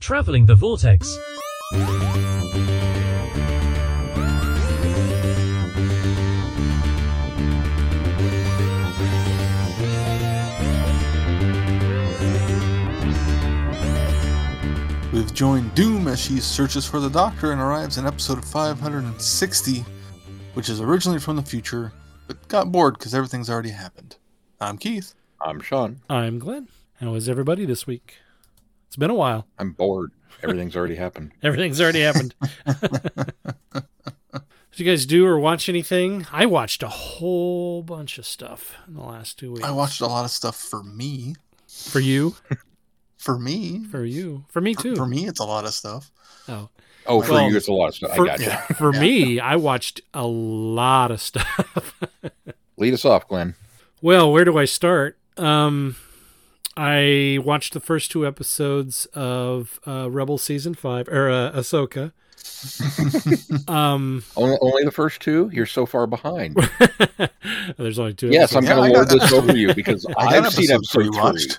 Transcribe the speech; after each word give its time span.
Traveling 0.00 0.46
the 0.46 0.54
Vortex. 0.54 1.18
We've 15.12 15.34
joined 15.34 15.74
Doom 15.74 16.08
as 16.08 16.18
she 16.18 16.40
searches 16.40 16.86
for 16.86 16.98
the 16.98 17.10
Doctor 17.10 17.52
and 17.52 17.60
arrives 17.60 17.98
in 17.98 18.06
episode 18.06 18.42
560, 18.42 19.84
which 20.54 20.70
is 20.70 20.80
originally 20.80 21.18
from 21.20 21.36
the 21.36 21.42
future, 21.42 21.92
but 22.26 22.48
got 22.48 22.72
bored 22.72 22.96
because 22.98 23.14
everything's 23.14 23.50
already 23.50 23.70
happened. 23.70 24.16
I'm 24.60 24.78
Keith. 24.78 25.14
I'm 25.42 25.60
Sean. 25.60 26.00
I'm 26.08 26.38
Glenn. 26.38 26.68
How 27.00 27.14
is 27.14 27.28
everybody 27.28 27.66
this 27.66 27.86
week? 27.86 28.16
It's 28.90 28.96
been 28.96 29.08
a 29.10 29.14
while. 29.14 29.46
I'm 29.56 29.70
bored. 29.70 30.10
Everything's 30.42 30.74
already 30.74 30.96
happened. 30.96 31.30
Everything's 31.44 31.80
already 31.80 32.00
happened. 32.00 32.34
Did 34.72 34.78
you 34.78 34.84
guys 34.84 35.06
do 35.06 35.24
or 35.24 35.38
watch 35.38 35.68
anything? 35.68 36.26
I 36.32 36.44
watched 36.46 36.82
a 36.82 36.88
whole 36.88 37.84
bunch 37.84 38.18
of 38.18 38.26
stuff 38.26 38.74
in 38.88 38.94
the 38.94 39.02
last 39.02 39.38
two 39.38 39.52
weeks. 39.52 39.64
I 39.64 39.70
watched 39.70 40.00
a 40.00 40.06
lot 40.08 40.24
of 40.24 40.32
stuff 40.32 40.56
for 40.56 40.82
me. 40.82 41.36
For 41.68 42.00
you? 42.00 42.34
For 43.16 43.38
me. 43.38 43.84
For 43.84 44.02
you? 44.04 44.44
For 44.48 44.60
me 44.60 44.74
too. 44.74 44.96
For 44.96 45.06
me, 45.06 45.26
it's 45.28 45.38
a 45.38 45.44
lot 45.44 45.64
of 45.66 45.72
stuff. 45.74 46.10
Oh. 46.48 46.68
Oh, 47.06 47.20
for 47.22 47.32
Well, 47.34 47.50
you, 47.50 47.56
it's 47.56 47.68
a 47.68 47.72
lot 47.72 47.88
of 47.90 47.94
stuff. 47.94 48.16
For, 48.16 48.22
I 48.28 48.36
got 48.38 48.40
you. 48.70 48.74
for 48.74 48.92
me, 48.92 49.38
I 49.38 49.54
watched 49.56 50.00
a 50.14 50.26
lot 50.26 51.10
of 51.12 51.20
stuff. 51.20 52.00
Lead 52.76 52.94
us 52.94 53.04
off, 53.04 53.28
Glenn. 53.28 53.54
well, 54.02 54.32
where 54.32 54.44
do 54.46 54.58
I 54.58 54.64
start? 54.64 55.18
Um, 55.36 55.96
I 56.76 57.38
watched 57.44 57.72
the 57.72 57.80
first 57.80 58.10
two 58.10 58.26
episodes 58.26 59.06
of 59.06 59.80
uh, 59.86 60.10
Rebel 60.10 60.38
season 60.38 60.74
five 60.74 61.08
or 61.08 61.30
uh, 61.30 61.52
Ahsoka. 61.52 62.12
um, 63.68 64.22
Only, 64.36 64.56
only 64.60 64.84
the 64.84 64.90
first 64.90 65.20
two. 65.20 65.50
You're 65.52 65.66
so 65.66 65.86
far 65.86 66.06
behind. 66.06 66.56
there's 67.78 67.98
only 67.98 68.14
two. 68.14 68.28
yes, 68.28 68.54
I'm 68.54 68.64
going 68.64 68.76
to 68.76 68.94
lord 68.94 69.08
got 69.08 69.18
this 69.18 69.32
over 69.32 69.56
you 69.56 69.74
because 69.74 70.04
I 70.18 70.24
got 70.40 70.46
I've 70.46 70.52
seen 70.52 70.70
episode 70.70 70.74
episode 70.74 70.92
three 70.92 71.08
three. 71.10 71.18
watched. 71.20 71.58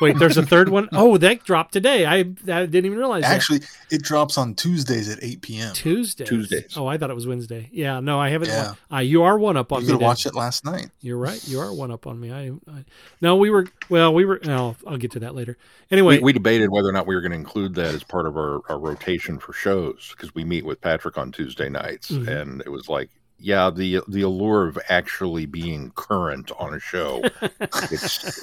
Wait, 0.00 0.18
there's 0.18 0.36
a 0.36 0.44
third 0.44 0.68
one. 0.68 0.88
Oh, 0.92 1.16
that 1.18 1.44
dropped 1.44 1.72
today. 1.72 2.06
I, 2.06 2.16
I 2.18 2.22
didn't 2.24 2.84
even 2.86 2.98
realize 2.98 3.22
that. 3.22 3.32
Actually, 3.32 3.60
it 3.90 4.02
drops 4.02 4.36
on 4.38 4.54
Tuesdays 4.54 5.08
at 5.08 5.18
8 5.22 5.42
p.m. 5.42 5.74
Tuesdays. 5.74 6.28
Tuesdays. 6.28 6.76
Oh, 6.76 6.86
I 6.86 6.98
thought 6.98 7.10
it 7.10 7.14
was 7.14 7.26
Wednesday. 7.26 7.68
Yeah, 7.72 8.00
no, 8.00 8.18
I 8.20 8.30
haven't. 8.30 8.48
Yeah. 8.48 8.74
Uh, 8.92 8.98
you 8.98 9.22
are 9.22 9.38
one 9.38 9.56
up 9.56 9.72
on 9.72 9.80
You 9.82 9.86
me. 9.86 9.92
could 9.92 10.00
then. 10.00 10.06
watch 10.06 10.26
it 10.26 10.34
last 10.34 10.64
night. 10.64 10.90
You're 11.00 11.18
right. 11.18 11.42
You 11.46 11.60
are 11.60 11.72
one 11.74 11.90
up 11.90 12.06
on 12.06 12.18
me. 12.18 12.32
I, 12.32 12.48
I 12.70 12.84
no, 13.20 13.36
we 13.36 13.50
were. 13.50 13.66
Well, 13.88 14.12
we 14.14 14.24
were. 14.24 14.40
No, 14.44 14.76
I'll 14.86 14.96
get 14.98 15.10
to 15.12 15.20
that 15.20 15.34
later. 15.34 15.56
Anyway, 15.90 16.18
We, 16.18 16.24
we 16.24 16.32
debated 16.32 16.70
whether 16.70 16.88
or 16.88 16.92
not 16.92 17.06
we 17.06 17.14
were 17.14 17.20
going 17.20 17.32
to 17.32 17.36
include 17.38 17.74
that 17.74 17.94
as 17.94 18.02
part 18.02 18.26
of 18.26 18.36
our, 18.36 18.60
our 18.70 18.78
rotation 18.78 19.38
for 19.38 19.52
shows 19.52 19.81
because 19.90 20.34
we 20.34 20.44
meet 20.44 20.64
with 20.64 20.80
Patrick 20.80 21.18
on 21.18 21.32
Tuesday 21.32 21.68
nights, 21.68 22.10
Mhm. 22.10 22.28
and 22.28 22.60
it 22.62 22.70
was 22.70 22.88
like, 22.88 23.10
yeah, 23.38 23.70
the 23.70 24.00
the 24.08 24.22
allure 24.22 24.68
of 24.68 24.78
actually 24.88 25.46
being 25.46 25.90
current 25.96 26.50
on 26.58 26.74
a 26.74 26.80
show, 26.80 27.22
it's 27.60 27.92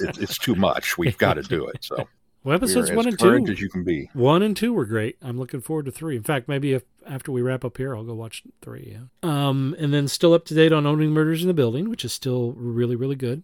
it's 0.18 0.38
too 0.38 0.54
much. 0.54 0.98
We've 0.98 1.16
got 1.18 1.34
to 1.34 1.42
do 1.42 1.66
it. 1.66 1.78
So 1.82 2.06
well, 2.44 2.54
episodes 2.56 2.90
one 2.92 3.06
and 3.06 3.18
two. 3.18 3.44
as 3.50 3.60
you 3.60 3.68
can 3.68 3.84
be. 3.84 4.08
One 4.14 4.42
and 4.42 4.56
two 4.56 4.72
were 4.72 4.86
great. 4.86 5.16
I'm 5.22 5.38
looking 5.38 5.60
forward 5.60 5.86
to 5.86 5.90
three. 5.92 6.16
In 6.16 6.22
fact, 6.22 6.48
maybe 6.48 6.72
if 6.72 6.82
after 7.06 7.32
we 7.32 7.42
wrap 7.42 7.64
up 7.64 7.76
here, 7.76 7.94
I'll 7.96 8.04
go 8.04 8.14
watch 8.14 8.42
three. 8.62 8.92
Yeah. 8.96 9.04
Um, 9.22 9.74
and 9.78 9.92
then 9.92 10.06
still 10.08 10.32
up 10.34 10.44
to 10.46 10.54
date 10.54 10.72
on 10.72 10.86
Only 10.86 11.06
Murders 11.06 11.42
in 11.42 11.48
the 11.48 11.54
building, 11.54 11.88
which 11.88 12.04
is 12.04 12.12
still 12.12 12.52
really 12.52 12.96
really 12.96 13.16
good. 13.16 13.42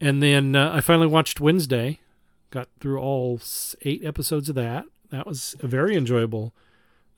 And 0.00 0.22
then 0.22 0.56
uh, 0.56 0.72
I 0.72 0.80
finally 0.80 1.06
watched 1.08 1.40
Wednesday. 1.40 1.98
Got 2.50 2.68
through 2.80 3.00
all 3.00 3.40
eight 3.82 4.04
episodes 4.04 4.48
of 4.50 4.54
that. 4.56 4.84
That 5.10 5.26
was 5.26 5.54
a 5.60 5.66
very 5.66 5.96
enjoyable 5.96 6.52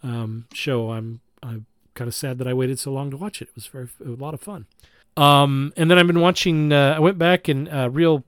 um, 0.04 0.46
show. 0.52 0.92
I'm 0.92 1.20
I'm 1.42 1.66
kind 1.94 2.08
of 2.08 2.14
sad 2.14 2.38
that 2.38 2.46
I 2.46 2.54
waited 2.54 2.78
so 2.78 2.92
long 2.92 3.10
to 3.10 3.16
watch 3.16 3.42
it. 3.42 3.48
It 3.48 3.54
was 3.54 3.66
very 3.66 3.88
a 4.04 4.10
lot 4.10 4.34
of 4.34 4.40
fun. 4.40 4.66
Um, 5.16 5.72
and 5.76 5.90
then 5.90 5.98
I've 5.98 6.06
been 6.06 6.20
watching. 6.20 6.72
Uh, 6.72 6.94
I 6.96 7.00
went 7.00 7.18
back 7.18 7.48
and 7.48 7.68
uh, 7.68 7.88
real 7.90 8.24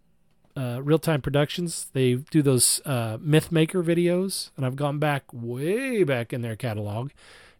uh, 0.56 0.80
real 0.82 0.98
time 0.98 1.20
productions. 1.20 1.88
They 1.92 2.14
do 2.14 2.42
those 2.42 2.80
uh, 2.84 3.18
Myth 3.20 3.52
Maker 3.52 3.82
videos, 3.82 4.50
and 4.56 4.64
I've 4.64 4.76
gone 4.76 4.98
back 4.98 5.24
way 5.32 6.02
back 6.04 6.32
in 6.32 6.42
their 6.42 6.56
catalog 6.56 7.10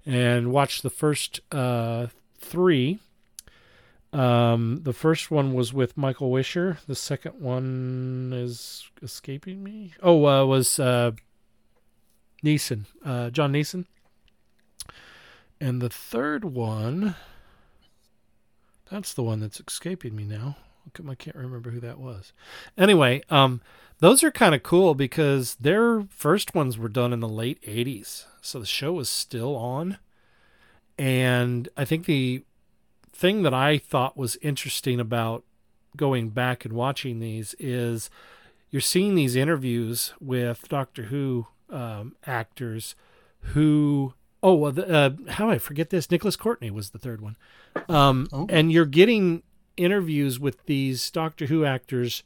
and 0.05 0.53
watched 0.53 0.83
the 0.83 0.91
first 0.91 1.41
uh, 1.53 2.07
three. 2.39 3.01
Um, 4.13 4.81
the 4.85 4.95
first 4.95 5.31
one 5.31 5.53
was 5.53 5.75
with 5.75 5.97
Michael 5.97 6.31
Wisher. 6.31 6.79
The 6.87 6.95
second 6.95 7.41
one 7.41 8.33
is 8.35 8.89
escaping 9.03 9.63
me. 9.63 9.93
Oh, 10.03 10.25
uh, 10.27 10.47
was 10.47 10.79
Leeson, 12.43 12.87
John 13.05 13.53
Leeson. 13.53 13.87
And 15.61 15.81
the 15.81 15.89
third 15.89 16.45
one, 16.45 17.15
that's 18.91 19.15
the 19.15 19.23
one 19.23 19.41
that's 19.41 19.61
escaping 19.61 20.15
me 20.15 20.25
now. 20.25 20.57
I 21.09 21.15
can't 21.15 21.37
remember 21.37 21.71
who 21.71 21.81
that 21.81 21.99
was. 21.99 22.33
Anyway, 22.79 23.23
um, 23.29 23.61
those 23.99 24.23
are 24.23 24.31
kind 24.31 24.55
of 24.55 24.63
cool 24.63 24.95
because 24.95 25.57
their 25.57 26.03
first 26.11 26.55
ones 26.55 26.79
were 26.79 26.89
done 26.89 27.13
in 27.13 27.21
the 27.21 27.29
late 27.29 27.61
80s. 27.63 28.25
So 28.41 28.61
the 28.61 28.67
show 28.67 28.93
was 28.93 29.09
still 29.09 29.57
on. 29.57 29.99
And 30.99 31.69
I 31.77 31.85
think 31.85 32.07
the 32.07 32.45
thing 33.13 33.43
that 33.43 33.55
I 33.55 33.79
thought 33.79 34.17
was 34.17 34.37
interesting 34.43 35.01
about 35.01 35.45
going 35.97 36.29
back 36.31 36.65
and 36.65 36.75
watching 36.75 37.19
these 37.19 37.55
is 37.59 38.11
you're 38.71 38.81
seeing 38.81 39.15
these 39.15 39.37
interviews 39.37 40.13
with 40.21 40.69
Doctor 40.69 41.05
Who 41.05 41.47
um, 41.71 42.15
actors 42.27 42.95
who 43.41 44.15
oh 44.43 44.55
well, 44.55 44.73
the, 44.73 44.89
uh, 44.89 45.11
how 45.33 45.51
I 45.51 45.59
forget 45.59 45.91
this 45.91 46.11
Nicholas 46.11 46.37
Courtney 46.37 46.71
was 46.71 46.91
the 46.91 46.99
third 46.99 47.21
one 47.21 47.37
um, 47.89 48.29
Oh. 48.33 48.47
and 48.49 48.71
you're 48.73 48.85
getting 48.87 49.43
interviews 49.77 50.39
with 50.39 50.65
these 50.67 51.11
Doctor 51.11 51.47
Who 51.47 51.65
actors 51.65 52.23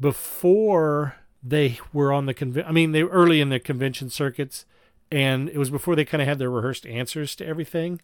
before 0.00 1.16
they 1.42 1.78
were 1.92 2.12
on 2.12 2.26
the 2.26 2.34
convention. 2.34 2.68
I 2.68 2.72
mean 2.72 2.92
they 2.92 3.02
were 3.02 3.10
early 3.10 3.40
in 3.40 3.48
the 3.50 3.58
convention 3.60 4.10
circuits 4.10 4.64
and 5.10 5.48
it 5.48 5.58
was 5.58 5.70
before 5.70 5.94
they 5.94 6.04
kind 6.04 6.20
of 6.22 6.28
had 6.28 6.38
their 6.38 6.50
rehearsed 6.50 6.86
answers 6.86 7.34
to 7.36 7.46
everything 7.46 8.00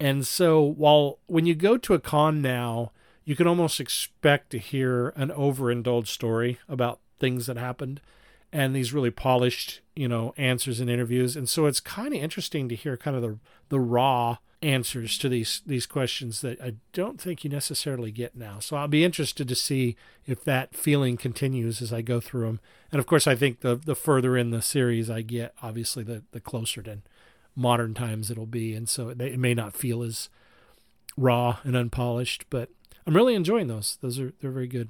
and 0.00 0.26
so 0.26 0.60
while 0.60 1.18
when 1.26 1.46
you 1.46 1.54
go 1.54 1.76
to 1.76 1.94
a 1.94 2.00
con 2.00 2.40
now, 2.42 2.90
you 3.24 3.36
can 3.36 3.46
almost 3.46 3.78
expect 3.78 4.50
to 4.50 4.58
hear 4.58 5.10
an 5.10 5.30
overindulged 5.30 6.08
story 6.08 6.58
about 6.68 6.98
things 7.20 7.46
that 7.46 7.56
happened 7.56 8.00
and 8.52 8.74
these 8.74 8.92
really 8.92 9.10
polished, 9.12 9.80
you 9.94 10.08
know, 10.08 10.34
answers 10.36 10.80
in 10.80 10.88
interviews. 10.88 11.36
And 11.36 11.48
so 11.48 11.66
it's 11.66 11.80
kind 11.80 12.14
of 12.14 12.20
interesting 12.20 12.68
to 12.68 12.74
hear 12.74 12.96
kind 12.96 13.16
of 13.16 13.22
the 13.22 13.38
the 13.68 13.80
raw 13.80 14.38
answers 14.62 15.18
to 15.18 15.28
these 15.28 15.60
these 15.66 15.86
questions 15.86 16.40
that 16.40 16.60
I 16.60 16.74
don't 16.92 17.20
think 17.20 17.44
you 17.44 17.50
necessarily 17.50 18.10
get 18.10 18.36
now. 18.36 18.58
So 18.60 18.76
I'll 18.76 18.88
be 18.88 19.04
interested 19.04 19.48
to 19.48 19.54
see 19.54 19.96
if 20.26 20.44
that 20.44 20.74
feeling 20.74 21.16
continues 21.16 21.82
as 21.82 21.92
I 21.92 22.02
go 22.02 22.20
through 22.20 22.46
them. 22.46 22.60
And 22.90 22.98
of 22.98 23.06
course, 23.06 23.26
I 23.26 23.34
think 23.34 23.60
the 23.60 23.76
the 23.76 23.96
further 23.96 24.36
in 24.36 24.50
the 24.50 24.62
series 24.62 25.10
I 25.10 25.22
get, 25.22 25.54
obviously 25.62 26.04
the 26.04 26.22
the 26.32 26.40
closer 26.40 26.82
to 26.82 26.98
modern 27.54 27.94
times 27.94 28.30
it'll 28.30 28.46
be 28.46 28.74
and 28.74 28.88
so 28.88 29.08
it, 29.10 29.20
it 29.20 29.38
may 29.38 29.54
not 29.54 29.74
feel 29.74 30.02
as 30.02 30.28
raw 31.16 31.58
and 31.64 31.76
unpolished 31.76 32.46
but 32.48 32.70
i'm 33.06 33.14
really 33.14 33.34
enjoying 33.34 33.66
those 33.66 33.98
those 34.00 34.18
are 34.18 34.32
they're 34.40 34.50
very 34.50 34.66
good 34.66 34.88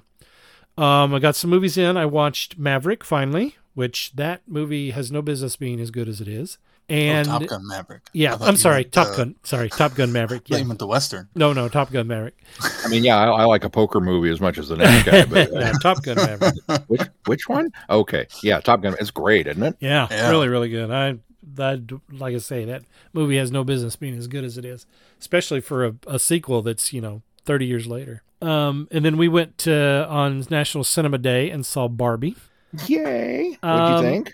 um 0.77 1.13
i 1.13 1.19
got 1.19 1.35
some 1.35 1.49
movies 1.49 1.77
in 1.77 1.97
i 1.97 2.05
watched 2.05 2.57
maverick 2.57 3.03
finally 3.03 3.55
which 3.73 4.11
that 4.15 4.41
movie 4.47 4.91
has 4.91 5.11
no 5.11 5.21
business 5.21 5.55
being 5.55 5.79
as 5.79 5.91
good 5.91 6.07
as 6.07 6.21
it 6.21 6.27
is 6.27 6.57
and 6.89 7.27
oh, 7.29 7.39
Top 7.39 7.47
Gun 7.47 7.65
Maverick. 7.67 8.01
yeah 8.11 8.33
I 8.33 8.37
thought 8.37 8.47
i'm 8.49 8.57
sorry 8.57 8.83
top 8.83 9.07
uh, 9.07 9.15
gun 9.15 9.35
sorry 9.43 9.69
top 9.69 9.95
gun 9.95 10.11
maverick 10.11 10.41
I 10.45 10.49
thought 10.49 10.55
yeah 10.55 10.57
you 10.59 10.65
meant 10.65 10.79
the 10.79 10.87
Western. 10.87 11.29
no 11.33 11.53
no 11.53 11.69
top 11.69 11.91
gun 11.91 12.07
maverick 12.07 12.35
I 12.85 12.89
mean, 12.89 13.03
yeah, 13.05 13.17
I, 13.17 13.27
I 13.29 13.43
like 13.45 13.63
a 13.63 13.69
poker 13.69 14.01
movie 14.01 14.29
as 14.29 14.41
much 14.41 14.57
as 14.57 14.67
the 14.67 14.75
next 14.75 15.05
guy, 15.05 15.25
but 15.25 15.53
uh, 15.53 15.59
yeah, 15.59 15.71
top 15.81 16.03
gun 16.03 16.17
maverick 16.17 16.53
which 16.87 17.01
which 17.25 17.47
one? 17.49 17.71
Okay, 17.89 18.27
yeah, 18.43 18.59
Top 18.59 18.81
Gun. 18.81 18.95
It's 18.99 19.09
great, 19.09 19.47
isn't 19.47 19.63
it? 19.63 19.75
Yeah, 19.79 20.07
Yeah. 20.11 20.29
really, 20.29 20.49
really 20.49 20.69
good. 20.69 20.91
I 20.91 21.17
that 21.55 21.89
like 22.11 22.35
I 22.35 22.39
say, 22.39 22.65
that 22.65 22.83
movie 23.13 23.37
has 23.37 23.51
no 23.51 23.63
business 23.63 23.95
being 23.95 24.15
as 24.17 24.27
good 24.27 24.43
as 24.43 24.57
it 24.57 24.65
is, 24.65 24.85
especially 25.19 25.61
for 25.61 25.85
a, 25.85 25.95
a 26.07 26.19
sequel 26.19 26.61
that's 26.61 26.91
you 26.93 26.99
know 27.01 27.21
thirty 27.45 27.65
years 27.65 27.87
later. 27.87 28.23
Um, 28.41 28.87
and 28.91 29.05
then 29.05 29.17
we 29.17 29.29
went 29.29 29.57
to, 29.59 30.05
on 30.09 30.45
National 30.49 30.83
Cinema 30.83 31.17
Day 31.17 31.49
and 31.49 31.65
saw 31.65 31.87
Barbie. 31.87 32.35
Yay! 32.87 33.57
What'd 33.61 33.63
Um, 33.63 33.95
you 34.05 34.11
think? 34.11 34.33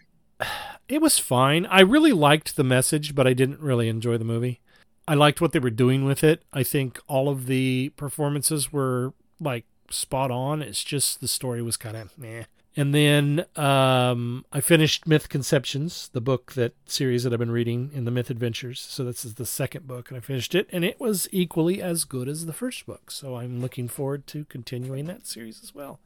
It 0.87 1.01
was 1.01 1.19
fine. 1.19 1.65
I 1.67 1.81
really 1.81 2.13
liked 2.13 2.55
the 2.55 2.63
message, 2.63 3.13
but 3.13 3.27
I 3.27 3.33
didn't 3.33 3.59
really 3.59 3.89
enjoy 3.89 4.17
the 4.17 4.25
movie. 4.25 4.59
I 5.07 5.13
liked 5.15 5.41
what 5.41 5.51
they 5.51 5.59
were 5.59 5.69
doing 5.69 6.05
with 6.05 6.23
it. 6.23 6.43
I 6.53 6.63
think 6.63 6.99
all 7.07 7.29
of 7.29 7.45
the 7.47 7.89
performances 7.97 8.71
were 8.71 9.13
like 9.39 9.65
spot 9.89 10.31
on. 10.31 10.61
It's 10.61 10.83
just 10.83 11.19
the 11.19 11.27
story 11.27 11.61
was 11.61 11.77
kind 11.77 11.97
of 11.97 12.17
meh. 12.17 12.43
And 12.77 12.93
then 12.93 13.45
um, 13.55 14.45
I 14.53 14.61
finished 14.61 15.05
Myth 15.07 15.27
Conceptions, 15.27 16.09
the 16.13 16.21
book 16.21 16.53
that 16.53 16.75
series 16.85 17.23
that 17.23 17.33
I've 17.33 17.39
been 17.39 17.51
reading 17.51 17.89
in 17.93 18.05
the 18.05 18.11
Myth 18.11 18.29
Adventures. 18.29 18.79
So 18.79 19.03
this 19.03 19.25
is 19.25 19.35
the 19.35 19.45
second 19.45 19.85
book, 19.87 20.09
and 20.09 20.17
I 20.17 20.21
finished 20.21 20.55
it, 20.55 20.69
and 20.71 20.85
it 20.85 20.99
was 20.99 21.27
equally 21.31 21.81
as 21.81 22.05
good 22.05 22.29
as 22.29 22.45
the 22.45 22.53
first 22.53 22.85
book. 22.85 23.11
So 23.11 23.35
I'm 23.35 23.59
looking 23.59 23.87
forward 23.87 24.27
to 24.27 24.45
continuing 24.45 25.05
that 25.07 25.27
series 25.27 25.61
as 25.63 25.75
well. 25.75 25.99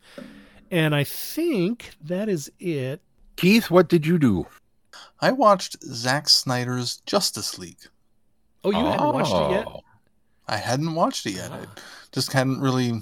And 0.73 0.95
I 0.95 1.03
think 1.03 1.91
that 2.01 2.27
is 2.27 2.51
it. 2.59 2.99
Keith, 3.35 3.69
what 3.69 3.87
did 3.87 4.07
you 4.07 4.17
do? 4.17 4.47
I 5.21 5.31
watched 5.31 5.79
Zack 5.83 6.27
Snyder's 6.27 6.97
Justice 7.05 7.59
League. 7.59 7.85
Oh, 8.63 8.71
you 8.71 8.83
haven't 8.83 9.13
watched 9.13 9.35
it 9.35 9.51
yet? 9.51 9.67
Oh, 9.67 9.81
I 10.47 10.57
hadn't 10.57 10.95
watched 10.95 11.27
it 11.27 11.33
yet. 11.33 11.51
I 11.51 11.67
just 12.11 12.33
hadn't 12.33 12.59
really 12.59 13.01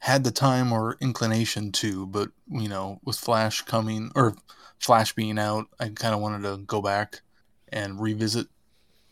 had 0.00 0.24
the 0.24 0.30
time 0.30 0.70
or 0.70 0.98
inclination 1.00 1.72
to, 1.72 2.04
but 2.04 2.28
you 2.50 2.68
know, 2.68 3.00
with 3.02 3.16
Flash 3.16 3.62
coming 3.62 4.12
or 4.14 4.36
Flash 4.78 5.14
being 5.14 5.38
out, 5.38 5.68
I 5.80 5.88
kind 5.88 6.14
of 6.14 6.20
wanted 6.20 6.46
to 6.46 6.58
go 6.58 6.82
back 6.82 7.22
and 7.72 7.98
revisit 7.98 8.46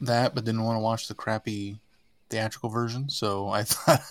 that, 0.02 0.34
but 0.34 0.44
didn't 0.44 0.64
want 0.64 0.76
to 0.76 0.80
watch 0.80 1.08
the 1.08 1.14
crappy 1.14 1.80
theatrical 2.30 2.70
version. 2.70 3.08
So 3.08 3.48
I 3.48 3.62
thought, 3.64 4.02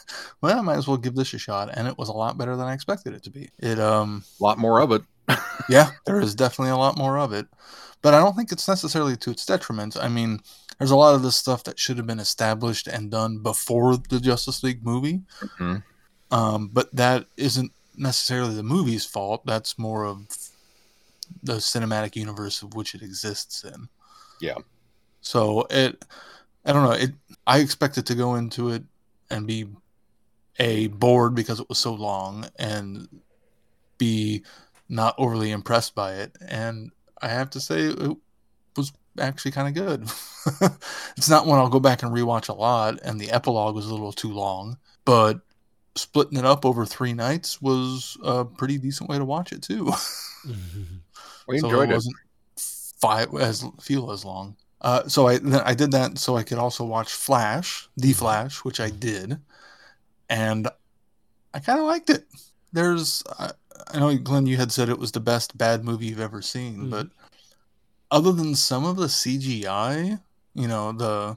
well, 0.42 0.58
I 0.58 0.62
might 0.62 0.78
as 0.78 0.88
well 0.88 0.98
give 0.98 1.16
this 1.16 1.34
a 1.34 1.38
shot, 1.38 1.70
and 1.74 1.88
it 1.88 1.98
was 1.98 2.10
a 2.10 2.14
lot 2.14 2.38
better 2.38 2.56
than 2.56 2.68
I 2.68 2.74
expected 2.74 3.14
it 3.14 3.24
to 3.24 3.30
be. 3.30 3.50
It 3.60 3.80
um 3.80 4.24
A 4.40 4.44
lot 4.44 4.58
more 4.58 4.80
of 4.82 4.92
it. 4.92 5.04
yeah, 5.70 5.92
there 6.06 6.20
is 6.20 6.36
definitely 6.36 6.72
a 6.72 6.78
lot 6.78 6.98
more 6.98 7.18
of 7.18 7.34
it. 7.34 7.48
But 8.02 8.14
I 8.14 8.20
don't 8.20 8.36
think 8.36 8.52
it's 8.52 8.68
necessarily 8.68 9.18
to 9.18 9.32
its 9.32 9.46
detriment. 9.46 9.98
I 10.00 10.08
mean, 10.10 10.42
there's 10.78 10.92
a 10.92 10.96
lot 10.96 11.16
of 11.16 11.24
this 11.24 11.36
stuff 11.36 11.64
that 11.64 11.80
should 11.80 11.98
have 11.98 12.06
been 12.06 12.20
established 12.20 12.88
and 12.88 13.10
done 13.10 13.40
before 13.40 13.98
the 13.98 14.20
Justice 14.20 14.62
League 14.62 14.86
movie. 14.86 15.22
Mhm. 15.42 15.84
Um, 16.32 16.68
but 16.68 16.94
that 16.96 17.26
isn't 17.38 17.72
necessarily 17.98 18.56
the 18.56 18.64
movie's 18.64 19.06
fault. 19.06 19.46
That's 19.46 19.80
more 19.80 20.06
of 20.06 20.28
the 21.42 21.56
cinematic 21.56 22.16
universe 22.16 22.62
of 22.62 22.76
which 22.76 22.94
it 22.94 23.02
exists 23.02 23.64
in. 23.64 23.90
Yeah. 24.40 24.58
So 25.22 25.66
it, 25.70 26.04
I 26.66 26.74
don't 26.74 26.84
know. 26.84 26.92
It. 26.92 27.12
I 27.46 27.60
expected 27.60 28.08
to 28.08 28.16
go 28.16 28.36
into 28.36 28.70
it 28.70 28.84
and 29.30 29.46
be 29.46 29.68
a 30.58 30.88
bored 30.88 31.36
because 31.36 31.60
it 31.60 31.70
was 31.70 31.78
so 31.78 31.94
long, 31.94 32.48
and 32.58 33.08
be 33.98 34.44
not 34.90 35.16
overly 35.18 35.52
impressed 35.52 35.96
by 35.96 36.16
it. 36.16 36.36
And 36.48 36.92
I 37.22 37.28
have 37.30 37.50
to 37.52 37.60
say, 37.60 37.82
it 37.82 38.18
was 38.76 38.94
actually 39.20 39.52
kind 39.52 39.68
of 39.68 39.74
good. 39.74 40.10
it's 41.18 41.30
not 41.30 41.46
one 41.46 41.60
I'll 41.60 41.70
go 41.70 41.80
back 41.80 42.04
and 42.04 42.14
rewatch 42.14 42.50
a 42.50 42.54
lot, 42.54 43.00
and 43.04 43.20
the 43.20 43.32
epilogue 43.32 43.76
was 43.76 43.88
a 43.88 43.92
little 43.92 44.14
too 44.14 44.34
long, 44.34 44.78
but 45.06 45.42
splitting 45.96 46.38
it 46.38 46.46
up 46.46 46.66
over 46.66 46.86
three 46.86 47.14
nights 47.14 47.62
was 47.62 48.18
a 48.24 48.44
pretty 48.44 48.78
decent 48.78 49.10
way 49.10 49.18
to 49.18 49.26
watch 49.26 49.52
it 49.52 49.62
too. 49.62 49.92
Mm-hmm. 50.46 50.98
We 51.48 51.58
so 51.58 51.66
enjoyed 51.66 51.90
it 51.90 51.94
it. 51.94 51.96
wasn't 51.96 52.16
five 53.02 53.34
as 53.34 53.66
feel 53.82 54.12
as 54.12 54.24
long. 54.24 54.56
Uh, 54.86 55.08
so 55.08 55.28
I 55.28 55.40
then 55.40 55.62
I 55.66 55.74
did 55.74 55.92
that 55.94 56.20
so 56.20 56.38
I 56.38 56.44
could 56.44 56.60
also 56.60 56.86
watch 56.86 57.12
Flash, 57.12 57.90
The 57.98 58.14
Flash, 58.14 58.64
which 58.64 58.80
I 58.80 58.92
did, 58.92 59.40
and 60.30 60.68
I 61.56 61.60
kind 61.60 61.80
of 61.80 61.86
liked 61.86 62.12
it. 62.12 62.28
There's 62.72 63.24
I, 63.40 63.50
I 63.92 64.00
know 64.00 64.16
Glenn, 64.16 64.46
you 64.46 64.58
had 64.58 64.72
said 64.72 64.90
it 64.90 65.00
was 65.00 65.12
the 65.12 65.20
best 65.20 65.58
bad 65.58 65.84
movie 65.84 66.06
you've 66.06 66.20
ever 66.20 66.44
seen, 66.44 66.78
Mhm. 66.86 66.90
but 66.92 67.08
other 68.12 68.32
than 68.32 68.54
some 68.54 68.86
of 68.86 68.98
the 68.98 69.08
CGI, 69.10 70.20
you 70.54 70.68
know 70.68 70.92
the 70.92 71.36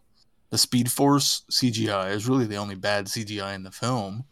the 0.50 0.58
Speed 0.58 0.92
Force 0.92 1.42
CGI 1.50 2.10
is 2.10 2.28
really 2.28 2.46
the 2.46 2.56
only 2.56 2.74
bad 2.74 3.06
CGI 3.06 3.54
in 3.54 3.62
the 3.62 3.70
film. 3.70 4.24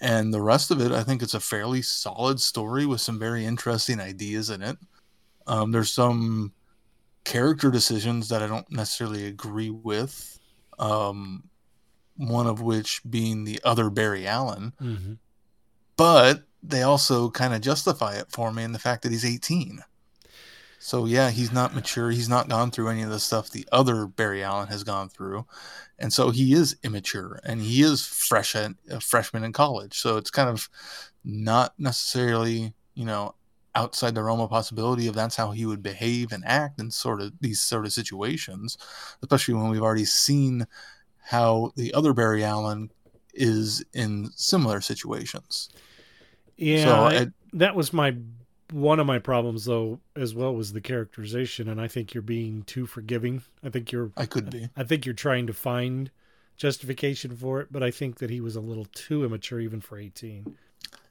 And 0.00 0.32
the 0.32 0.40
rest 0.42 0.70
of 0.70 0.80
it, 0.80 0.90
I 0.92 1.02
think 1.02 1.22
it's 1.22 1.34
a 1.34 1.40
fairly 1.40 1.82
solid 1.82 2.40
story 2.40 2.86
with 2.86 3.00
some 3.00 3.18
very 3.18 3.44
interesting 3.46 4.00
ideas 4.00 4.48
in 4.50 4.62
it. 4.62 4.76
Um, 5.48 5.70
there's 5.72 5.92
some 5.92 6.52
character 7.24 7.70
decisions 7.70 8.28
that 8.28 8.42
I 8.42 8.46
don't 8.46 8.70
necessarily 8.70 9.26
agree 9.26 9.70
with. 9.70 10.38
Um, 10.78 11.44
one 12.16 12.46
of 12.46 12.60
which 12.60 13.00
being 13.08 13.44
the 13.44 13.60
other 13.64 13.90
Barry 13.90 14.26
Allen, 14.26 14.72
hmm 14.78 15.14
but 15.96 16.44
they 16.62 16.82
also 16.82 17.30
kind 17.30 17.54
of 17.54 17.60
justify 17.60 18.14
it 18.16 18.30
for 18.30 18.50
me 18.50 18.62
in 18.62 18.72
the 18.72 18.78
fact 18.78 19.02
that 19.02 19.12
he's 19.12 19.24
18. 19.24 19.84
So 20.78 21.04
yeah, 21.04 21.30
he's 21.30 21.52
not 21.52 21.74
mature. 21.76 22.10
He's 22.10 22.28
not 22.28 22.48
gone 22.48 22.70
through 22.70 22.88
any 22.88 23.02
of 23.02 23.10
the 23.10 23.20
stuff 23.20 23.50
the 23.50 23.66
other 23.70 24.06
Barry 24.06 24.42
Allen 24.42 24.68
has 24.68 24.84
gone 24.84 25.08
through, 25.08 25.46
and 25.98 26.12
so 26.12 26.30
he 26.30 26.54
is 26.54 26.76
immature 26.82 27.40
and 27.44 27.60
he 27.60 27.82
is 27.82 28.04
fresh 28.04 28.56
at, 28.56 28.72
a 28.90 29.00
freshman 29.00 29.44
in 29.44 29.52
college. 29.52 29.98
So 29.98 30.16
it's 30.16 30.30
kind 30.30 30.48
of 30.48 30.68
not 31.24 31.74
necessarily 31.78 32.74
you 32.94 33.04
know 33.04 33.34
outside 33.74 34.14
the 34.14 34.22
realm 34.22 34.40
of 34.40 34.50
possibility 34.50 35.06
of 35.06 35.14
that's 35.14 35.36
how 35.36 35.50
he 35.52 35.64
would 35.66 35.82
behave 35.82 36.32
and 36.32 36.44
act 36.46 36.80
in 36.80 36.90
sort 36.90 37.20
of 37.20 37.32
these 37.40 37.60
sort 37.60 37.86
of 37.86 37.92
situations, 37.92 38.76
especially 39.22 39.54
when 39.54 39.68
we've 39.70 39.82
already 39.82 40.04
seen 40.04 40.66
how 41.24 41.72
the 41.76 41.92
other 41.94 42.12
Barry 42.12 42.44
Allen 42.44 42.90
is 43.34 43.82
in 43.94 44.30
similar 44.36 44.80
situations. 44.80 45.70
Yeah, 46.56 46.84
so 46.84 46.94
I- 47.04 47.12
it, 47.14 47.32
that 47.54 47.74
was 47.74 47.92
my 47.92 48.16
one 48.72 48.98
of 49.00 49.06
my 49.06 49.18
problems 49.18 49.66
though 49.66 50.00
as 50.16 50.34
well 50.34 50.54
was 50.54 50.72
the 50.72 50.80
characterization 50.80 51.68
and 51.68 51.78
i 51.78 51.86
think 51.86 52.14
you're 52.14 52.22
being 52.22 52.62
too 52.62 52.86
forgiving 52.86 53.42
i 53.62 53.68
think 53.68 53.92
you're 53.92 54.10
I 54.16 54.24
could 54.24 54.48
be. 54.48 54.70
i 54.74 54.82
think 54.82 55.04
you're 55.04 55.14
trying 55.14 55.46
to 55.46 55.52
find 55.52 56.10
justification 56.56 57.36
for 57.36 57.60
it 57.60 57.68
but 57.70 57.82
i 57.82 57.90
think 57.90 58.16
that 58.20 58.30
he 58.30 58.40
was 58.40 58.56
a 58.56 58.60
little 58.62 58.86
too 58.86 59.26
immature 59.26 59.60
even 59.60 59.82
for 59.82 59.98
18 59.98 60.56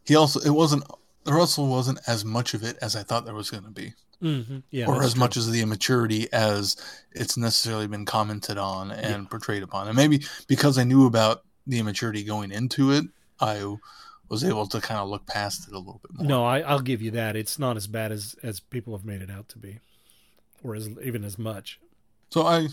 He 0.03 0.15
also 0.15 0.39
it 0.39 0.49
wasn't 0.49 0.83
there 1.25 1.37
also 1.37 1.63
wasn't 1.63 1.99
as 2.07 2.25
much 2.25 2.53
of 2.53 2.63
it 2.63 2.77
as 2.81 2.95
I 2.95 3.03
thought 3.03 3.25
there 3.25 3.33
was 3.33 3.49
going 3.49 3.63
to 3.63 3.69
be, 3.69 3.93
mm-hmm. 4.21 4.59
yeah 4.71 4.87
or 4.87 5.03
as 5.03 5.13
true. 5.13 5.19
much 5.19 5.37
as 5.37 5.49
the 5.49 5.61
immaturity 5.61 6.31
as 6.33 6.75
it's 7.11 7.37
necessarily 7.37 7.87
been 7.87 8.05
commented 8.05 8.57
on 8.57 8.91
and 8.91 9.29
portrayed 9.29 9.63
upon. 9.63 9.87
And 9.87 9.95
maybe 9.95 10.23
because 10.47 10.77
I 10.77 10.83
knew 10.83 11.05
about 11.05 11.43
the 11.67 11.79
immaturity 11.79 12.23
going 12.23 12.51
into 12.51 12.91
it, 12.91 13.05
I 13.39 13.75
was 14.29 14.43
able 14.43 14.65
to 14.67 14.79
kind 14.79 14.99
of 14.99 15.09
look 15.09 15.25
past 15.27 15.67
it 15.67 15.73
a 15.73 15.77
little 15.77 15.99
bit 16.01 16.13
more. 16.13 16.25
no 16.25 16.45
I, 16.45 16.61
i'll 16.61 16.79
give 16.79 17.01
you 17.01 17.11
that 17.11 17.35
it's 17.35 17.59
not 17.59 17.75
as 17.75 17.85
bad 17.85 18.13
as 18.13 18.33
as 18.41 18.61
people 18.61 18.95
have 18.95 19.03
made 19.03 19.21
it 19.21 19.29
out 19.29 19.49
to 19.49 19.57
be 19.57 19.79
or 20.63 20.73
as 20.73 20.87
even 21.03 21.25
as 21.25 21.37
much 21.37 21.79
So 22.31 22.43
I 22.43 22.69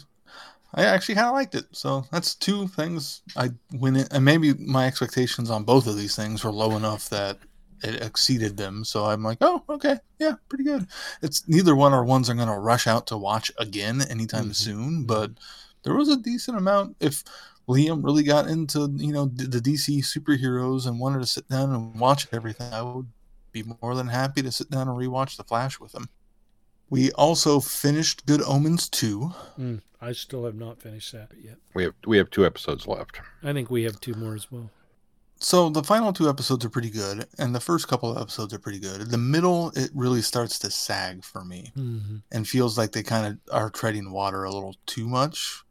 I 0.74 0.84
actually 0.84 1.14
kind 1.14 1.28
of 1.28 1.34
liked 1.34 1.54
it. 1.54 1.64
So 1.72 2.04
that's 2.12 2.34
two 2.34 2.68
things 2.68 3.22
I 3.36 3.50
went 3.72 3.96
in, 3.96 4.06
and 4.10 4.24
maybe 4.24 4.52
my 4.54 4.86
expectations 4.86 5.50
on 5.50 5.64
both 5.64 5.86
of 5.86 5.96
these 5.96 6.14
things 6.14 6.44
were 6.44 6.52
low 6.52 6.76
enough 6.76 7.08
that 7.08 7.38
it 7.82 8.02
exceeded 8.02 8.56
them. 8.56 8.84
So 8.84 9.04
I'm 9.06 9.22
like, 9.22 9.38
oh, 9.40 9.62
okay, 9.68 9.98
yeah, 10.18 10.34
pretty 10.48 10.64
good. 10.64 10.86
It's 11.22 11.46
neither 11.48 11.74
one 11.76 11.92
are 11.92 12.04
ones 12.04 12.28
I'm 12.28 12.36
going 12.36 12.48
to 12.48 12.58
rush 12.58 12.86
out 12.86 13.06
to 13.08 13.16
watch 13.16 13.50
again 13.58 14.02
anytime 14.02 14.50
Mhm. 14.50 14.54
soon, 14.54 15.04
but 15.04 15.32
there 15.82 15.94
was 15.94 16.08
a 16.08 16.16
decent 16.16 16.56
amount. 16.58 16.96
If 17.00 17.24
Liam 17.68 18.02
really 18.04 18.22
got 18.22 18.48
into 18.48 18.90
you 18.96 19.12
know 19.12 19.26
d- 19.28 19.46
the 19.46 19.60
DC 19.60 19.98
superheroes 20.02 20.86
and 20.86 20.98
wanted 20.98 21.20
to 21.20 21.26
sit 21.26 21.48
down 21.48 21.72
and 21.74 21.98
watch 22.00 22.26
everything, 22.32 22.72
I 22.72 22.82
would 22.82 23.08
be 23.52 23.62
more 23.82 23.94
than 23.94 24.08
happy 24.08 24.42
to 24.42 24.50
sit 24.52 24.70
down 24.70 24.88
and 24.88 24.96
rewatch 24.96 25.36
The 25.36 25.44
Flash 25.44 25.78
with 25.80 25.94
him. 25.94 26.08
We 26.90 27.12
also 27.12 27.60
finished 27.60 28.24
Good 28.24 28.40
Omens 28.42 28.88
2. 28.88 29.32
mm, 29.58 29.80
i 30.00 30.12
still 30.12 30.44
have 30.44 30.54
not 30.54 30.80
finished 30.80 31.12
that 31.12 31.32
yet 31.42 31.56
We 31.74 31.82
have 31.84 31.94
we 32.06 32.16
have 32.18 32.30
two 32.30 32.46
episodes 32.46 32.86
left. 32.86 33.20
i 33.42 33.52
think 33.52 33.68
we 33.70 33.82
have 33.82 34.00
two 34.00 34.14
more 34.14 34.34
as 34.34 34.50
well 34.50 34.70
So 35.40 35.68
the 35.70 35.84
final 35.84 36.12
two 36.12 36.28
episodes 36.28 36.64
are 36.64 36.70
pretty 36.70 36.90
good, 36.90 37.26
and 37.38 37.54
the 37.54 37.60
first 37.60 37.86
couple 37.86 38.10
of 38.10 38.20
episodes 38.20 38.52
are 38.52 38.58
pretty 38.58 38.80
good. 38.80 39.02
The 39.10 39.18
middle, 39.18 39.70
it 39.76 39.90
really 39.94 40.20
starts 40.20 40.58
to 40.60 40.70
sag 40.70 41.24
for 41.24 41.44
me 41.44 41.72
mm-hmm. 41.76 42.16
and 42.32 42.48
feels 42.48 42.76
like 42.76 42.92
they 42.92 43.04
kind 43.04 43.26
of 43.26 43.54
are 43.54 43.70
treading 43.70 44.10
water 44.10 44.42
a 44.42 44.50
little 44.50 44.74
too 44.86 45.06
much 45.06 45.62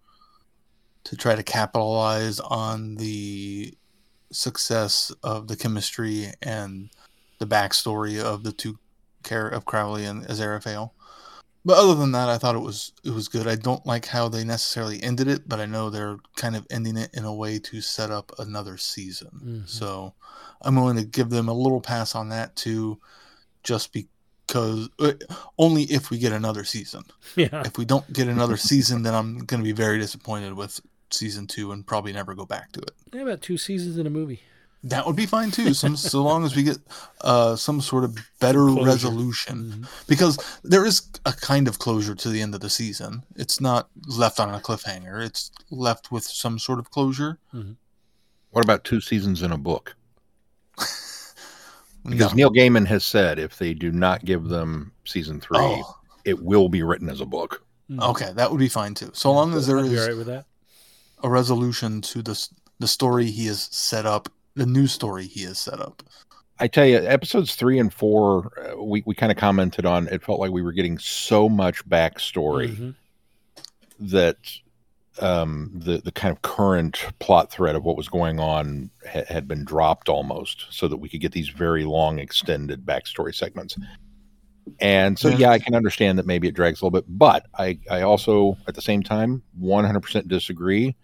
to 1.03 1.17
try 1.17 1.35
to 1.35 1.43
capitalize 1.43 2.39
on 2.39 2.95
the 2.95 3.73
success 4.31 5.11
of 5.23 5.47
the 5.47 5.57
chemistry 5.57 6.31
and 6.41 6.89
the 7.39 7.47
backstory 7.47 8.21
of 8.21 8.43
the 8.43 8.51
two 8.51 8.79
care 9.23 9.47
of 9.47 9.65
Crowley 9.65 10.05
and 10.05 10.25
Aziraphale. 10.27 10.91
But 11.67 11.79
other 11.79 11.95
than 11.95 12.13
that, 12.13 12.29
I 12.29 12.37
thought 12.37 12.55
it 12.55 12.59
was 12.59 12.93
it 13.03 13.09
was 13.09 13.27
good. 13.27 13.45
I 13.45 13.55
don't 13.55 13.85
like 13.85 14.05
how 14.05 14.29
they 14.29 14.45
necessarily 14.45 15.03
ended 15.03 15.27
it, 15.27 15.49
but 15.49 15.59
I 15.59 15.65
know 15.65 15.89
they're 15.89 16.15
kind 16.37 16.55
of 16.55 16.65
ending 16.69 16.95
it 16.95 17.09
in 17.13 17.25
a 17.25 17.33
way 17.33 17.59
to 17.59 17.81
set 17.81 18.09
up 18.09 18.31
another 18.39 18.77
season. 18.77 19.41
Mhm. 19.43 19.67
So 19.69 20.13
I'm 20.61 20.77
willing 20.77 20.95
to 20.95 21.03
give 21.03 21.29
them 21.29 21.49
a 21.49 21.53
little 21.53 21.81
pass 21.81 22.15
on 22.15 22.29
that 22.29 22.55
too, 22.55 23.01
just 23.63 23.91
because 23.91 24.87
uh, 24.97 25.11
only 25.57 25.83
if 25.83 26.09
we 26.09 26.17
get 26.19 26.31
another 26.31 26.63
season. 26.63 27.03
yeah 27.35 27.63
If 27.65 27.77
we 27.77 27.83
don't 27.83 28.13
get 28.13 28.29
another 28.29 28.55
season, 28.71 29.03
then 29.03 29.13
I'm 29.13 29.39
going 29.39 29.59
to 29.59 29.65
be 29.65 29.73
very 29.73 29.99
disappointed 29.99 30.53
with 30.53 30.79
season 31.11 31.47
two 31.47 31.73
and 31.73 31.85
probably 31.85 32.13
never 32.13 32.33
go 32.33 32.45
back 32.45 32.71
to 32.71 32.79
it. 32.79 32.91
How 33.11 33.23
about 33.23 33.41
two 33.41 33.57
seasons 33.57 33.97
in 33.97 34.07
a 34.07 34.09
movie 34.09 34.41
That 34.83 35.05
would 35.07 35.15
be 35.15 35.25
fine 35.25 35.51
too, 35.51 35.73
some 35.73 35.95
so 36.11 36.21
long 36.23 36.45
as 36.45 36.55
we 36.55 36.63
get 36.63 36.77
uh, 37.21 37.55
some 37.55 37.81
sort 37.81 38.03
of 38.03 38.17
better 38.39 38.65
Closure. 38.67 38.85
resolution, 38.85 39.57
Mhm. 39.85 40.07
because 40.07 40.37
there 40.63 40.85
is 40.85 41.01
a 41.25 41.33
kind 41.33 41.67
of 41.67 41.79
closure 41.79 42.15
to 42.15 42.29
the 42.29 42.41
end 42.41 42.53
of 42.55 42.61
the 42.61 42.69
season. 42.69 43.23
It's 43.35 43.59
not 43.59 43.89
left 44.07 44.39
on 44.39 44.53
a 44.53 44.59
cliffhanger; 44.59 45.23
it's 45.25 45.51
left 45.71 46.11
with 46.11 46.23
some 46.25 46.59
sort 46.59 46.79
of 46.79 46.91
closure. 46.91 47.39
What 48.51 48.63
about 48.63 48.83
two 48.83 49.01
seasons 49.01 49.41
in 49.41 49.51
a 49.51 49.57
book? 49.57 49.95
Because 52.05 52.31
No. 52.31 52.35
Neil 52.35 52.51
Gaiman 52.51 52.87
has 52.87 53.05
said 53.05 53.37
if 53.37 53.57
they 53.57 53.73
do 53.73 53.91
not 53.91 54.23
give 54.23 54.45
them 54.45 54.93
season 55.03 55.41
three, 55.41 55.57
Oh, 55.59 55.97
it 56.23 56.41
will 56.41 56.69
be 56.69 56.81
written 56.81 57.09
as 57.09 57.19
a 57.19 57.25
book. 57.25 57.65
Mhm. 57.91 58.01
okay, 58.11 58.31
that 58.33 58.49
would 58.49 58.59
be 58.59 58.69
fine 58.69 58.93
too. 58.93 59.11
So 59.13 59.31
long 59.33 59.53
as 59.53 59.67
there 59.67 59.77
is 59.77 59.87
I'd 59.87 59.89
be 59.89 59.95
is 59.95 60.01
all 60.03 60.07
right 60.07 60.17
with 60.17 60.27
that 60.27 60.45
a 61.23 61.29
resolution 61.29 61.99
to 62.01 62.21
the 62.21 62.47
the 62.79 62.87
story 62.87 63.25
he 63.31 63.47
has 63.47 63.63
set 63.71 64.05
up, 64.05 64.29
the 64.57 64.65
new 64.65 64.87
story 64.87 65.25
he 65.27 65.43
has 65.43 65.57
set 65.59 65.79
up. 65.79 66.03
I 66.59 66.67
tell 66.67 66.85
you, 66.85 66.97
episodes 66.97 67.55
three 67.55 67.77
and 67.77 67.93
four, 67.93 68.51
uh, 68.59 68.83
we, 68.83 69.03
we 69.05 69.13
kind 69.13 69.31
of 69.31 69.37
commented 69.37 69.85
on. 69.85 70.07
It 70.07 70.23
felt 70.23 70.39
like 70.39 70.51
we 70.51 70.63
were 70.63 70.71
getting 70.71 70.97
so 70.97 71.47
much 71.47 71.87
backstory 71.87 72.75
Mhm. 72.75 72.95
that 73.99 74.37
um, 75.19 75.71
the 75.73 75.97
the 75.99 76.11
kind 76.11 76.31
of 76.31 76.41
current 76.43 77.03
plot 77.19 77.51
thread 77.51 77.75
of 77.75 77.83
what 77.83 77.97
was 77.97 78.07
going 78.07 78.39
on 78.39 78.91
ha- 79.11 79.23
had 79.27 79.47
been 79.47 79.63
dropped 79.65 80.09
almost, 80.09 80.65
so 80.69 80.87
that 80.87 80.97
we 80.97 81.09
could 81.09 81.21
get 81.21 81.31
these 81.31 81.49
very 81.49 81.85
long, 81.85 82.19
extended 82.19 82.85
backstory 82.85 83.33
segments. 83.33 83.75
And 84.79 85.17
so, 85.17 85.29
Yeah. 85.29 85.37
yeah, 85.37 85.49
I 85.51 85.59
can 85.59 85.73
understand 85.73 86.19
that 86.19 86.27
maybe 86.27 86.47
it 86.47 86.53
drags 86.53 86.81
a 86.81 86.85
little 86.85 86.99
bit, 87.01 87.05
but 87.07 87.45
I 87.57 87.79
I 87.89 88.01
also 88.01 88.57
at 88.67 88.75
the 88.75 88.81
same 88.81 89.01
time 89.01 89.41
100% 89.59 90.27
disagree 90.27 90.95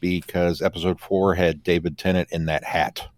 because 0.00 0.62
episode 0.62 1.00
four 1.00 1.34
had 1.34 1.62
David 1.62 1.98
Tennant 1.98 2.28
in 2.32 2.46
that 2.46 2.64
hat. 2.64 3.08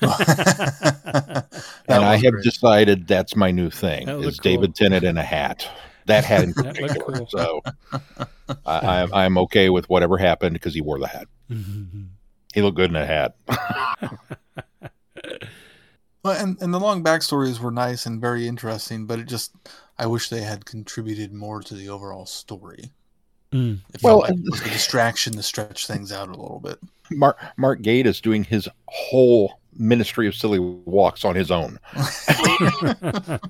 That 0.00 1.46
and 1.88 2.04
I 2.04 2.14
have 2.16 2.32
great. 2.34 2.44
decided 2.44 3.08
that's 3.08 3.34
my 3.34 3.50
new 3.50 3.68
thing 3.70 4.06
That 4.06 4.18
is 4.18 4.24
looked 4.24 4.42
David 4.42 4.74
Tennant 4.76 5.02
in 5.04 5.18
a 5.18 5.22
hat. 5.24 5.68
That 6.06 6.24
hat 6.24 6.44
in 6.44 6.54
particular. 6.54 7.18
cool. 7.18 7.26
So 7.28 7.60
I, 8.66 9.02
I'm 9.02 9.12
I'm 9.14 9.38
okay 9.38 9.68
with 9.70 9.88
whatever 9.90 10.16
happened 10.18 10.54
because 10.54 10.74
he 10.74 10.80
wore 10.80 10.98
the 11.00 11.08
hat. 11.08 11.26
Mhm. 11.50 12.08
He 12.54 12.62
looked 12.62 12.76
good 12.76 12.90
in 12.90 12.96
a 12.96 13.04
hat. 13.06 13.34
Well, 16.24 16.40
and, 16.40 16.56
and 16.62 16.72
the 16.72 16.78
long 16.78 17.02
backstories 17.02 17.58
were 17.58 17.72
nice 17.72 18.06
and 18.06 18.20
very 18.20 18.46
interesting, 18.46 19.06
but 19.06 19.18
it 19.18 19.26
just 19.26 19.52
I 19.98 20.06
wish 20.06 20.28
they 20.28 20.42
had 20.42 20.64
contributed 20.64 21.32
more 21.32 21.60
to 21.62 21.74
the 21.74 21.88
overall 21.88 22.26
story. 22.26 22.92
Mm. 23.52 23.78
Well, 24.02 24.20
like 24.20 24.30
and- 24.30 24.46
it 24.46 24.50
was 24.50 24.60
a 24.62 24.70
distraction 24.70 25.34
to 25.34 25.42
stretch 25.42 25.86
things 25.86 26.10
out 26.12 26.28
a 26.28 26.32
little 26.32 26.60
bit. 26.60 26.78
Mark 27.10 27.38
Mark 27.56 27.86
is 27.86 28.20
doing 28.20 28.44
his 28.44 28.68
whole 28.88 29.60
ministry 29.78 30.26
of 30.26 30.34
silly 30.34 30.58
walks 30.58 31.24
on 31.24 31.34
his 31.34 31.50
own. 31.50 31.78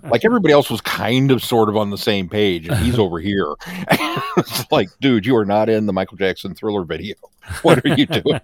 Like 0.05 0.25
everybody 0.25 0.53
else 0.53 0.69
was 0.71 0.81
kind 0.81 1.31
of 1.31 1.43
sort 1.43 1.69
of 1.69 1.77
on 1.77 1.91
the 1.91 1.97
same 1.99 2.29
page, 2.29 2.69
and 2.69 2.77
he's 2.79 2.99
over 2.99 3.19
here. 3.19 3.47
it's 3.67 4.71
like, 4.71 4.89
dude, 5.01 5.25
you 5.25 5.37
are 5.37 5.45
not 5.45 5.69
in 5.69 5.87
the 5.87 5.93
Michael 5.93 6.17
Jackson 6.19 6.55
thriller 6.55 6.85
video. 6.85 7.15
What 7.63 7.85
are 7.85 7.89
you 7.97 8.07
doing? 8.07 8.41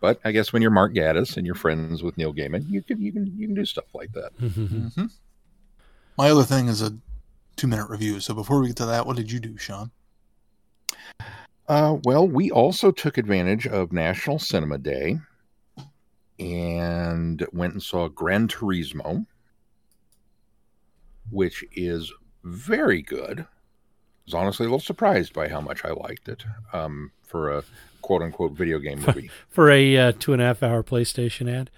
but 0.00 0.20
I 0.24 0.32
guess 0.32 0.52
when 0.52 0.62
you're 0.62 0.70
Mark 0.70 0.94
Gatiss 0.94 1.36
and 1.36 1.44
you're 1.46 1.54
friends 1.54 2.02
with 2.02 2.16
Neil 2.18 2.32
Gaiman, 2.32 2.68
you 2.70 2.82
can 2.82 3.00
you 3.00 3.12
can 3.12 3.26
you 3.36 3.46
can 3.46 3.54
do 3.54 3.64
stuff 3.64 3.86
like 3.94 4.12
that. 4.12 4.36
Mhm. 4.38 4.92
hmm 4.94 5.04
My 6.16 6.30
other 6.30 6.44
thing 6.44 6.68
is 6.68 6.82
a 6.82 6.96
two 7.56 7.66
minute 7.66 7.88
review. 7.88 8.20
So 8.20 8.34
before 8.34 8.60
we 8.60 8.68
get 8.68 8.76
to 8.76 8.86
that, 8.86 9.06
what 9.06 9.16
did 9.16 9.30
you 9.30 9.40
do, 9.40 9.56
Sean? 9.56 9.90
Uh, 11.68 11.96
well, 12.04 12.26
we 12.26 12.50
also 12.50 12.92
took 12.92 13.18
advantage 13.18 13.66
of 13.66 13.92
National 13.92 14.38
Cinema 14.38 14.78
Day 14.78 15.18
and 16.38 17.44
went 17.52 17.72
and 17.72 17.82
saw 17.82 18.08
Gran 18.08 18.46
Turismo, 18.46 19.26
which 21.30 21.64
is 21.72 22.12
very 22.44 23.02
good. 23.02 23.40
I 23.40 23.46
was 24.26 24.34
honestly 24.34 24.66
a 24.66 24.68
little 24.68 24.80
surprised 24.80 25.32
by 25.32 25.48
how 25.48 25.60
much 25.60 25.84
I 25.84 25.90
liked 25.90 26.28
it 26.28 26.44
um, 26.72 27.10
for 27.22 27.50
a 27.50 27.64
quote 28.02 28.22
unquote 28.22 28.52
video 28.52 28.78
game 28.78 29.00
movie. 29.06 29.30
For 29.48 29.70
a 29.70 29.96
uh, 29.96 30.12
two 30.18 30.32
and 30.32 30.42
a 30.42 30.44
half 30.44 30.62
hour 30.62 30.82
PlayStation 30.82 31.50
ad. 31.52 31.70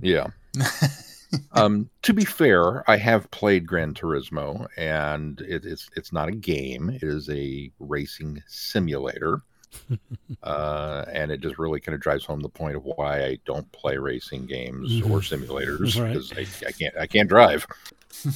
yeah. 0.00 0.28
Um, 1.52 1.88
to 2.02 2.12
be 2.12 2.24
fair, 2.24 2.88
I 2.88 2.96
have 2.96 3.30
played 3.30 3.66
Gran 3.66 3.94
Turismo, 3.94 4.66
and 4.76 5.40
it, 5.40 5.64
it's 5.64 5.88
it's 5.96 6.12
not 6.12 6.28
a 6.28 6.32
game; 6.32 6.90
it 6.90 7.02
is 7.02 7.28
a 7.30 7.70
racing 7.78 8.42
simulator. 8.46 9.42
uh, 10.42 11.04
and 11.12 11.30
it 11.30 11.40
just 11.40 11.58
really 11.58 11.80
kind 11.80 11.94
of 11.94 12.00
drives 12.00 12.24
home 12.24 12.40
the 12.40 12.48
point 12.48 12.76
of 12.76 12.84
why 12.84 13.24
I 13.24 13.38
don't 13.44 13.70
play 13.72 13.98
racing 13.98 14.46
games 14.46 15.02
or 15.02 15.20
simulators 15.20 16.00
Right. 16.00 16.14
because 16.14 16.32
I, 16.32 16.68
I 16.68 16.72
can't 16.72 16.96
I 16.96 17.06
can't 17.06 17.28
drive. 17.28 17.66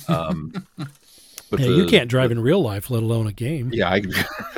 Um, 0.08 0.52
but 1.50 1.58
Yeah, 1.58 1.68
you 1.68 1.86
can't 1.86 2.10
drive 2.10 2.30
in 2.30 2.38
real 2.38 2.60
life, 2.62 2.90
let 2.90 3.02
alone 3.02 3.26
a 3.26 3.32
game. 3.32 3.70
Yeah, 3.72 3.88
I, 3.88 4.02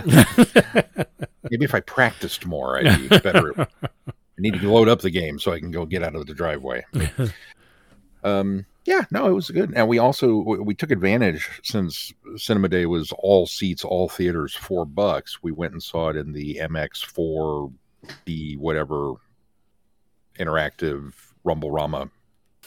maybe 1.49 1.65
if 1.65 1.75
I 1.77 1.81
practiced 1.81 2.45
more, 2.45 2.79
I'd 2.79 3.09
be 3.09 3.19
better. 3.21 3.53
I 3.57 3.67
need 4.39 4.61
to 4.61 4.73
load 4.73 4.89
up 4.89 5.01
the 5.01 5.11
game 5.11 5.39
so 5.39 5.53
I 5.53 5.61
can 5.61 5.71
go 5.71 5.87
get 5.87 6.03
out 6.03 6.17
of 6.17 6.27
the 6.27 6.35
driveway. 6.35 6.85
Um, 8.25 8.67
yeah, 8.85 9.05
no, 9.13 9.27
it 9.29 9.33
was 9.33 9.51
good. 9.51 9.73
And 9.77 9.87
we 9.89 9.99
also 9.99 10.35
we 10.39 10.75
took 10.75 10.91
advantage 10.91 11.49
since 11.63 12.13
Cinema 12.37 12.69
Day 12.69 12.87
was 12.87 13.13
all 13.19 13.47
seats, 13.47 13.85
all 13.85 14.09
theaters, 14.09 14.55
four 14.55 14.85
bucks. 14.85 15.43
We 15.43 15.53
went 15.53 15.73
and 15.73 15.83
saw 15.83 16.09
it 16.09 16.17
in 16.17 16.33
the 16.33 16.57
MX4 16.63 17.73
D 18.25 18.57
whatever 18.57 19.15
interactive 20.39 21.13
Rumble 21.45 21.71
Rama 21.71 22.11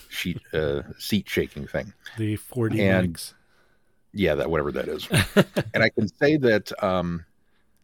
sheet 0.09 0.39
uh, 0.53 0.83
seat 0.97 1.27
shaking 1.27 1.67
thing 1.67 1.93
The 2.17 2.37
4D 2.37 2.79
And- 2.79 3.09
Max. 3.11 3.33
yeah 4.13 4.35
that 4.35 4.49
whatever 4.49 4.71
that 4.73 4.87
is 4.87 5.07
and 5.73 5.83
i 5.83 5.89
can 5.89 6.07
say 6.07 6.37
that 6.37 6.71
um 6.83 7.25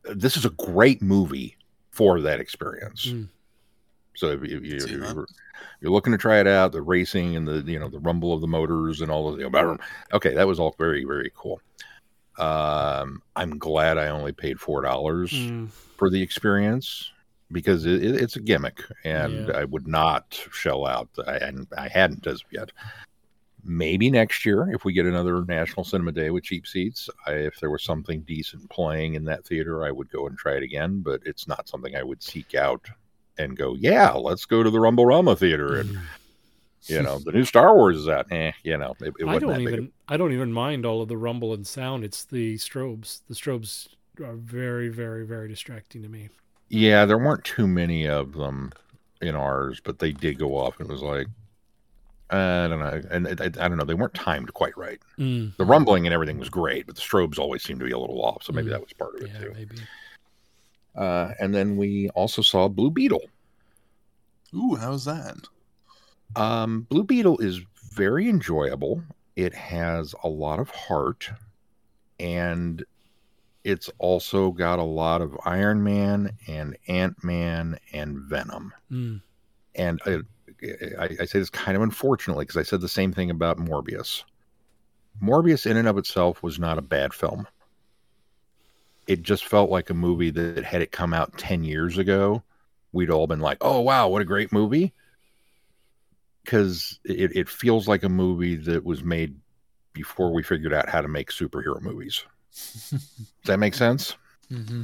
this 0.04 0.38
is 0.38 0.46
a 0.46 0.50
great 0.52 1.02
movie 1.02 1.58
for 1.90 2.22
that 2.22 2.40
experience 2.40 3.08
Mm. 3.08 3.28
So 4.22 4.30
if 4.32 4.42
you, 4.50 4.60
you, 4.60 4.80
See 4.80 4.96
that. 4.96 5.16
you're, 5.16 5.26
you're 5.82 5.92
looking 5.92 6.12
to 6.14 6.18
try 6.18 6.40
it 6.40 6.48
out 6.48 6.72
the 6.72 6.82
racing 6.82 7.36
and 7.36 7.48
the 7.48 7.62
you 7.70 7.80
know 7.80 7.90
the 7.90 8.00
rumble 8.00 8.34
of 8.34 8.42
the 8.42 8.48
motors 8.48 9.02
and 9.02 9.10
all 9.10 9.28
of 9.28 9.38
the 9.38 9.78
okay 10.14 10.34
that 10.36 10.48
was 10.48 10.60
all 10.60 10.76
very 10.78 11.04
very 11.06 11.32
cool 11.36 11.60
um 12.38 13.22
i'm 13.36 13.58
glad 13.58 13.98
i 13.98 14.08
only 14.08 14.32
paid 14.32 14.60
four 14.60 14.82
dollars 14.82 15.32
Mm. 15.34 15.70
for 15.98 16.10
the 16.10 16.22
experience 16.22 17.12
because 17.52 17.86
it, 17.86 18.04
it, 18.06 18.16
it's 18.16 18.36
a 18.38 18.42
gimmick 18.42 18.82
and 19.04 19.48
Yeah. 19.48 19.58
I 19.58 19.66
would 19.66 19.86
not 19.88 20.40
shell 20.54 20.86
out. 20.86 21.10
I, 21.28 21.36
and 21.38 21.68
I 21.78 21.90
hadn't 21.90 22.26
as 22.26 22.42
of 22.42 22.48
yet. 22.52 22.72
Maybe 23.64 24.10
next 24.10 24.46
year, 24.46 24.72
if 24.72 24.86
we 24.86 24.94
get 24.94 25.06
another 25.06 25.44
National 25.46 25.84
Cinema 25.84 26.14
Day 26.14 26.30
with 26.32 26.46
cheap 26.46 26.66
seats, 26.66 27.10
I, 27.28 27.34
if 27.34 27.60
there 27.60 27.70
was 27.70 27.84
something 27.84 28.22
decent 28.22 28.70
playing 28.70 29.16
in 29.16 29.26
that 29.26 29.46
theater, 29.46 29.86
I 29.86 29.92
would 29.92 30.10
go 30.10 30.26
and 30.28 30.38
try 30.38 30.54
it 30.54 30.64
again. 30.64 31.02
But 31.02 31.22
it's 31.26 31.46
not 31.48 31.68
something 31.68 31.94
I 31.96 32.02
would 32.04 32.24
seek 32.24 32.56
out 32.56 32.88
and 33.38 33.56
go, 33.58 33.76
yeah, 33.76 34.12
let's 34.12 34.46
go 34.46 34.64
to 34.64 34.70
the 34.70 34.80
Rumble 34.80 35.06
Rama 35.06 35.36
Theater. 35.36 35.80
And, 35.80 35.98
you 36.88 37.02
know, 37.02 37.20
the 37.26 37.32
new 37.32 37.46
Star 37.46 37.76
Wars 37.76 37.98
is 37.98 38.08
out. 38.10 38.32
Eh, 38.32 38.52
you 38.64 38.78
know, 38.78 38.96
it, 39.02 39.14
it 39.20 39.28
I 39.28 39.40
don't 39.40 39.64
big. 39.64 39.74
even 39.74 39.92
I 40.08 40.18
don't 40.18 40.34
even 40.34 40.52
mind 40.54 40.86
all 40.86 41.02
of 41.02 41.08
the 41.10 41.18
rumble 41.18 41.54
and 41.54 41.66
sound. 41.66 42.04
It's 42.04 42.26
the 42.26 42.56
strobes. 42.56 43.22
The 43.28 43.36
strobes 43.36 43.88
are 44.24 44.36
very, 44.36 44.90
very, 44.90 45.26
very 45.26 45.48
distracting 45.48 46.04
to 46.04 46.10
me. 46.10 46.30
Yeah, 46.70 47.06
there 47.06 47.18
weren't 47.18 47.44
too 47.44 47.68
many 47.68 48.08
of 48.08 48.34
them 48.34 48.72
in 49.22 49.36
ours, 49.36 49.82
but 49.84 50.00
they 50.00 50.12
did 50.12 50.40
go 50.40 50.56
off. 50.58 50.80
It 50.80 50.88
was 50.88 51.02
like, 51.02 51.28
I 52.30 52.68
don't 52.70 52.80
know, 52.80 53.02
and 53.12 53.28
it, 53.28 53.42
I, 53.42 53.46
I 53.46 53.68
don't 53.68 53.78
know, 53.78 53.84
they 53.84 53.94
weren't 53.94 54.14
timed 54.14 54.54
quite 54.54 54.78
right. 54.78 55.00
Mm. 55.20 55.54
The 55.58 55.66
rumbling 55.66 56.08
and 56.08 56.14
everything 56.14 56.38
was 56.40 56.50
great, 56.50 56.88
but 56.88 56.96
the 56.96 57.02
strobes 57.02 57.38
always 57.38 57.62
seemed 57.62 57.82
to 57.82 57.86
be 57.86 57.92
a 57.92 58.00
little 58.00 58.22
off, 58.24 58.44
so 58.44 58.54
maybe 58.54 58.70
Mm. 58.70 58.72
that 58.72 58.82
was 58.82 58.94
part 58.94 59.16
of 59.16 59.22
it 59.22 59.32
Yeah, 59.34 59.40
too. 59.40 59.52
maybe. 59.54 59.76
Uh, 60.96 61.32
and 61.40 61.54
then 61.54 61.78
we 61.78 62.10
also 62.10 62.42
saw 62.42 62.68
Blue 62.68 62.92
Beetle. 62.92 63.24
Ooh, 64.54 64.76
how's 64.76 65.06
that? 65.06 65.38
Um, 66.36 66.86
Blue 66.90 67.04
Beetle 67.04 67.38
is 67.40 67.62
very 67.94 68.30
enjoyable. 68.30 69.04
It 69.36 69.54
has 69.54 70.14
a 70.24 70.28
lot 70.28 70.60
of 70.60 70.70
heart, 70.70 71.30
and 72.20 72.84
it's 73.64 73.90
also 74.00 74.52
got 74.52 74.80
a 74.80 74.84
lot 74.84 75.22
of 75.22 75.38
Iron 75.46 75.84
Man 75.84 76.32
and 76.48 76.78
Ant 76.88 77.24
Man 77.24 77.78
and 77.94 78.18
Venom. 78.18 78.74
Mm. 78.92 79.22
and 79.76 80.02
I, 80.06 80.20
I, 81.00 81.10
I 81.22 81.26
say 81.26 81.40
this 81.40 81.50
kind 81.50 81.76
of 81.76 81.84
unfortunately 81.84 82.44
because 82.46 82.58
I 82.58 82.64
said 82.64 82.82
the 82.82 82.90
same 82.90 83.14
thing 83.14 83.30
about 83.30 83.58
Morbius. 83.58 84.24
Morbius, 85.22 85.70
in 85.70 85.78
and 85.78 85.88
of 85.88 85.98
itself, 85.98 86.42
was 86.44 86.60
not 86.60 86.78
a 86.78 86.82
bad 86.82 87.14
film. 87.14 87.48
It 89.12 89.24
just 89.24 89.46
felt 89.46 89.70
like 89.70 89.90
a 89.90 89.94
movie 89.94 90.30
that 90.30 90.64
had 90.64 90.82
it 90.82 90.94
come 90.94 91.14
out 91.14 91.38
10 91.38 91.66
years 91.66 91.98
ago, 91.98 92.44
we'd 92.94 93.10
all 93.10 93.28
been 93.28 93.42
like, 93.42 93.58
oh, 93.60 93.82
wow, 93.82 94.08
what 94.08 94.22
a 94.22 94.26
great 94.26 94.54
movie. 94.54 94.94
Because 96.46 96.98
it, 97.04 97.36
it 97.36 97.50
feels 97.50 97.90
like 97.90 98.04
a 98.04 98.10
movie 98.10 98.56
that 98.56 98.86
was 98.86 99.04
made 99.04 99.36
before 99.92 100.32
we 100.32 100.44
figured 100.44 100.74
out 100.74 100.88
how 100.88 101.02
to 101.02 101.10
make 101.10 101.30
superhero 101.30 101.82
movies. 101.82 102.24
Does 102.90 103.28
that 103.44 103.60
make 103.60 103.74
sense? 103.74 104.16
Mm-hmm. 104.50 104.84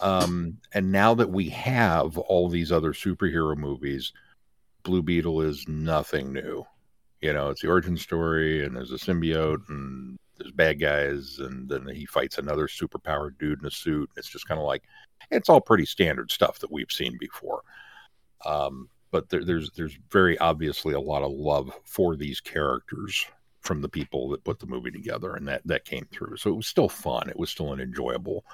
Um, 0.00 0.58
and 0.72 0.92
now 0.92 1.14
that 1.14 1.30
we 1.30 1.48
have 1.48 2.16
all 2.16 2.48
these 2.48 2.70
other 2.70 2.92
superhero 2.92 3.56
movies, 3.56 4.12
Blue 4.84 5.02
Beetle 5.02 5.40
is 5.40 5.66
nothing 5.66 6.32
new. 6.32 6.64
You 7.20 7.32
know, 7.32 7.50
it's 7.50 7.62
the 7.62 7.68
origin 7.68 7.96
story, 7.96 8.64
and 8.64 8.76
there's 8.76 8.92
a 8.92 8.94
symbiote, 8.94 9.68
and 9.68 10.20
bad 10.52 10.80
guys, 10.80 11.38
and 11.38 11.68
then 11.68 11.86
he 11.86 12.06
fights 12.06 12.38
another 12.38 12.66
superpowered 12.66 13.38
dude 13.38 13.60
in 13.60 13.66
a 13.66 13.70
suit. 13.70 14.10
It's 14.16 14.28
just 14.28 14.46
kind 14.46 14.60
of 14.60 14.66
like 14.66 14.84
it's 15.30 15.48
all 15.48 15.60
pretty 15.60 15.86
standard 15.86 16.30
stuff 16.30 16.58
that 16.60 16.70
we've 16.70 16.90
seen 16.90 17.16
before. 17.18 17.62
Um, 18.44 18.88
but 19.10 19.28
there, 19.28 19.44
there's 19.44 19.70
there's 19.70 19.96
very 20.10 20.38
obviously 20.38 20.94
a 20.94 21.00
lot 21.00 21.22
of 21.22 21.32
love 21.32 21.70
for 21.84 22.16
these 22.16 22.40
characters 22.40 23.26
from 23.60 23.80
the 23.80 23.88
people 23.88 24.28
that 24.28 24.44
put 24.44 24.58
the 24.58 24.66
movie 24.66 24.90
together, 24.90 25.34
and 25.34 25.46
that 25.48 25.62
that 25.66 25.84
came 25.84 26.06
through. 26.12 26.36
So 26.36 26.50
it 26.50 26.56
was 26.56 26.66
still 26.66 26.88
fun. 26.88 27.28
It 27.28 27.38
was 27.38 27.50
still 27.50 27.72
an 27.72 27.80
enjoyable 27.80 28.44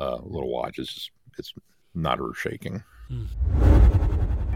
uh, 0.00 0.18
little 0.22 0.50
watch. 0.50 0.78
It's 0.78 0.92
just, 0.92 1.10
it's 1.38 1.54
not 1.94 2.20
earth 2.20 2.38
shaking. 2.38 2.82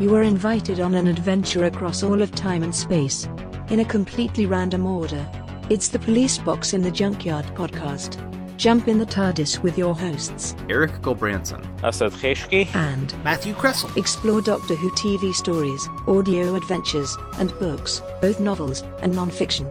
You 0.00 0.14
are 0.16 0.22
invited 0.22 0.80
on 0.80 0.94
an 0.94 1.06
adventure 1.06 1.64
across 1.66 2.02
all 2.02 2.22
of 2.22 2.34
time 2.34 2.62
and 2.62 2.74
space. 2.74 3.28
In 3.68 3.80
a 3.80 3.84
completely 3.84 4.46
random 4.46 4.86
order. 4.86 5.26
It's 5.70 5.88
the 5.88 5.98
Police 5.98 6.38
Box 6.38 6.72
in 6.74 6.82
the 6.82 6.90
Junkyard 6.90 7.44
podcast. 7.54 8.18
Jump 8.56 8.88
in 8.88 8.98
the 8.98 9.06
TARDIS 9.06 9.62
with 9.62 9.78
your 9.78 9.94
hosts 9.94 10.54
Eric 10.68 10.92
Gulbranson. 11.02 11.64
Asad 11.82 12.12
Kheshki. 12.12 12.72
and 12.74 13.14
Matthew 13.24 13.54
Kressel. 13.54 13.96
explore 13.96 14.40
Doctor 14.40 14.74
Who 14.74 14.90
TV 14.92 15.32
stories, 15.34 15.88
audio 16.06 16.54
adventures, 16.54 17.16
and 17.38 17.56
books, 17.58 18.02
both 18.20 18.40
novels 18.40 18.82
and 19.02 19.14
non-fiction. 19.14 19.70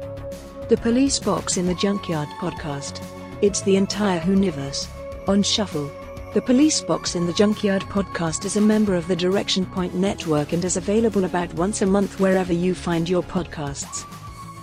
The 0.70 0.78
Police 0.78 1.20
Box 1.20 1.58
in 1.58 1.66
the 1.66 1.75
Junkyard 1.75 2.30
podcast. 2.40 3.04
It's 3.42 3.62
the 3.62 3.75
entire 3.75 4.20
Whoniverse. 4.22 4.88
On 5.28 5.44
Shuffle. 5.44 5.92
The 6.34 6.42
Police 6.42 6.80
Box 6.80 7.16
in 7.16 7.28
the 7.28 7.34
Junkyard 7.34 7.82
podcast 7.82 8.46
is 8.46 8.56
a 8.56 8.62
member 8.62 8.96
of 8.96 9.06
the 9.10 9.18
Direction 9.18 9.66
Point 9.66 9.96
Network 9.96 10.54
and 10.54 10.64
is 10.64 10.78
available 10.78 11.26
about 11.26 11.54
once 11.56 11.82
a 11.82 11.86
month 11.86 12.22
wherever 12.22 12.54
you 12.54 12.74
find 12.74 13.10
your 13.10 13.22
podcasts. 13.22 14.06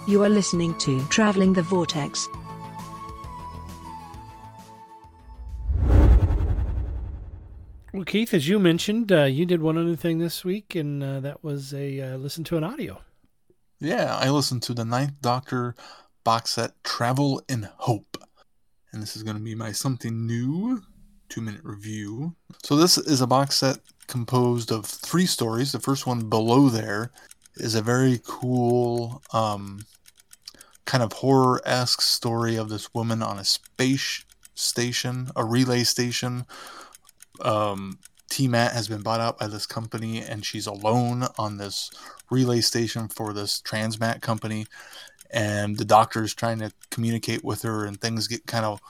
You 0.08 0.24
are 0.24 0.30
listening 0.30 0.78
to 0.78 1.06
Traveling 1.08 1.52
the 1.52 1.60
Vortex. 1.60 2.26
Well, 7.92 8.04
Keith, 8.06 8.32
as 8.32 8.48
you 8.48 8.58
mentioned, 8.58 9.12
uh, 9.12 9.24
you 9.24 9.44
did 9.44 9.60
one 9.60 9.76
other 9.76 9.94
thing 9.94 10.20
this 10.20 10.46
week, 10.46 10.74
and 10.74 11.04
uh, 11.04 11.20
that 11.20 11.44
was 11.44 11.74
a 11.74 12.00
uh, 12.00 12.16
listen 12.16 12.44
to 12.44 12.56
an 12.56 12.64
audio. 12.64 13.02
Yeah, 13.78 14.16
I 14.16 14.30
listened 14.30 14.62
to 14.62 14.72
the 14.72 14.86
Ninth 14.86 15.20
Doctor 15.20 15.74
box 16.24 16.52
set 16.52 16.82
Travel 16.82 17.42
in 17.46 17.68
Hope. 17.76 18.16
And 18.90 19.02
this 19.02 19.16
is 19.16 19.22
going 19.22 19.36
to 19.36 19.42
be 19.42 19.54
my 19.54 19.72
something 19.72 20.26
new 20.26 20.82
two 21.28 21.40
minute 21.40 21.62
review. 21.64 22.34
So, 22.62 22.76
this 22.76 22.98
is 22.98 23.20
a 23.20 23.26
box 23.26 23.56
set 23.56 23.78
composed 24.06 24.72
of 24.72 24.86
three 24.86 25.26
stories. 25.26 25.72
The 25.72 25.80
first 25.80 26.06
one 26.06 26.28
below 26.28 26.68
there 26.68 27.10
is 27.56 27.74
a 27.74 27.82
very 27.82 28.20
cool, 28.24 29.22
um, 29.32 29.80
kind 30.84 31.02
of 31.02 31.12
horror 31.12 31.60
esque 31.64 32.00
story 32.00 32.56
of 32.56 32.70
this 32.70 32.94
woman 32.94 33.22
on 33.22 33.38
a 33.38 33.44
space 33.44 34.24
station, 34.54 35.30
a 35.36 35.44
relay 35.44 35.84
station. 35.84 36.46
Um, 37.40 37.98
T 38.30 38.48
Mat 38.48 38.72
has 38.72 38.88
been 38.88 39.02
bought 39.02 39.20
out 39.20 39.38
by 39.38 39.46
this 39.46 39.66
company, 39.66 40.22
and 40.22 40.44
she's 40.44 40.66
alone 40.66 41.26
on 41.38 41.56
this 41.56 41.90
relay 42.30 42.60
station 42.60 43.08
for 43.08 43.32
this 43.32 43.60
Transmat 43.62 44.20
company. 44.20 44.66
And 45.30 45.76
the 45.76 45.84
doctor's 45.84 46.34
trying 46.34 46.58
to 46.60 46.72
communicate 46.90 47.44
with 47.44 47.62
her, 47.62 47.84
and 47.84 48.00
things 48.00 48.28
get 48.28 48.46
kind 48.46 48.64
of 48.64 48.80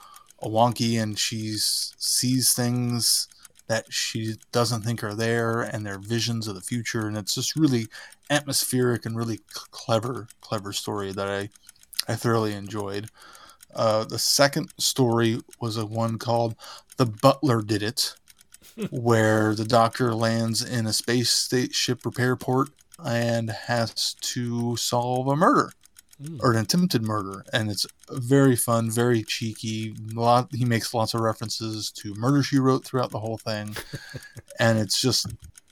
wonky, 0.47 1.01
and 1.01 1.17
she 1.17 1.55
sees 1.57 2.53
things 2.53 3.27
that 3.67 3.85
she 3.93 4.35
doesn't 4.51 4.81
think 4.81 5.03
are 5.03 5.13
there, 5.13 5.61
and 5.61 5.85
they're 5.85 5.99
visions 5.99 6.47
of 6.47 6.55
the 6.55 6.61
future. 6.61 7.07
And 7.07 7.17
it's 7.17 7.35
just 7.35 7.55
really 7.55 7.87
atmospheric 8.29 9.05
and 9.05 9.15
really 9.15 9.39
clever, 9.71 10.27
clever 10.41 10.73
story 10.73 11.11
that 11.11 11.27
I, 11.27 11.49
I 12.11 12.15
thoroughly 12.15 12.53
enjoyed. 12.53 13.09
Uh, 13.73 14.03
the 14.03 14.19
second 14.19 14.73
story 14.79 15.39
was 15.61 15.77
a 15.77 15.85
one 15.85 16.17
called 16.17 16.55
"The 16.97 17.05
Butler 17.05 17.61
Did 17.61 17.83
It," 17.83 18.15
where 18.89 19.53
the 19.53 19.65
doctor 19.65 20.15
lands 20.15 20.63
in 20.63 20.87
a 20.87 20.93
space 20.93 21.29
spaceship 21.29 22.05
repair 22.05 22.35
port 22.35 22.69
and 23.03 23.49
has 23.49 24.15
to 24.15 24.75
solve 24.75 25.27
a 25.27 25.35
murder 25.35 25.71
Mm. 26.21 26.39
or 26.43 26.51
an 26.51 26.57
attempted 26.57 27.03
murder, 27.03 27.45
and 27.53 27.71
it's 27.71 27.87
very 28.11 28.57
fun, 28.57 28.91
very 28.91 29.23
cheeky. 29.23 29.95
A 30.15 30.19
lot 30.19 30.49
he 30.53 30.65
makes 30.65 30.93
lots 30.93 31.13
of 31.13 31.21
references 31.21 31.91
to 31.91 32.13
Murder 32.15 32.43
She 32.43 32.59
Wrote 32.59 32.83
throughout 32.83 33.11
the 33.11 33.19
whole 33.19 33.37
thing, 33.37 33.77
and 34.59 34.77
it's 34.77 34.99
just 34.99 35.27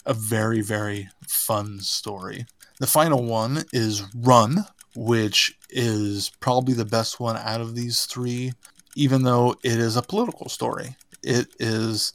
a 0.05 0.13
very 0.13 0.61
very 0.61 1.09
fun 1.27 1.79
story. 1.79 2.45
The 2.79 2.87
final 2.87 3.23
one 3.23 3.65
is 3.73 4.03
Run, 4.15 4.65
which 4.95 5.57
is 5.69 6.31
probably 6.39 6.73
the 6.73 6.85
best 6.85 7.19
one 7.19 7.35
out 7.35 7.59
of 7.59 7.75
these 7.75 8.05
three, 8.05 8.53
even 8.95 9.23
though 9.23 9.55
it 9.63 9.77
is 9.79 9.97
a 9.97 10.01
political 10.01 10.47
story. 10.47 10.95
It 11.23 11.47
is 11.59 12.13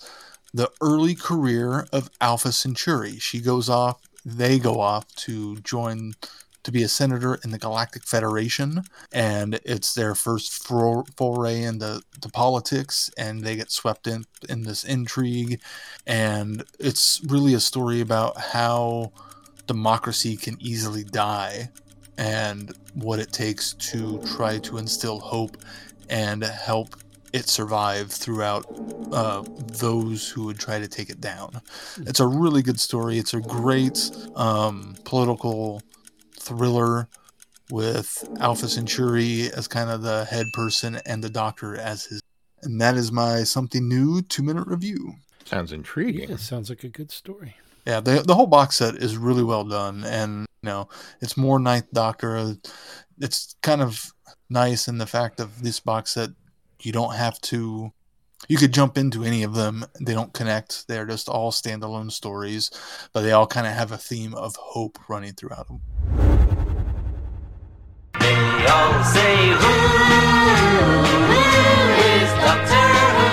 the 0.55 0.71
early 0.81 1.15
career 1.15 1.87
of 1.93 2.09
Alpha 2.21 2.53
Centauri. 2.53 3.19
She 3.19 3.41
goes 3.41 3.69
off, 3.69 4.01
they 4.25 4.59
go 4.59 4.81
off 4.81 5.15
to 5.17 5.57
join 5.57 6.15
to 6.65 6.73
be 6.73 6.83
a 6.83 6.89
senator 6.89 7.39
in 7.45 7.51
the 7.51 7.59
Galactic 7.59 8.05
Federation, 8.05 8.85
and 9.13 9.61
it's 9.65 9.95
their 9.95 10.15
first 10.15 10.53
for- 10.67 11.05
foray 11.17 11.63
into 11.63 12.03
to 12.21 12.29
politics, 12.29 13.11
and 13.17 13.43
they 13.43 13.57
get 13.57 13.71
swept 13.71 14.07
in 14.07 14.27
in 14.49 14.63
this 14.63 14.85
intrigue, 14.85 15.61
and 16.07 16.65
it's 16.79 17.21
really 17.27 17.55
a 17.55 17.61
story 17.61 18.01
about 18.01 18.39
how 18.39 19.13
democracy 19.67 20.37
can 20.37 20.57
easily 20.61 21.05
die, 21.05 21.71
and 22.19 22.73
what 22.95 23.19
it 23.19 23.33
takes 23.33 23.73
to 23.75 24.19
try 24.21 24.59
to 24.59 24.79
instill 24.79 25.21
hope 25.21 25.57
and 26.09 26.43
help 26.45 26.97
it 27.33 27.49
survive 27.49 28.11
throughout 28.11 28.67
uh, 29.13 29.43
those 29.59 30.29
who 30.29 30.45
would 30.45 30.59
try 30.59 30.79
to 30.79 30.89
take 30.89 31.11
it 31.11 31.21
down. 31.21 31.61
It's 31.99 32.21
a 32.21 32.27
really 32.27 32.63
good 32.63 32.81
story. 32.81 33.19
It's 33.19 33.35
a 33.35 33.41
great 33.41 34.11
um, 34.37 34.97
political 35.05 35.83
thriller 36.43 37.09
with 37.71 38.29
Alpha 38.41 38.69
Centauri 38.69 39.49
as 39.57 39.67
kind 39.67 39.91
of 39.91 40.03
the 40.03 40.25
head 40.27 40.47
person 40.53 41.01
and 41.07 41.25
the 41.25 41.31
Doctor 41.31 41.77
as 41.77 42.05
his. 42.05 42.21
And 42.63 42.81
that 42.81 42.97
is 42.97 43.11
my 43.11 43.43
something 43.43 43.89
new 43.89 44.23
two 44.23 44.43
minute 44.43 44.67
review. 44.67 45.15
Sounds 45.45 45.73
intriguing. 45.73 46.31
Yeah, 46.31 46.37
sounds 46.37 46.69
like 46.69 46.85
a 46.85 46.89
good 46.89 47.11
story. 47.11 47.57
Yeah, 47.87 48.01
the 48.01 48.23
the 48.23 48.35
whole 48.35 48.47
box 48.47 48.77
set 48.77 48.97
is 48.97 49.17
really 49.17 49.43
well 49.43 49.65
done, 49.65 50.05
and 50.05 50.47
you 50.63 50.69
know 50.69 50.89
it's 51.21 51.37
more 51.37 51.59
Ninth 51.59 51.93
Doctor. 51.93 52.57
It's 53.19 53.57
kind 53.63 53.83
of 53.83 54.13
nice 54.49 54.87
in 54.87 54.99
the 54.99 55.07
fact 55.07 55.41
of 55.41 55.63
this 55.63 55.81
box 55.81 56.13
set. 56.13 56.31
You 56.81 56.93
don't 56.93 57.15
have 57.15 57.41
to. 57.43 57.93
You 58.49 58.57
could 58.57 58.73
jump 58.73 58.99
into 58.99 59.25
any 59.25 59.43
of 59.43 59.55
them. 59.55 59.85
They 60.01 60.15
don't 60.15 60.33
connect. 60.33 60.87
They're 60.89 61.07
just 61.07 61.29
all 61.29 61.53
standalone 61.53 62.11
stories, 62.13 62.71
but 63.13 63.23
they 63.23 63.33
all 63.33 63.47
kind 63.47 63.67
of 63.67 63.73
have 63.73 63.93
a 63.93 63.99
theme 63.99 64.35
of 64.35 64.57
hope 64.57 64.99
running 65.09 65.33
throughout 65.35 65.69
them. 65.69 66.32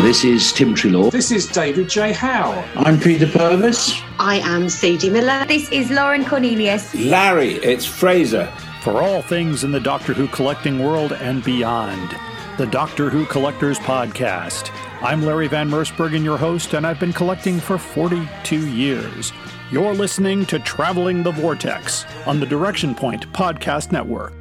This 0.01 0.23
is 0.23 0.51
Tim 0.51 0.73
Treloar. 0.73 1.11
This 1.11 1.29
is 1.31 1.45
David 1.45 1.87
J. 1.87 2.11
Howe. 2.11 2.67
I'm 2.75 2.99
Peter 2.99 3.27
Purves. 3.27 4.01
I 4.17 4.37
am 4.37 4.67
Sadie 4.67 5.11
Miller. 5.11 5.45
This 5.45 5.69
is 5.71 5.91
Lauren 5.91 6.25
Cornelius. 6.25 6.95
Larry, 6.95 7.53
it's 7.57 7.85
Fraser. 7.85 8.51
For 8.81 9.03
all 9.03 9.21
things 9.21 9.63
in 9.63 9.71
the 9.71 9.79
Doctor 9.79 10.13
Who 10.13 10.27
collecting 10.29 10.83
world 10.83 11.13
and 11.13 11.43
beyond, 11.43 12.15
the 12.57 12.65
Doctor 12.65 13.11
Who 13.11 13.25
Collectors 13.27 13.77
Podcast. 13.77 14.71
I'm 15.03 15.21
Larry 15.23 15.47
Van 15.47 15.69
Mersbergen, 15.69 16.23
your 16.23 16.37
host, 16.39 16.73
and 16.73 16.87
I've 16.87 16.99
been 16.99 17.13
collecting 17.13 17.59
for 17.59 17.77
42 17.77 18.67
years. 18.67 19.31
You're 19.69 19.93
listening 19.93 20.47
to 20.47 20.57
Traveling 20.57 21.21
the 21.21 21.31
Vortex 21.31 22.05
on 22.25 22.39
the 22.39 22.47
Direction 22.47 22.95
Point 22.95 23.31
Podcast 23.33 23.91
Network. 23.91 24.33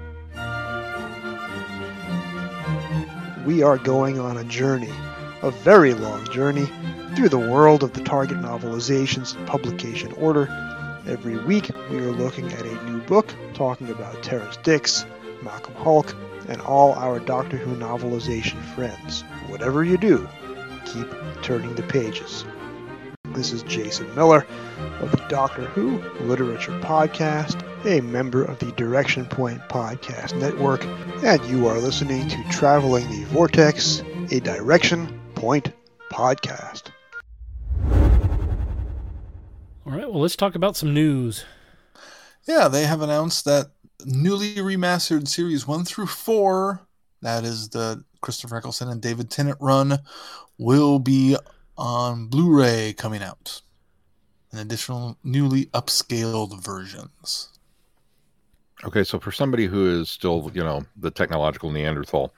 We 3.48 3.62
are 3.62 3.78
going 3.78 4.20
on 4.20 4.36
a 4.36 4.44
journey, 4.44 4.92
a 5.40 5.50
very 5.50 5.94
long 5.94 6.30
journey, 6.30 6.68
through 7.16 7.30
the 7.30 7.38
world 7.38 7.82
of 7.82 7.94
the 7.94 8.04
Target 8.04 8.36
novelizations 8.42 9.34
in 9.34 9.46
publication 9.46 10.12
order. 10.12 10.46
Every 11.06 11.38
week, 11.38 11.70
we 11.90 11.96
are 11.96 12.12
looking 12.12 12.52
at 12.52 12.66
a 12.66 12.84
new 12.84 13.00
book, 13.00 13.34
talking 13.54 13.88
about 13.88 14.22
Terrance 14.22 14.58
Dicks, 14.58 15.06
Malcolm 15.42 15.72
Hulke, 15.76 16.14
and 16.46 16.60
all 16.60 16.92
our 16.92 17.20
Doctor 17.20 17.56
Who 17.56 17.74
novelization 17.74 18.62
friends. 18.74 19.22
Whatever 19.46 19.82
you 19.82 19.96
do, 19.96 20.28
keep 20.84 21.08
turning 21.40 21.74
the 21.74 21.84
pages. 21.84 22.44
This 23.32 23.50
is 23.52 23.62
Jason 23.62 24.14
Miller 24.14 24.46
of 25.00 25.10
the 25.10 25.24
Doctor 25.30 25.64
Who 25.64 26.02
Literature 26.20 26.78
Podcast, 26.80 27.58
a 27.84 28.00
member 28.00 28.44
of 28.44 28.58
the 28.58 28.72
Direction 28.72 29.24
Point 29.26 29.60
Podcast 29.68 30.38
Network, 30.38 30.84
and 31.24 31.44
you 31.46 31.66
are 31.68 31.78
listening 31.78 32.28
to 32.28 32.44
Traveling 32.50 33.08
the 33.10 33.24
Vortex, 33.26 34.02
a 34.30 34.40
Direction 34.40 35.20
Point 35.34 35.72
podcast. 36.10 36.90
All 39.86 39.92
right, 39.94 40.10
well, 40.10 40.20
let's 40.20 40.36
talk 40.36 40.54
about 40.54 40.76
some 40.76 40.92
news. 40.92 41.44
Yeah, 42.46 42.68
they 42.68 42.84
have 42.84 43.00
announced 43.02 43.44
that 43.44 43.68
newly 44.04 44.56
remastered 44.56 45.28
series 45.28 45.66
one 45.66 45.84
through 45.84 46.06
four, 46.06 46.86
that 47.22 47.44
is 47.44 47.70
the 47.70 48.04
Christopher 48.20 48.56
Eccleston 48.56 48.88
and 48.88 49.00
David 49.00 49.30
Tennant 49.30 49.58
run, 49.60 49.98
will 50.58 50.98
be 50.98 51.36
on 51.76 52.26
Blu 52.26 52.54
ray 52.58 52.92
coming 52.96 53.22
out. 53.22 53.62
and 54.50 54.60
additional 54.60 55.18
newly 55.22 55.66
upscaled 55.66 56.62
versions. 56.62 57.57
Okay, 58.84 59.04
so 59.04 59.18
for 59.18 59.32
somebody 59.32 59.66
who 59.66 60.00
is 60.00 60.08
still, 60.08 60.50
you 60.54 60.62
know, 60.62 60.84
the 60.96 61.10
technological 61.10 61.70
Neanderthal, 61.70 62.32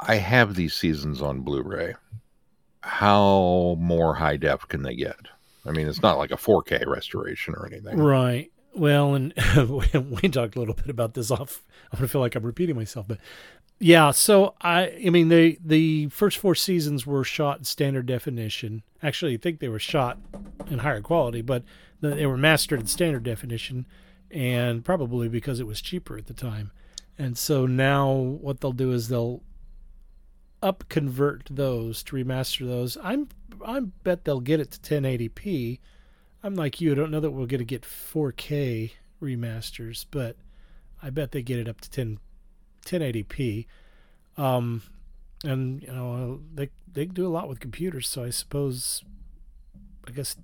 I 0.00 0.16
have 0.16 0.54
these 0.54 0.74
seasons 0.74 1.22
on 1.22 1.40
Blu 1.40 1.62
ray. 1.62 1.94
How 2.82 3.76
more 3.80 4.14
high 4.14 4.36
def 4.36 4.68
can 4.68 4.82
they 4.82 4.94
get? 4.94 5.16
I 5.64 5.72
mean, 5.72 5.88
it's 5.88 6.02
not 6.02 6.18
like 6.18 6.30
a 6.30 6.36
4K 6.36 6.86
restoration 6.86 7.54
or 7.54 7.66
anything. 7.66 7.98
Right. 7.98 8.50
Well, 8.74 9.14
and 9.14 9.32
we 10.22 10.28
talked 10.28 10.56
a 10.56 10.58
little 10.58 10.74
bit 10.74 10.90
about 10.90 11.14
this 11.14 11.30
off. 11.30 11.62
I'm 11.90 11.98
gonna 11.98 12.08
feel 12.08 12.20
like 12.20 12.34
I'm 12.34 12.44
repeating 12.44 12.76
myself, 12.76 13.08
but 13.08 13.18
yeah. 13.78 14.10
So 14.10 14.54
I, 14.60 14.92
I 15.04 15.10
mean, 15.10 15.30
the 15.30 15.58
the 15.64 16.08
first 16.08 16.36
four 16.36 16.54
seasons 16.54 17.06
were 17.06 17.24
shot 17.24 17.58
in 17.58 17.64
standard 17.64 18.06
definition. 18.06 18.82
Actually, 19.02 19.34
I 19.34 19.38
think 19.38 19.60
they 19.60 19.68
were 19.68 19.78
shot 19.78 20.18
in 20.68 20.80
higher 20.80 21.00
quality, 21.00 21.40
but 21.40 21.64
they 22.00 22.26
were 22.26 22.36
mastered 22.36 22.80
in 22.80 22.86
standard 22.86 23.22
definition, 23.22 23.86
and 24.30 24.84
probably 24.84 25.28
because 25.28 25.60
it 25.60 25.66
was 25.66 25.80
cheaper 25.80 26.16
at 26.16 26.26
the 26.26 26.34
time. 26.34 26.70
And 27.18 27.38
so 27.38 27.66
now 27.66 28.10
what 28.12 28.60
they'll 28.60 28.72
do 28.72 28.92
is 28.92 29.08
they'll 29.08 29.42
up 30.62 30.84
convert 30.88 31.48
those 31.50 32.02
to 32.04 32.16
remaster 32.16 32.66
those. 32.66 32.96
I'm 33.02 33.28
I 33.64 33.80
bet 33.80 34.24
they'll 34.24 34.40
get 34.40 34.60
it 34.60 34.70
to 34.72 34.80
1080p 34.80 35.78
I'm 36.46 36.54
like 36.54 36.80
you. 36.80 36.92
I 36.92 36.94
don't 36.94 37.10
know 37.10 37.18
that 37.18 37.32
we're 37.32 37.46
going 37.46 37.58
to 37.58 37.64
get 37.64 37.82
4K 37.82 38.92
remasters, 39.20 40.06
but 40.08 40.36
I 41.02 41.10
bet 41.10 41.32
they 41.32 41.42
get 41.42 41.58
it 41.58 41.68
up 41.68 41.80
to 41.80 41.90
10, 41.90 42.20
1080p. 42.84 43.66
Um, 44.36 44.82
and 45.42 45.82
you 45.82 45.88
know 45.88 46.40
they 46.54 46.70
they 46.90 47.04
do 47.06 47.26
a 47.26 47.28
lot 47.28 47.48
with 47.48 47.58
computers, 47.58 48.08
so 48.08 48.22
I 48.22 48.30
suppose, 48.30 49.02
I 50.06 50.12
guess, 50.12 50.36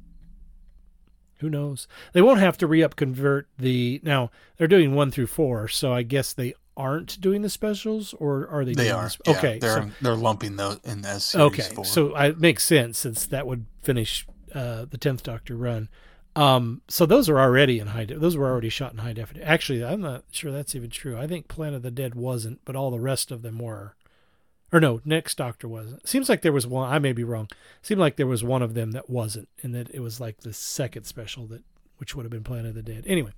who 1.43 1.51
knows? 1.51 1.87
They 2.15 2.23
won't 2.23 2.41
have 2.41 2.57
to 2.59 2.67
re-up 2.67 2.97
convert 2.97 3.49
the 3.59 4.01
now. 4.03 4.31
They're 4.57 4.67
doing 4.67 4.95
one 4.95 5.11
through 5.11 5.27
four, 5.27 5.69
so 5.69 5.93
I 5.93 6.03
guess 6.03 6.33
they 6.33 6.55
aren't 6.75 7.21
doing 7.21 7.43
the 7.43 7.51
specials, 7.51 8.15
or 8.15 8.49
are 8.49 8.65
they? 8.65 8.73
They 8.73 8.85
doing 8.85 8.97
are. 8.97 9.09
The, 9.09 9.19
yeah, 9.27 9.39
okay, 9.39 9.59
they're 9.59 9.83
so, 9.83 9.91
they're 10.01 10.15
lumping 10.15 10.57
those 10.57 10.81
in 10.85 11.05
as 11.05 11.25
series 11.25 11.47
okay. 11.47 11.75
four. 11.75 11.85
So 11.85 12.17
it 12.17 12.41
makes 12.41 12.65
sense 12.65 12.99
since 12.99 13.27
that 13.27 13.47
would 13.47 13.67
finish 13.83 14.27
uh, 14.55 14.87
the 14.89 14.97
tenth 14.99 15.23
Doctor 15.23 15.57
run. 15.57 15.89
Um, 16.35 16.81
so 16.89 17.05
those 17.05 17.29
are 17.29 17.39
already 17.39 17.79
in 17.79 17.89
high. 17.89 18.07
De- 18.07 18.19
those 18.19 18.37
were 18.37 18.51
already 18.51 18.71
shot 18.71 18.93
in 18.93 18.99
high 18.99 19.13
definition. 19.13 19.47
Actually, 19.47 19.85
I'm 19.85 20.01
not 20.01 20.25
sure 20.31 20.51
that's 20.51 20.75
even 20.75 20.89
true. 20.89 21.19
I 21.19 21.27
think 21.27 21.49
Planet 21.49 21.75
of 21.75 21.83
the 21.83 21.91
Dead 21.91 22.15
wasn't, 22.15 22.61
but 22.65 22.75
all 22.75 22.91
the 22.91 23.01
rest 23.01 23.31
of 23.31 23.43
them 23.43 23.59
were. 23.59 23.97
Or 24.73 24.81
no, 24.81 25.03
Next 25.05 25.37
Doctor 25.37 25.69
wasn't. 25.69 26.09
Seems 26.09 26.31
like 26.31 26.41
there 26.41 26.53
was 26.53 26.67
one. 26.67 26.91
I 26.91 26.99
may 26.99 27.13
be 27.13 27.25
wrong. 27.25 27.49
Seemed 27.83 28.01
like 28.01 28.17
there 28.17 28.27
was 28.27 28.43
one 28.43 28.63
of 28.63 28.73
them 28.73 28.93
that 28.93 29.11
wasn't, 29.11 29.49
and 29.63 29.75
that 29.75 29.91
it 29.91 30.01
was 30.01 30.19
like 30.19 30.39
the 30.39 30.55
second 30.55 31.05
special 31.05 31.47
that, 31.49 31.63
which 31.99 32.15
would 32.15 32.25
have 32.25 32.31
been 32.31 32.43
Planet 32.43 32.71
of 32.71 32.75
the 32.75 32.83
Dead. 32.83 33.05
Anyway, 33.07 33.33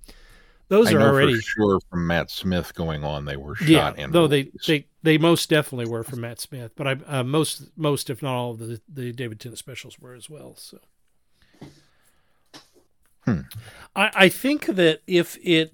those 0.69 0.93
I 0.93 0.97
are 0.97 1.01
already 1.01 1.35
for 1.35 1.41
sure 1.41 1.79
from 1.89 2.07
Matt 2.07 2.31
Smith 2.31 2.73
going 2.73 3.03
on. 3.03 3.25
They 3.25 3.35
were 3.35 3.55
shot. 3.55 3.67
yeah. 3.67 3.93
and 3.97 4.13
No, 4.13 4.27
they, 4.27 4.49
they 4.65 4.85
they 5.03 5.17
most 5.17 5.49
definitely 5.49 5.91
were 5.91 6.03
from 6.03 6.21
Matt 6.21 6.39
Smith, 6.39 6.71
but 6.75 6.87
I 6.87 6.97
uh, 7.05 7.23
most 7.23 7.69
most 7.75 8.09
if 8.09 8.23
not 8.23 8.33
all 8.33 8.51
of 8.51 8.59
the 8.59 8.79
the 8.87 9.11
David 9.11 9.41
Tennant 9.41 9.59
specials 9.59 9.99
were 9.99 10.13
as 10.13 10.29
well. 10.29 10.55
So. 10.55 10.79
Hmm. 13.25 13.41
I, 13.95 14.11
I 14.13 14.29
think 14.29 14.67
that 14.67 15.01
if 15.05 15.37
it 15.43 15.73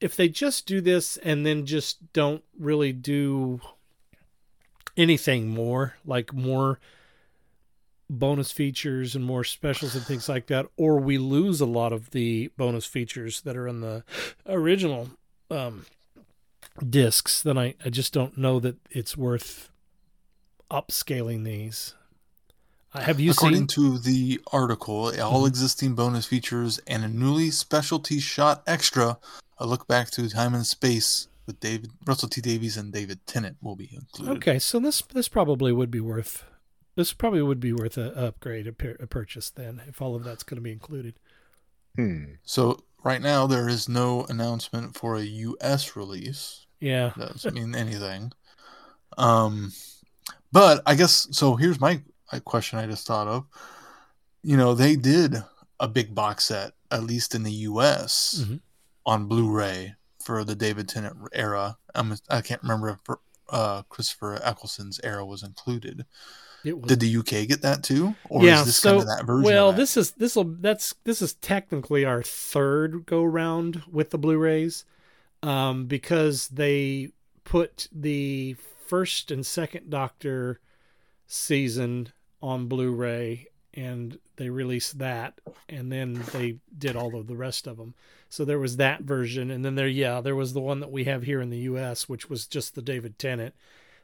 if 0.00 0.16
they 0.16 0.28
just 0.28 0.66
do 0.66 0.80
this 0.80 1.16
and 1.18 1.46
then 1.46 1.64
just 1.64 2.12
don't 2.12 2.42
really 2.58 2.92
do 2.92 3.60
anything 4.96 5.48
more 5.48 5.94
like 6.04 6.32
more 6.32 6.78
bonus 8.08 8.50
features 8.50 9.14
and 9.14 9.24
more 9.24 9.44
specials 9.44 9.94
and 9.94 10.04
things 10.04 10.28
like 10.28 10.46
that 10.48 10.66
or 10.76 10.98
we 10.98 11.16
lose 11.16 11.60
a 11.60 11.66
lot 11.66 11.92
of 11.92 12.10
the 12.10 12.50
bonus 12.56 12.84
features 12.84 13.42
that 13.42 13.56
are 13.56 13.68
in 13.68 13.80
the 13.80 14.02
original 14.46 15.10
um, 15.50 15.86
discs 16.88 17.40
then 17.42 17.56
I, 17.56 17.74
I 17.84 17.90
just 17.90 18.12
don't 18.12 18.36
know 18.36 18.58
that 18.60 18.76
it's 18.90 19.16
worth 19.16 19.70
upscaling 20.70 21.44
these 21.44 21.94
uh, 22.92 23.02
have 23.02 23.20
you 23.20 23.30
According 23.30 23.58
seen 23.60 23.66
to 23.68 23.98
the 23.98 24.40
article, 24.52 25.12
all 25.22 25.44
Mhm. 25.44 25.46
existing 25.46 25.94
bonus 25.94 26.26
features 26.26 26.80
and 26.88 27.04
a 27.04 27.08
newly 27.08 27.52
specialty 27.52 28.18
shot 28.18 28.64
extra, 28.66 29.16
a 29.58 29.66
look 29.66 29.86
back 29.86 30.10
to 30.10 30.28
time 30.28 30.54
and 30.54 30.66
space 30.66 31.28
with 31.50 31.58
David 31.58 31.90
Russell 32.06 32.28
T 32.28 32.40
Davies 32.40 32.76
and 32.76 32.92
David 32.92 33.26
Tennant 33.26 33.56
will 33.60 33.74
be 33.74 33.90
included. 33.92 34.36
Okay, 34.36 34.58
so 34.60 34.78
this 34.78 35.02
this 35.02 35.28
probably 35.28 35.72
would 35.72 35.90
be 35.90 35.98
worth 36.00 36.44
this 36.94 37.12
probably 37.12 37.42
would 37.42 37.58
be 37.58 37.72
worth 37.72 37.98
a 37.98 38.16
upgrade 38.16 38.68
a, 38.68 39.02
a 39.02 39.06
purchase 39.08 39.50
then 39.50 39.82
if 39.88 40.00
all 40.00 40.14
of 40.14 40.22
that's 40.22 40.44
going 40.44 40.56
to 40.58 40.62
be 40.62 40.70
included. 40.70 41.14
Hmm. 41.96 42.34
So 42.44 42.84
right 43.02 43.20
now 43.20 43.48
there 43.48 43.68
is 43.68 43.88
no 43.88 44.24
announcement 44.28 44.96
for 44.96 45.16
a 45.16 45.22
U.S. 45.22 45.96
release. 45.96 46.66
Yeah. 46.78 47.12
Doesn't 47.18 47.54
mean 47.54 47.74
anything. 47.74 48.30
Um, 49.18 49.72
but 50.52 50.82
I 50.86 50.94
guess 50.94 51.26
so. 51.32 51.56
Here's 51.56 51.80
my 51.80 52.00
a 52.32 52.40
question 52.40 52.78
I 52.78 52.86
just 52.86 53.08
thought 53.08 53.26
of. 53.26 53.46
You 54.44 54.56
know, 54.56 54.74
they 54.74 54.94
did 54.94 55.34
a 55.80 55.88
big 55.88 56.14
box 56.14 56.44
set, 56.44 56.72
at 56.92 57.02
least 57.02 57.34
in 57.34 57.42
the 57.42 57.52
U.S. 57.52 58.44
Mhm. 58.46 58.60
on 59.04 59.26
Blu-ray 59.26 59.96
for 60.22 60.44
the 60.44 60.54
David 60.54 60.88
Tennant 60.88 61.16
era. 61.32 61.78
I'm, 61.94 62.14
I 62.28 62.40
can't 62.40 62.62
remember 62.62 62.90
if 62.90 63.16
uh, 63.48 63.82
Christopher 63.88 64.40
Eccleston's 64.44 65.00
era 65.02 65.24
was 65.24 65.42
included. 65.42 66.06
Was 66.64 66.74
Did 66.74 67.00
the 67.00 67.16
UK 67.16 67.48
get 67.48 67.62
that 67.62 67.82
too, 67.82 68.14
or 68.28 68.44
yeah, 68.44 68.60
is 68.60 68.66
this 68.66 68.76
so 68.76 68.90
kind 68.90 69.02
of 69.02 69.08
that 69.08 69.24
version? 69.24 69.44
well, 69.44 69.72
that? 69.72 69.78
this 69.78 69.96
is 69.96 70.10
this 70.12 70.36
will 70.36 70.44
that's 70.44 70.94
this 71.04 71.22
is 71.22 71.32
technically 71.34 72.04
our 72.04 72.22
third 72.22 73.06
go 73.06 73.24
round 73.24 73.82
with 73.90 74.10
the 74.10 74.18
Blu-rays, 74.18 74.84
um, 75.42 75.86
because 75.86 76.48
they 76.48 77.12
put 77.44 77.88
the 77.90 78.56
first 78.86 79.30
and 79.30 79.46
second 79.46 79.88
Doctor 79.88 80.60
season 81.26 82.12
on 82.42 82.66
Blu-ray 82.66 83.46
and 83.74 84.18
they 84.36 84.50
released 84.50 84.98
that 84.98 85.34
and 85.68 85.92
then 85.92 86.22
they 86.32 86.56
did 86.76 86.96
all 86.96 87.14
of 87.16 87.26
the 87.26 87.36
rest 87.36 87.66
of 87.66 87.76
them. 87.76 87.94
So 88.28 88.44
there 88.44 88.58
was 88.58 88.76
that 88.76 89.02
version 89.02 89.50
and 89.50 89.64
then 89.64 89.74
there 89.74 89.88
yeah, 89.88 90.20
there 90.20 90.36
was 90.36 90.52
the 90.52 90.60
one 90.60 90.80
that 90.80 90.90
we 90.90 91.04
have 91.04 91.22
here 91.22 91.40
in 91.40 91.50
the 91.50 91.58
US 91.58 92.08
which 92.08 92.28
was 92.28 92.46
just 92.46 92.74
the 92.74 92.82
David 92.82 93.18
Tennant. 93.18 93.54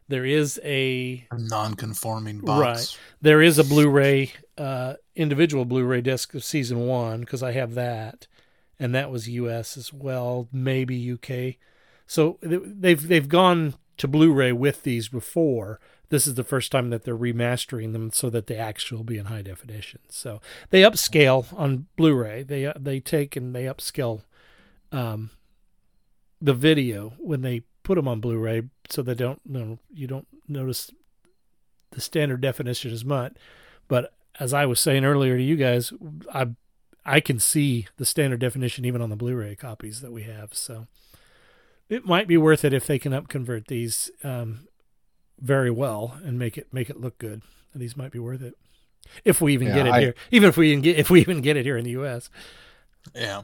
There 0.08 0.24
is 0.24 0.60
a 0.64 1.26
non-conforming 1.32 2.40
box. 2.40 2.60
Right. 2.60 2.98
There 3.20 3.42
is 3.42 3.58
a 3.58 3.64
Blu-ray, 3.64 4.32
uh, 4.56 4.94
individual 5.16 5.64
Blu-ray 5.64 6.00
disc 6.00 6.32
of 6.34 6.44
season 6.44 6.86
one 6.86 7.20
because 7.20 7.42
I 7.42 7.52
have 7.52 7.74
that, 7.74 8.28
and 8.78 8.94
that 8.94 9.10
was 9.10 9.28
U.S. 9.28 9.76
as 9.76 9.92
well, 9.92 10.48
maybe 10.52 11.12
UK. 11.12 11.56
So 12.06 12.38
they've 12.40 13.06
they've 13.08 13.28
gone 13.28 13.74
to 13.96 14.06
Blu-ray 14.06 14.52
with 14.52 14.84
these 14.84 15.08
before. 15.08 15.80
This 16.08 16.26
is 16.26 16.34
the 16.34 16.44
first 16.44 16.70
time 16.70 16.90
that 16.90 17.04
they're 17.04 17.16
remastering 17.16 17.92
them 17.92 18.10
so 18.12 18.30
that 18.30 18.46
they 18.46 18.56
actually 18.56 18.96
will 18.96 19.04
be 19.04 19.18
in 19.18 19.26
high 19.26 19.42
definition. 19.42 20.00
So 20.08 20.40
they 20.70 20.82
upscale 20.82 21.46
on 21.58 21.86
Blu-ray. 21.96 22.44
They 22.44 22.66
uh, 22.66 22.74
they 22.78 23.00
take 23.00 23.36
and 23.36 23.54
they 23.54 23.64
upscale 23.64 24.22
um, 24.92 25.30
the 26.40 26.54
video 26.54 27.14
when 27.18 27.42
they 27.42 27.62
put 27.82 27.96
them 27.96 28.08
on 28.08 28.20
Blu-ray, 28.20 28.62
so 28.88 29.02
they 29.02 29.14
don't 29.14 29.40
you, 29.44 29.58
know, 29.58 29.78
you 29.92 30.06
don't 30.06 30.28
notice 30.48 30.90
the 31.90 32.00
standard 32.00 32.40
definition 32.40 32.92
as 32.92 33.04
much. 33.04 33.34
But 33.88 34.12
as 34.38 34.52
I 34.52 34.66
was 34.66 34.80
saying 34.80 35.04
earlier 35.04 35.36
to 35.36 35.42
you 35.42 35.56
guys, 35.56 35.92
I 36.32 36.48
I 37.04 37.20
can 37.20 37.38
see 37.38 37.86
the 37.96 38.04
standard 38.04 38.40
definition 38.40 38.84
even 38.84 39.00
on 39.00 39.10
the 39.10 39.16
Blu-ray 39.16 39.56
copies 39.56 40.00
that 40.00 40.12
we 40.12 40.24
have. 40.24 40.54
So 40.54 40.86
it 41.88 42.04
might 42.04 42.26
be 42.26 42.36
worth 42.36 42.64
it 42.64 42.72
if 42.72 42.86
they 42.86 42.98
can 42.98 43.12
upconvert 43.12 43.68
these 43.68 44.10
um, 44.24 44.66
very 45.40 45.70
well 45.70 46.18
and 46.24 46.38
make 46.38 46.56
it 46.58 46.72
make 46.72 46.90
it 46.90 47.00
look 47.00 47.18
good. 47.18 47.42
And 47.72 47.82
these 47.82 47.96
might 47.96 48.12
be 48.12 48.18
worth 48.18 48.42
it 48.42 48.54
if 49.24 49.40
we 49.40 49.52
even 49.54 49.68
Yeah, 49.68 49.74
get 49.74 49.86
it 49.86 49.92
I- 49.92 50.00
here. 50.00 50.14
Even 50.30 50.48
if 50.48 50.56
we 50.56 50.70
even 50.70 50.82
get 50.82 50.98
if 50.98 51.10
we 51.10 51.20
even 51.20 51.40
get 51.40 51.56
it 51.56 51.64
here 51.64 51.76
in 51.76 51.84
the 51.84 51.90
U.S. 51.92 52.30
Yeah. 53.14 53.42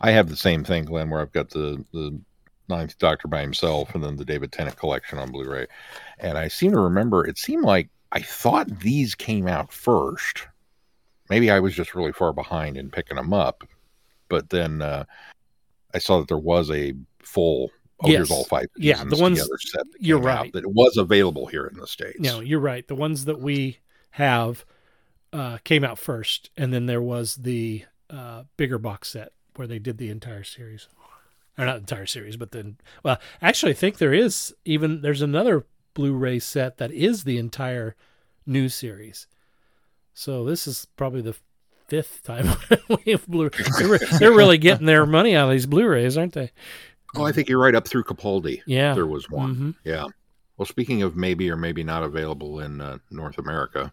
I 0.00 0.10
have 0.10 0.28
the 0.28 0.36
same 0.36 0.64
thing, 0.64 0.84
Glenn, 0.84 1.10
where 1.10 1.20
I've 1.20 1.32
got 1.32 1.50
the 1.50 1.84
the 1.92 2.18
Ninth 2.68 2.98
Doctor 2.98 3.28
by 3.28 3.40
himself, 3.40 3.94
and 3.94 4.02
then 4.02 4.16
the 4.16 4.24
David 4.24 4.50
Tennant 4.52 4.76
collection 4.76 5.18
on 5.18 5.30
Blu-ray. 5.30 5.66
And 6.18 6.38
I 6.38 6.48
seem 6.48 6.72
to 6.72 6.78
remember 6.80 7.26
it 7.26 7.36
seemed 7.38 7.64
like 7.64 7.88
I 8.12 8.20
thought 8.20 8.80
these 8.80 9.14
came 9.14 9.46
out 9.46 9.72
first. 9.72 10.46
Maybe 11.30 11.50
I 11.50 11.60
was 11.60 11.74
just 11.74 11.94
really 11.94 12.12
far 12.12 12.32
behind 12.32 12.76
in 12.76 12.90
picking 12.90 13.16
them 13.16 13.32
up, 13.32 13.64
but 14.28 14.50
then 14.50 14.82
uh, 14.82 15.04
I 15.94 15.98
saw 15.98 16.18
that 16.18 16.28
there 16.28 16.38
was 16.38 16.70
a 16.70 16.94
full. 17.22 17.70
Oh, 18.02 18.08
Yes. 18.08 18.16
here's 18.16 18.30
all 18.30 18.44
five. 18.44 18.66
Yeah, 18.76 19.04
the 19.04 19.16
ones- 19.16 19.38
together 19.40 19.84
you're 19.98 20.18
came 20.18 20.28
out, 20.28 20.40
right. 20.42 20.52
That 20.52 20.64
it 20.64 20.72
was 20.72 20.96
available 20.96 21.46
here 21.46 21.66
in 21.66 21.78
the 21.78 21.86
states. 21.86 22.18
No, 22.20 22.40
you're 22.40 22.60
right. 22.60 22.86
The 22.86 22.94
ones 22.94 23.24
that 23.26 23.40
we 23.40 23.78
have 24.12 24.64
uh, 25.32 25.58
came 25.64 25.84
out 25.84 25.98
first, 25.98 26.50
and 26.56 26.72
then 26.72 26.86
there 26.86 27.00
was 27.02 27.36
the 27.36 27.84
uh, 28.10 28.44
bigger 28.56 28.78
box 28.78 29.08
set 29.10 29.32
where 29.56 29.66
they 29.66 29.78
did 29.78 29.98
the 29.98 30.10
entire 30.10 30.44
series, 30.44 30.88
or 31.56 31.64
not 31.64 31.76
entire 31.78 32.06
series, 32.06 32.36
but 32.36 32.50
then 32.52 32.76
well, 33.02 33.18
actually, 33.40 33.72
I 33.72 33.74
think 33.76 33.98
there 33.98 34.12
is 34.14 34.54
even 34.64 35.00
there's 35.02 35.22
another 35.22 35.64
Blu-ray 35.94 36.38
set 36.38 36.78
that 36.78 36.90
is 36.90 37.24
the 37.24 37.38
entire 37.38 37.94
new 38.46 38.68
series. 38.68 39.26
So 40.14 40.44
this 40.44 40.66
is 40.66 40.86
probably 40.96 41.20
the 41.22 41.36
fifth 41.88 42.22
time 42.22 42.48
we 43.04 43.12
have 43.12 43.26
Blu. 43.26 43.50
They're, 43.78 43.98
they're 44.18 44.32
really 44.32 44.58
getting 44.58 44.86
their 44.86 45.04
money 45.06 45.36
out 45.36 45.46
of 45.48 45.52
these 45.52 45.66
Blu-rays, 45.66 46.16
aren't 46.16 46.32
they? 46.32 46.50
Oh, 47.16 47.24
I 47.24 47.32
think 47.32 47.48
you're 47.48 47.60
right 47.60 47.74
up 47.74 47.86
through 47.86 48.04
Capaldi. 48.04 48.62
Yeah. 48.66 48.94
there 48.94 49.06
was 49.06 49.28
one. 49.30 49.54
Mhm. 49.56 49.74
Yeah. 49.84 50.06
Well, 50.56 50.66
speaking 50.66 51.02
of 51.02 51.16
maybe 51.16 51.50
or 51.50 51.56
maybe 51.56 51.82
not 51.82 52.02
available 52.02 52.60
in 52.60 52.80
uh, 52.80 52.98
North 53.10 53.38
America, 53.38 53.92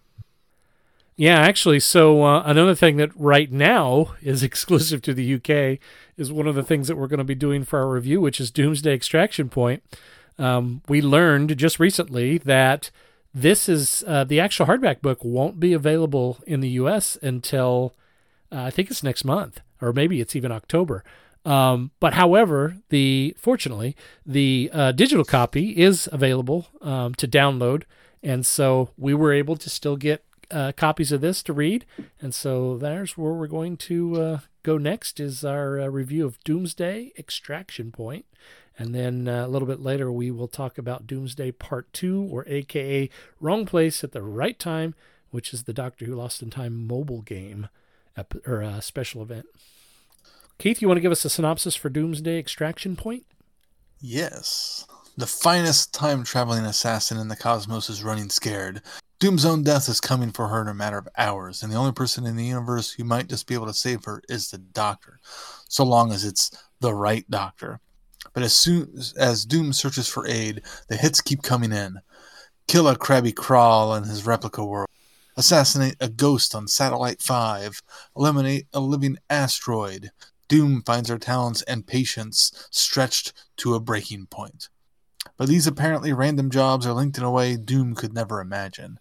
Yeah, 1.15 1.37
actually, 1.39 1.81
so 1.81 2.23
uh, 2.23 2.43
another 2.45 2.75
thing 2.75 2.95
that 2.97 3.11
right 3.15 3.51
now 3.51 4.13
is 4.21 4.41
exclusive 4.49 5.01
to 5.03 5.13
the 5.13 5.35
UK 5.35 5.79
is 6.17 6.31
one 6.31 6.47
of 6.47 6.55
the 6.55 6.63
things 6.63 6.87
that 6.87 6.95
we're 6.95 7.07
going 7.07 7.17
to 7.17 7.23
be 7.25 7.35
doing 7.35 7.65
for 7.65 7.79
our 7.79 7.89
review, 7.89 8.21
which 8.21 8.39
is 8.39 8.51
Doom's 8.51 8.81
Day 8.81 8.93
Extraction 8.93 9.49
Point. 9.49 9.83
Um, 10.37 10.81
we 10.87 11.01
learned 11.01 11.57
just 11.57 11.77
recently 11.79 12.37
that 12.37 12.89
this 13.33 13.67
is 13.67 14.03
uh, 14.07 14.23
the 14.23 14.39
actual 14.39 14.65
hardback 14.67 15.01
book 15.01 15.19
won't 15.23 15.59
be 15.59 15.73
available 15.73 16.37
in 16.47 16.61
the 16.61 16.69
US 16.69 17.17
until 17.21 17.93
uh, 18.51 18.63
I 18.63 18.69
think 18.69 18.89
it's 18.89 19.03
next 19.03 19.25
month, 19.25 19.59
or 19.81 19.91
maybe 19.91 20.21
it's 20.21 20.35
even 20.37 20.51
October. 20.53 21.03
Um, 21.45 21.91
but 21.99 22.13
however, 22.13 22.77
the 22.89 23.35
fortunately 23.37 23.95
the 24.25 24.69
uh, 24.73 24.91
digital 24.91 25.23
copy 25.23 25.69
is 25.71 26.09
available 26.11 26.67
um, 26.81 27.15
to 27.15 27.27
download, 27.27 27.83
and 28.21 28.45
so 28.45 28.89
we 28.97 29.13
were 29.13 29.33
able 29.33 29.55
to 29.55 29.69
still 29.69 29.95
get 29.95 30.23
uh, 30.51 30.71
copies 30.75 31.11
of 31.11 31.21
this 31.21 31.43
to 31.43 31.53
read. 31.53 31.85
And 32.21 32.33
so 32.33 32.77
there's 32.77 33.17
where 33.17 33.33
we're 33.33 33.47
going 33.47 33.77
to 33.77 34.21
uh, 34.21 34.39
go 34.63 34.77
next 34.77 35.19
is 35.19 35.45
our 35.45 35.79
uh, 35.79 35.87
review 35.87 36.25
of 36.25 36.43
Doom's 36.43 36.73
Day 36.73 37.11
Extraction 37.17 37.91
Point. 37.91 38.25
And 38.77 38.95
then 38.95 39.27
uh, 39.27 39.45
a 39.45 39.49
little 39.49 39.67
bit 39.67 39.81
later, 39.81 40.11
we 40.11 40.31
will 40.31 40.47
talk 40.47 40.77
about 40.77 41.05
Doom's 41.05 41.35
Day 41.35 41.51
Part 41.51 41.91
2, 41.91 42.29
or 42.31 42.45
AKA 42.47 43.09
Wrong 43.41 43.65
Place 43.65 44.03
at 44.05 44.13
the 44.13 44.21
Right 44.21 44.57
Time, 44.57 44.95
which 45.31 45.53
is 45.53 45.63
the 45.63 45.73
Doctor 45.73 46.05
Who 46.05 46.15
Lost 46.15 46.41
in 46.41 46.49
Time 46.49 46.87
mobile 46.87 47.21
game 47.21 47.67
ep- 48.15 48.47
or 48.47 48.63
uh, 48.63 48.79
special 48.79 49.21
event. 49.21 49.47
Keith, 50.59 50.81
you 50.81 50.89
want 50.89 50.97
to 50.97 51.01
give 51.01 51.13
us 51.13 51.23
a 51.23 51.29
synopsis 51.29 51.73
for 51.77 51.89
Doom's 51.89 52.21
Day 52.21 52.37
Extraction 52.37 52.97
Point? 52.97 53.23
Yes. 54.01 54.85
The 55.15 55.25
finest 55.25 55.93
time 55.93 56.25
traveling 56.25 56.65
assassin 56.65 57.17
in 57.17 57.29
the 57.29 57.37
cosmos 57.37 57.89
is 57.89 58.03
running 58.03 58.29
scared. 58.29 58.81
Doom's 59.21 59.45
own 59.45 59.63
death 59.63 59.87
is 59.87 60.01
coming 60.01 60.33
for 60.33 60.49
her 60.49 60.61
in 60.61 60.67
a 60.67 60.73
matter 60.73 60.97
of 60.97 61.07
hours, 61.17 61.63
and 61.63 61.71
the 61.71 61.77
only 61.77 61.93
person 61.93 62.25
in 62.25 62.35
the 62.35 62.43
universe 62.43 62.91
who 62.91 63.05
might 63.05 63.29
just 63.29 63.47
be 63.47 63.53
able 63.53 63.67
to 63.67 63.73
save 63.73 64.03
her 64.03 64.21
is 64.27 64.51
the 64.51 64.57
doctor, 64.57 65.21
so 65.69 65.85
long 65.85 66.11
as 66.11 66.25
it's 66.25 66.51
the 66.81 66.93
right 66.93 67.23
doctor. 67.29 67.79
But 68.33 68.43
as 68.43 68.53
soon 68.53 68.93
as 69.17 69.45
Doom 69.45 69.71
searches 69.71 70.09
for 70.09 70.27
aid, 70.27 70.63
the 70.89 70.97
hits 70.97 71.21
keep 71.21 71.41
coming 71.41 71.71
in. 71.71 71.99
Kill 72.67 72.89
a 72.89 72.97
Krabby 72.97 73.33
Crawl 73.33 73.95
in 73.95 74.03
his 74.03 74.25
replica 74.25 74.65
world. 74.65 74.89
Assassinate 75.37 75.95
a 76.01 76.09
ghost 76.09 76.53
on 76.53 76.67
Satellite 76.67 77.21
5. 77.21 77.81
Eliminate 78.17 78.67
a 78.73 78.81
living 78.81 79.15
asteroid. 79.29 80.11
Doom 80.49 80.83
finds 80.83 81.07
her 81.07 81.17
talents 81.17 81.61
and 81.61 81.87
patience 81.87 82.51
stretched 82.71 83.31
to 83.57 83.75
a 83.75 83.79
breaking 83.79 84.25
point. 84.25 84.67
But 85.37 85.47
these 85.47 85.67
apparently 85.67 86.11
random 86.11 86.49
jobs 86.49 86.85
are 86.85 86.93
linked 86.93 87.17
in 87.17 87.23
a 87.23 87.31
way 87.31 87.55
Doom 87.55 87.95
could 87.95 88.13
never 88.13 88.41
imagine. 88.41 88.99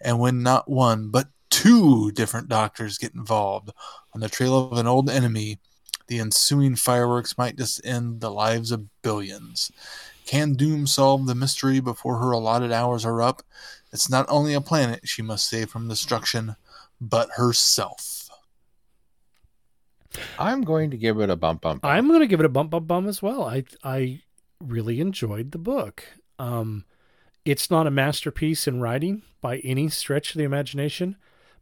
And 0.00 0.18
when 0.18 0.42
not 0.42 0.70
one, 0.70 1.10
but 1.10 1.28
two 1.50 2.10
different 2.12 2.48
doctors 2.48 2.98
get 2.98 3.14
involved 3.14 3.70
on 4.14 4.20
the 4.20 4.28
trail 4.28 4.56
of 4.56 4.78
an 4.78 4.86
old 4.86 5.10
enemy, 5.10 5.58
the 6.06 6.20
ensuing 6.20 6.76
fireworks 6.76 7.38
might 7.38 7.56
just 7.56 7.84
end 7.84 8.20
the 8.20 8.30
lives 8.30 8.70
of 8.70 8.86
billions. 9.02 9.70
Can 10.26 10.54
Doom 10.54 10.86
solve 10.86 11.26
the 11.26 11.34
mystery 11.34 11.80
before 11.80 12.18
her 12.18 12.30
allotted 12.32 12.72
hours 12.72 13.04
are 13.04 13.20
up? 13.20 13.42
It's 13.92 14.08
not 14.08 14.26
only 14.28 14.54
a 14.54 14.60
planet 14.60 15.08
she 15.08 15.22
must 15.22 15.48
save 15.48 15.70
from 15.70 15.88
destruction, 15.88 16.56
but 17.00 17.30
herself. 17.36 18.23
I'm 20.38 20.62
going 20.62 20.90
to 20.90 20.96
give 20.96 21.20
it 21.20 21.30
a 21.30 21.36
bump, 21.36 21.62
bump. 21.62 21.84
I'm 21.84 22.08
going 22.08 22.20
to 22.20 22.26
give 22.26 22.40
it 22.40 22.46
a 22.46 22.50
bump, 22.50 22.70
bump, 22.70 22.86
bump 22.86 23.08
as 23.08 23.22
well. 23.22 23.44
I 23.44 23.64
I 23.82 24.22
really 24.60 25.00
enjoyed 25.00 25.52
the 25.52 25.58
book. 25.58 26.04
Um, 26.38 26.84
it's 27.44 27.70
not 27.70 27.86
a 27.86 27.90
masterpiece 27.90 28.66
in 28.66 28.80
writing 28.80 29.22
by 29.40 29.58
any 29.58 29.88
stretch 29.88 30.30
of 30.30 30.38
the 30.38 30.44
imagination, 30.44 31.16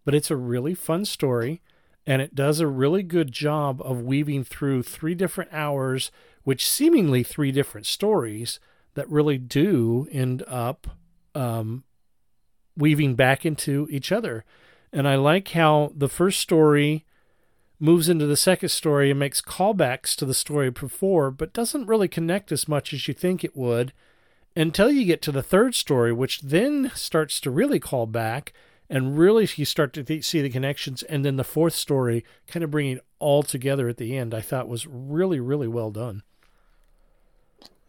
but 0.05 0.15
it's 0.15 0.31
a 0.31 0.37
really 0.37 0.75
fun 0.75 1.05
story, 1.05 1.61
and 2.07 2.23
it 2.23 2.35
does 2.35 2.61
a 2.61 2.67
really 2.67 3.03
good 3.03 3.33
job 3.33 3.81
of 3.83 4.03
weaving 4.03 4.45
through 4.45 4.83
three 4.85 5.15
different 5.15 5.53
hours, 5.53 6.11
which 6.45 6.69
seemingly 6.69 7.23
three 7.23 7.51
different 7.51 7.87
stories 7.87 8.61
that 8.95 9.09
really 9.09 9.39
do 9.39 10.07
end 10.13 10.45
up 10.47 10.87
um, 11.35 11.85
weaving 12.77 13.15
back 13.15 13.45
into 13.45 13.89
each 13.91 14.13
other. 14.13 14.45
And 14.93 15.09
I 15.09 15.17
like 15.17 15.49
how 15.49 15.93
the 15.97 16.09
first 16.09 16.41
story 16.41 17.07
moves 17.83 18.09
into 18.09 18.27
the 18.27 18.37
second 18.37 18.69
story 18.69 19.11
and 19.11 19.19
makes 19.19 19.43
callbacks 19.43 20.15
to 20.15 20.25
the 20.25 20.33
story 20.33 20.71
before, 20.71 21.33
but 21.33 21.53
doesn't 21.53 21.89
really 21.89 22.07
connect 22.07 22.53
as 22.53 22.69
much 22.69 22.93
as 22.93 23.09
you 23.09 23.13
think 23.13 23.43
it 23.43 23.57
would 23.57 23.93
until 24.55 24.89
you 24.89 25.05
get 25.05 25.21
to 25.21 25.33
the 25.33 25.43
third 25.43 25.75
story, 25.75 26.13
which 26.13 26.43
then 26.43 26.93
starts 26.95 27.41
to 27.41 27.51
really 27.51 27.81
call 27.81 28.07
back 28.07 28.53
and 28.89 29.19
really 29.19 29.49
you 29.57 29.65
start 29.65 29.93
to 29.93 30.05
th- 30.05 30.25
see 30.25 30.41
the 30.41 30.49
connections. 30.49 31.03
And 31.03 31.25
then 31.25 31.35
the 31.35 31.43
fourth 31.43 31.75
story 31.75 32.25
kind 32.47 32.63
of 32.63 32.71
bringing 32.71 33.01
all 33.19 33.43
together 33.43 33.89
at 33.89 33.97
the 33.97 34.17
end, 34.17 34.33
I 34.33 34.43
thought 34.43 34.69
was 34.69 34.87
really, 34.87 35.41
really 35.41 35.69
well 35.69 35.91
done. 35.91 36.23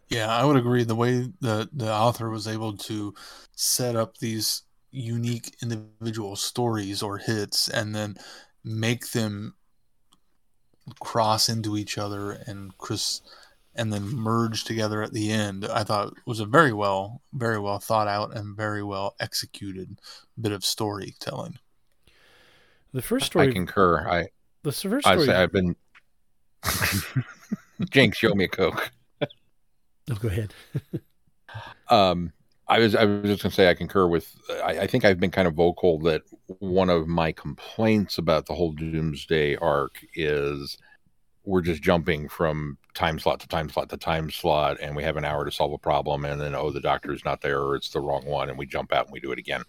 Yeah, 0.08 0.28
I 0.28 0.44
would 0.44 0.56
agree. 0.56 0.82
The 0.82 0.96
way 0.96 1.30
the 1.40 1.68
the 1.72 1.92
author 1.92 2.30
was 2.30 2.48
able 2.48 2.76
to 2.76 3.14
set 3.54 3.94
up 3.94 4.18
these 4.18 4.62
unique 4.90 5.54
individual 5.62 6.34
stories 6.36 7.02
or 7.02 7.18
hits, 7.18 7.68
and 7.68 7.94
then 7.94 8.16
make 8.64 9.12
them 9.12 9.54
cross 11.00 11.48
into 11.48 11.76
each 11.76 11.98
other 11.98 12.32
and 12.32 12.76
Chris, 12.78 13.20
and 13.74 13.92
then 13.92 14.04
merge 14.04 14.64
together 14.64 15.02
at 15.02 15.12
the 15.12 15.30
end. 15.30 15.64
I 15.64 15.84
thought 15.84 16.14
was 16.26 16.40
a 16.40 16.46
very 16.46 16.72
well, 16.72 17.22
very 17.32 17.58
well 17.58 17.78
thought 17.78 18.08
out 18.08 18.36
and 18.36 18.56
very 18.56 18.82
well 18.82 19.14
executed 19.20 20.00
bit 20.40 20.52
of 20.52 20.64
storytelling. 20.64 21.58
The 22.92 23.02
first 23.02 23.26
story, 23.26 23.48
I 23.48 23.52
concur. 23.52 24.08
I 24.08 24.28
the 24.62 24.72
first 24.72 25.06
I 25.06 25.14
story, 25.14 25.26
say 25.26 25.34
I've 25.34 25.52
been. 25.52 25.76
Jinx, 27.90 28.18
show 28.18 28.34
me 28.34 28.44
a 28.44 28.48
coke. 28.48 28.90
oh, 29.20 30.14
go 30.20 30.28
ahead. 30.28 30.54
Um, 31.88 32.32
I 32.66 32.78
was 32.78 32.94
I 32.94 33.04
was 33.04 33.24
just 33.24 33.42
gonna 33.42 33.54
say 33.54 33.68
I 33.68 33.74
concur 33.74 34.06
with. 34.06 34.34
I, 34.64 34.80
I 34.80 34.86
think 34.86 35.04
I've 35.04 35.20
been 35.20 35.30
kind 35.30 35.46
of 35.46 35.54
vocal 35.54 35.98
that 36.00 36.22
one 36.60 36.88
of 36.88 37.06
my 37.06 37.32
complaints 37.32 38.16
about 38.16 38.46
the 38.46 38.54
whole 38.54 38.72
Doom's 38.72 39.26
Day 39.26 39.56
arc 39.56 39.98
is 40.14 40.78
we're 41.44 41.60
just 41.60 41.82
jumping 41.82 42.28
from 42.28 42.78
time 42.94 43.18
slot 43.18 43.40
to 43.40 43.48
time 43.48 43.68
slot 43.68 43.90
to 43.90 43.98
time 43.98 44.30
slot, 44.30 44.78
and 44.80 44.96
we 44.96 45.02
have 45.02 45.18
an 45.18 45.26
hour 45.26 45.44
to 45.44 45.50
solve 45.50 45.72
a 45.72 45.78
problem, 45.78 46.24
and 46.24 46.40
then 46.40 46.54
oh 46.54 46.70
the 46.70 46.80
doctor's 46.80 47.24
not 47.24 47.42
there 47.42 47.60
or 47.60 47.76
it's 47.76 47.90
the 47.90 48.00
wrong 48.00 48.24
one, 48.24 48.48
and 48.48 48.58
we 48.58 48.66
jump 48.66 48.92
out 48.92 49.06
and 49.06 49.12
we 49.12 49.20
do 49.20 49.32
it 49.32 49.38
again, 49.38 49.62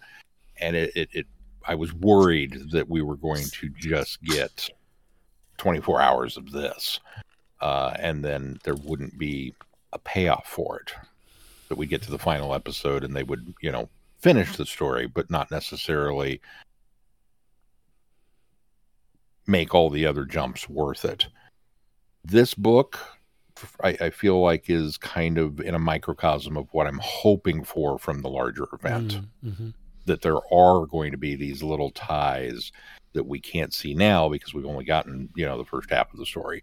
and 0.58 0.74
it 0.74 0.90
it, 0.96 1.08
it 1.12 1.26
I 1.68 1.74
was 1.74 1.92
worried 1.92 2.70
that 2.70 2.88
we 2.88 3.02
were 3.02 3.16
going 3.16 3.44
to 3.44 3.68
just 3.76 4.22
get 4.22 4.70
24 5.58 6.00
hours 6.00 6.36
of 6.38 6.50
this, 6.50 7.00
uh, 7.60 7.94
and 7.98 8.24
then 8.24 8.58
there 8.64 8.76
wouldn't 8.76 9.18
be 9.18 9.54
a 9.92 9.98
payoff 9.98 10.46
for 10.46 10.78
it 10.78 10.92
that 11.68 11.78
we 11.78 11.86
get 11.86 12.02
to 12.02 12.10
the 12.10 12.18
final 12.18 12.54
episode 12.54 13.04
and 13.04 13.14
they 13.14 13.22
would, 13.22 13.54
you 13.60 13.70
know, 13.70 13.88
finish 14.18 14.56
the 14.56 14.66
story, 14.66 15.06
but 15.06 15.30
not 15.30 15.50
necessarily 15.50 16.40
make 19.46 19.74
all 19.74 19.90
the 19.90 20.06
other 20.06 20.24
jumps 20.24 20.68
worth 20.68 21.04
it. 21.04 21.26
This 22.24 22.54
book, 22.54 22.98
I, 23.82 23.96
I 24.00 24.10
feel 24.10 24.40
like, 24.40 24.68
is 24.68 24.98
kind 24.98 25.38
of 25.38 25.60
in 25.60 25.74
a 25.74 25.78
microcosm 25.78 26.56
of 26.56 26.68
what 26.72 26.86
I'm 26.86 27.00
hoping 27.02 27.62
for 27.62 27.98
from 27.98 28.22
the 28.22 28.28
larger 28.28 28.66
event. 28.72 29.20
Mm-hmm. 29.44 29.70
That 30.06 30.22
there 30.22 30.38
are 30.52 30.86
going 30.86 31.10
to 31.10 31.18
be 31.18 31.34
these 31.34 31.64
little 31.64 31.90
ties 31.90 32.70
that 33.12 33.26
we 33.26 33.40
can't 33.40 33.74
see 33.74 33.92
now 33.92 34.28
because 34.28 34.54
we've 34.54 34.66
only 34.66 34.84
gotten, 34.84 35.28
you 35.34 35.44
know, 35.44 35.58
the 35.58 35.64
first 35.64 35.90
half 35.90 36.12
of 36.12 36.18
the 36.18 36.26
story. 36.26 36.62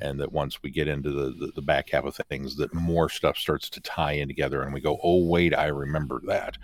And 0.00 0.18
that 0.20 0.32
once 0.32 0.62
we 0.62 0.70
get 0.70 0.88
into 0.88 1.10
the, 1.10 1.30
the, 1.30 1.52
the 1.54 1.62
back 1.62 1.90
half 1.90 2.04
of 2.04 2.16
things, 2.28 2.56
that 2.56 2.74
more 2.74 3.08
stuff 3.08 3.36
starts 3.36 3.68
to 3.70 3.80
tie 3.80 4.12
in 4.12 4.28
together, 4.28 4.62
and 4.62 4.74
we 4.74 4.80
go, 4.80 4.98
"Oh 5.02 5.24
wait, 5.24 5.54
I 5.54 5.66
remember 5.66 6.20
that," 6.26 6.56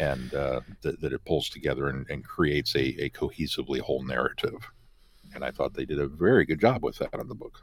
and 0.00 0.32
uh, 0.34 0.60
that, 0.82 1.00
that 1.00 1.12
it 1.12 1.24
pulls 1.24 1.48
together 1.48 1.88
and, 1.88 2.08
and 2.08 2.24
creates 2.24 2.74
a, 2.74 3.04
a 3.04 3.10
cohesively 3.10 3.80
whole 3.80 4.02
narrative. 4.02 4.58
And 5.34 5.44
I 5.44 5.50
thought 5.50 5.74
they 5.74 5.84
did 5.84 6.00
a 6.00 6.08
very 6.08 6.46
good 6.46 6.60
job 6.60 6.82
with 6.82 6.96
that 6.98 7.14
in 7.14 7.28
the 7.28 7.34
book. 7.34 7.60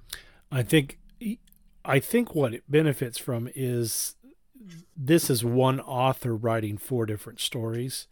I 0.52 0.62
think 0.62 1.00
I 1.84 2.00
think 2.00 2.34
what 2.36 2.54
it 2.54 2.64
benefits 2.70 3.18
from 3.18 3.50
is 3.56 4.16
this 4.96 5.30
is 5.30 5.44
one 5.44 5.80
author 5.80 6.36
writing 6.36 6.78
four 6.78 7.06
different 7.06 7.40
stories. 7.40 8.08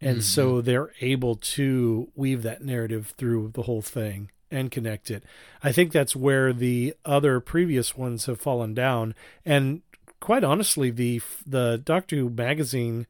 And 0.00 0.18
mm-hmm. 0.18 0.22
so 0.22 0.60
they're 0.60 0.92
able 1.00 1.36
to 1.36 2.10
weave 2.14 2.42
that 2.42 2.62
narrative 2.62 3.12
through 3.18 3.50
the 3.54 3.62
whole 3.62 3.82
thing 3.82 4.30
and 4.50 4.70
connect 4.70 5.10
it. 5.10 5.24
I 5.62 5.72
think 5.72 5.92
that's 5.92 6.16
where 6.16 6.52
the 6.52 6.94
other 7.04 7.40
previous 7.40 7.96
ones 7.96 8.26
have 8.26 8.40
fallen 8.40 8.74
down. 8.74 9.14
And 9.44 9.82
quite 10.20 10.44
honestly, 10.44 10.90
the 10.90 11.20
the 11.46 11.80
Doctor 11.82 12.16
Who 12.16 12.30
magazine 12.30 13.06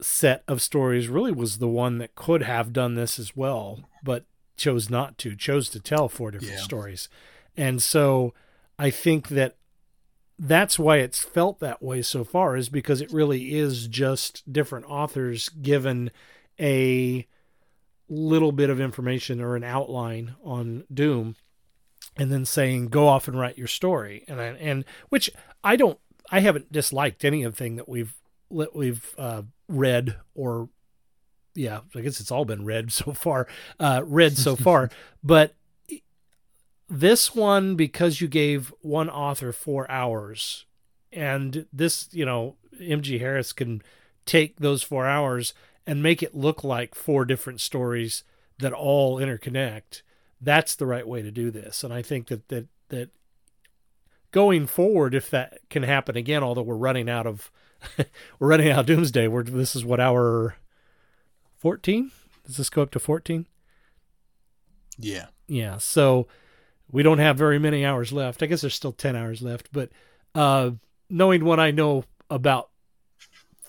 set 0.00 0.42
of 0.48 0.60
stories 0.60 1.08
really 1.08 1.32
was 1.32 1.58
the 1.58 1.68
one 1.68 1.98
that 1.98 2.14
could 2.14 2.42
have 2.42 2.72
done 2.72 2.94
this 2.94 3.18
as 3.18 3.36
well, 3.36 3.88
but 4.02 4.24
chose 4.56 4.90
not 4.90 5.16
to, 5.18 5.36
chose 5.36 5.68
to 5.70 5.80
tell 5.80 6.08
four 6.08 6.30
different 6.30 6.54
yeah. 6.54 6.60
stories. 6.60 7.08
And 7.56 7.82
so 7.82 8.34
I 8.78 8.90
think 8.90 9.28
that 9.28 9.56
that's 10.38 10.78
why 10.78 10.98
it's 10.98 11.22
felt 11.22 11.60
that 11.60 11.82
way 11.82 12.02
so 12.02 12.24
far 12.24 12.56
is 12.56 12.68
because 12.68 13.00
it 13.00 13.12
really 13.12 13.54
is 13.54 13.86
just 13.86 14.50
different 14.52 14.86
authors 14.86 15.48
given 15.48 16.10
a 16.58 17.26
little 18.08 18.52
bit 18.52 18.70
of 18.70 18.80
information 18.80 19.40
or 19.40 19.56
an 19.56 19.64
outline 19.64 20.34
on 20.44 20.84
Doom 20.92 21.36
and 22.16 22.30
then 22.30 22.44
saying 22.44 22.88
go 22.88 23.08
off 23.08 23.28
and 23.28 23.38
write 23.38 23.58
your 23.58 23.66
story. 23.66 24.24
And 24.28 24.40
I, 24.40 24.46
and 24.46 24.84
which 25.08 25.30
I 25.64 25.76
don't 25.76 25.98
I 26.30 26.40
haven't 26.40 26.72
disliked 26.72 27.24
anything 27.24 27.76
that 27.76 27.88
we've 27.88 28.14
we've 28.50 29.14
uh, 29.18 29.42
read 29.68 30.16
or 30.34 30.68
yeah 31.54 31.80
I 31.94 32.00
guess 32.00 32.20
it's 32.20 32.30
all 32.30 32.44
been 32.44 32.64
read 32.64 32.92
so 32.92 33.12
far 33.12 33.46
uh, 33.80 34.02
read 34.04 34.36
so 34.36 34.56
far. 34.56 34.90
But 35.22 35.54
this 36.88 37.34
one 37.34 37.74
because 37.74 38.20
you 38.20 38.28
gave 38.28 38.72
one 38.82 39.08
author 39.08 39.50
4 39.50 39.90
hours 39.90 40.66
and 41.10 41.66
this 41.72 42.08
you 42.12 42.26
know 42.26 42.56
MG 42.78 43.18
Harris 43.18 43.52
can 43.52 43.82
take 44.26 44.58
those 44.58 44.82
4 44.82 45.06
hours 45.06 45.54
and 45.86 46.02
make 46.02 46.22
it 46.22 46.34
look 46.34 46.62
like 46.62 46.94
four 46.94 47.24
different 47.24 47.60
stories 47.60 48.24
that 48.58 48.72
all 48.72 49.18
interconnect 49.18 50.02
that's 50.42 50.74
the 50.74 50.86
right 50.86 51.06
way 51.06 51.22
to 51.22 51.30
do 51.30 51.50
this. 51.50 51.84
And 51.84 51.94
i 51.94 52.02
think 52.02 52.26
that 52.26 52.48
that 52.48 52.66
that 52.88 53.10
going 54.32 54.66
forward 54.66 55.14
if 55.14 55.30
that 55.30 55.60
can 55.70 55.84
happen 55.84 56.16
again 56.16 56.42
although 56.42 56.62
we're 56.62 56.74
running 56.74 57.08
out 57.08 57.26
of 57.26 57.50
we're 58.38 58.48
running 58.48 58.70
out 58.70 58.80
of 58.80 58.86
doomsday 58.86 59.28
we're 59.28 59.42
this 59.44 59.76
is 59.76 59.84
what 59.84 60.00
hour 60.00 60.56
14 61.58 62.10
does 62.46 62.56
this 62.56 62.70
go 62.70 62.82
up 62.82 62.90
to 62.90 62.98
14 62.98 63.46
yeah. 64.98 65.26
Yeah 65.46 65.78
so 65.78 66.26
we 66.90 67.02
don't 67.02 67.18
have 67.18 67.38
very 67.38 67.58
many 67.58 67.86
hours 67.86 68.12
left. 68.12 68.42
I 68.42 68.46
guess 68.46 68.60
there's 68.60 68.74
still 68.74 68.92
10 68.92 69.16
hours 69.16 69.42
left 69.42 69.68
but 69.72 69.90
uh 70.34 70.72
knowing 71.08 71.44
what 71.44 71.60
i 71.60 71.70
know 71.70 72.04
about 72.30 72.70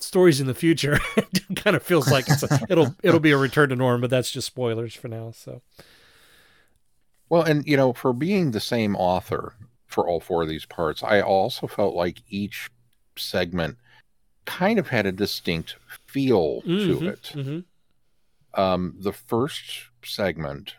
stories 0.03 0.39
in 0.39 0.47
the 0.47 0.53
future. 0.53 0.99
it 1.17 1.43
kind 1.55 1.75
of 1.75 1.83
feels 1.83 2.11
like 2.11 2.25
it's 2.27 2.43
a, 2.43 2.59
it'll 2.69 2.95
it'll 3.03 3.19
be 3.19 3.31
a 3.31 3.37
return 3.37 3.69
to 3.69 3.75
norm, 3.75 4.01
but 4.01 4.09
that's 4.09 4.31
just 4.31 4.47
spoilers 4.47 4.93
for 4.93 5.07
now. 5.07 5.31
So, 5.31 5.61
well, 7.29 7.43
and 7.43 7.65
you 7.65 7.77
know, 7.77 7.93
for 7.93 8.13
being 8.13 8.51
the 8.51 8.59
same 8.59 8.95
author 8.95 9.53
for 9.87 10.07
all 10.07 10.19
four 10.19 10.43
of 10.43 10.49
these 10.49 10.65
parts, 10.65 11.03
I 11.03 11.21
also 11.21 11.67
felt 11.67 11.95
like 11.95 12.21
each 12.29 12.69
segment 13.17 13.77
kind 14.45 14.79
of 14.79 14.87
had 14.87 15.05
a 15.05 15.11
distinct 15.11 15.75
feel 16.07 16.61
mm-hmm, 16.61 16.99
to 16.99 17.07
it. 17.07 17.31
Mm-hmm. 17.33 18.59
Um, 18.59 18.95
the 18.99 19.13
first 19.13 19.63
segment 20.03 20.75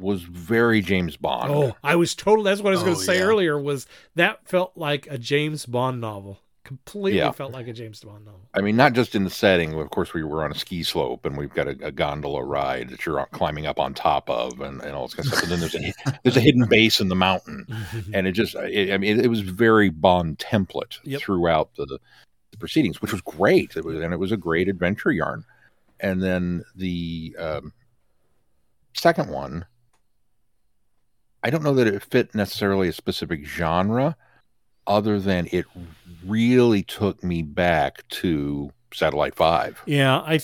was 0.00 0.22
very 0.22 0.80
James 0.80 1.16
Bond. 1.16 1.52
Oh, 1.52 1.76
I 1.82 1.96
was 1.96 2.14
totally. 2.14 2.50
That's 2.50 2.60
what 2.60 2.70
I 2.70 2.76
was 2.76 2.82
oh, 2.82 2.86
going 2.86 2.96
to 2.96 3.02
say 3.02 3.18
yeah. 3.18 3.24
earlier. 3.24 3.60
Was 3.60 3.86
that 4.14 4.46
felt 4.48 4.76
like 4.76 5.06
a 5.10 5.18
James 5.18 5.66
Bond 5.66 6.00
novel? 6.00 6.40
Completely 6.66 7.20
yeah. 7.20 7.30
felt 7.30 7.52
like 7.52 7.68
a 7.68 7.72
James 7.72 8.02
Bond 8.02 8.24
novel. 8.24 8.40
I 8.52 8.60
mean, 8.60 8.74
not 8.74 8.92
just 8.92 9.14
in 9.14 9.22
the 9.22 9.30
setting. 9.30 9.74
Of 9.74 9.90
course, 9.90 10.12
we 10.12 10.24
were 10.24 10.44
on 10.44 10.50
a 10.50 10.54
ski 10.54 10.82
slope 10.82 11.24
and 11.24 11.36
we've 11.36 11.54
got 11.54 11.68
a, 11.68 11.76
a 11.80 11.92
gondola 11.92 12.42
ride 12.42 12.88
that 12.88 13.06
you're 13.06 13.24
climbing 13.26 13.66
up 13.66 13.78
on 13.78 13.94
top 13.94 14.28
of, 14.28 14.60
and, 14.60 14.82
and 14.82 14.96
all 14.96 15.06
this 15.06 15.14
kind 15.14 15.28
of 15.28 15.32
stuff. 15.32 15.42
And 15.44 15.52
then 15.52 15.60
there's 15.60 15.76
a 15.76 16.18
there's 16.24 16.36
a 16.36 16.40
hidden 16.40 16.66
base 16.66 17.00
in 17.00 17.06
the 17.06 17.14
mountain, 17.14 17.66
and 18.12 18.26
it 18.26 18.32
just 18.32 18.56
it, 18.56 18.92
I 18.92 18.98
mean, 18.98 19.20
it, 19.20 19.26
it, 19.26 19.28
was 19.28 19.40
very 19.40 19.88
Bond 19.88 20.38
template 20.38 20.98
yep. 21.04 21.20
throughout 21.20 21.72
the, 21.76 21.86
the 22.50 22.58
proceedings, 22.58 23.00
which 23.00 23.12
was 23.12 23.20
great. 23.20 23.76
It 23.76 23.84
was 23.84 24.00
and 24.00 24.12
it 24.12 24.18
was 24.18 24.32
a 24.32 24.36
great 24.36 24.68
adventure 24.68 25.12
yarn. 25.12 25.44
And 26.00 26.20
then 26.20 26.64
the 26.74 27.34
um, 27.38 27.72
second 28.92 29.30
one, 29.30 29.66
I 31.44 31.50
don't 31.50 31.62
know 31.62 31.74
that 31.74 31.86
it 31.86 32.02
fit 32.02 32.34
necessarily 32.34 32.88
a 32.88 32.92
specific 32.92 33.46
genre 33.46 34.16
other 34.86 35.18
than 35.18 35.48
it 35.52 35.66
really 36.24 36.82
took 36.82 37.22
me 37.22 37.42
back 37.42 38.06
to 38.08 38.72
Satellite 38.92 39.34
Five. 39.34 39.80
Yeah, 39.86 40.18
I. 40.20 40.40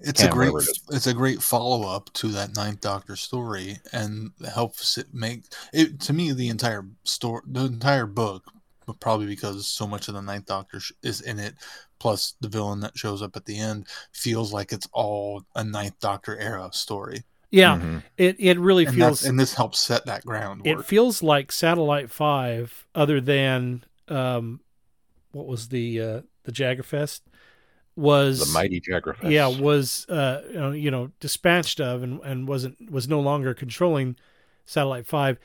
it's 0.00 0.22
a 0.22 0.28
great. 0.28 0.52
It's 0.90 1.06
a 1.06 1.14
great 1.14 1.42
follow 1.42 1.88
up 1.88 2.12
to 2.14 2.28
that 2.28 2.56
Ninth 2.56 2.80
Doctor 2.80 3.16
story, 3.16 3.78
and 3.92 4.32
helps 4.52 4.98
it 4.98 5.06
make 5.12 5.44
it 5.72 6.00
to 6.00 6.12
me 6.12 6.32
the 6.32 6.48
entire 6.48 6.84
story, 7.04 7.42
the 7.46 7.64
entire 7.64 8.06
book, 8.06 8.44
but 8.86 9.00
probably 9.00 9.26
because 9.26 9.66
so 9.66 9.86
much 9.86 10.08
of 10.08 10.14
the 10.14 10.22
Ninth 10.22 10.46
Doctor 10.46 10.80
is 11.02 11.20
in 11.20 11.38
it, 11.38 11.54
plus 11.98 12.34
the 12.40 12.48
villain 12.48 12.80
that 12.80 12.98
shows 12.98 13.22
up 13.22 13.36
at 13.36 13.46
the 13.46 13.58
end, 13.58 13.86
feels 14.12 14.52
like 14.52 14.72
it's 14.72 14.88
all 14.92 15.44
a 15.54 15.64
Ninth 15.64 15.98
Doctor 16.00 16.38
era 16.38 16.68
story. 16.72 17.22
Yeah, 17.52 17.76
mm-hmm. 17.76 17.98
it 18.16 18.36
it 18.38 18.58
really 18.58 18.86
and 18.86 18.96
feels, 18.96 19.24
and 19.24 19.38
this 19.38 19.52
helps 19.52 19.78
set 19.78 20.06
that 20.06 20.24
ground. 20.24 20.66
It 20.66 20.86
feels 20.86 21.22
like 21.22 21.52
Satellite 21.52 22.10
Five, 22.10 22.86
other 22.94 23.20
than 23.20 23.84
um, 24.08 24.60
what 25.32 25.46
was 25.46 25.68
the 25.68 26.00
uh, 26.00 26.20
the 26.44 26.52
Jagrafess 26.52 27.20
was 27.94 28.40
the 28.40 28.52
mighty 28.54 28.80
Jagrafess. 28.80 29.30
Yeah, 29.30 29.48
was 29.48 30.08
uh, 30.08 30.72
you 30.74 30.90
know 30.90 31.10
dispatched 31.20 31.78
of 31.78 32.02
and 32.02 32.20
and 32.22 32.48
wasn't 32.48 32.90
was 32.90 33.06
no 33.06 33.20
longer 33.20 33.52
controlling 33.52 34.16
Satellite 34.64 35.06
Five. 35.06 35.38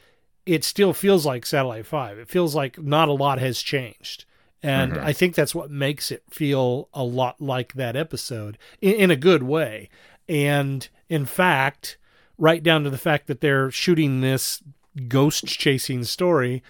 It 0.45 0.63
still 0.63 0.93
feels 0.93 1.25
like 1.25 1.45
Satellite 1.45 1.85
Five. 1.85 2.17
It 2.19 2.29
feels 2.29 2.55
like 2.55 2.81
not 2.81 3.09
a 3.09 3.13
lot 3.13 3.39
has 3.39 3.61
changed. 3.61 4.23
And 4.63 4.93
mm-hmm. 4.93 5.05
I 5.05 5.13
think 5.13 5.35
that's 5.35 5.53
what 5.53 5.69
makes 5.69 6.09
it 6.09 6.23
feel 6.29 6.89
a 6.93 7.03
lot 7.03 7.39
like 7.39 7.73
that 7.73 7.95
episode 7.95 8.57
in, 8.81 8.93
in 8.93 9.11
a 9.11 9.15
good 9.15 9.43
way. 9.43 9.89
And 10.27 10.87
in 11.09 11.25
fact, 11.25 11.97
right 12.37 12.61
down 12.61 12.83
to 12.83 12.89
the 12.89 12.97
fact 12.97 13.27
that 13.27 13.41
they're 13.41 13.71
shooting 13.71 14.21
this 14.21 14.61
ghost 15.07 15.45
chasing 15.45 16.03
story 16.03 16.63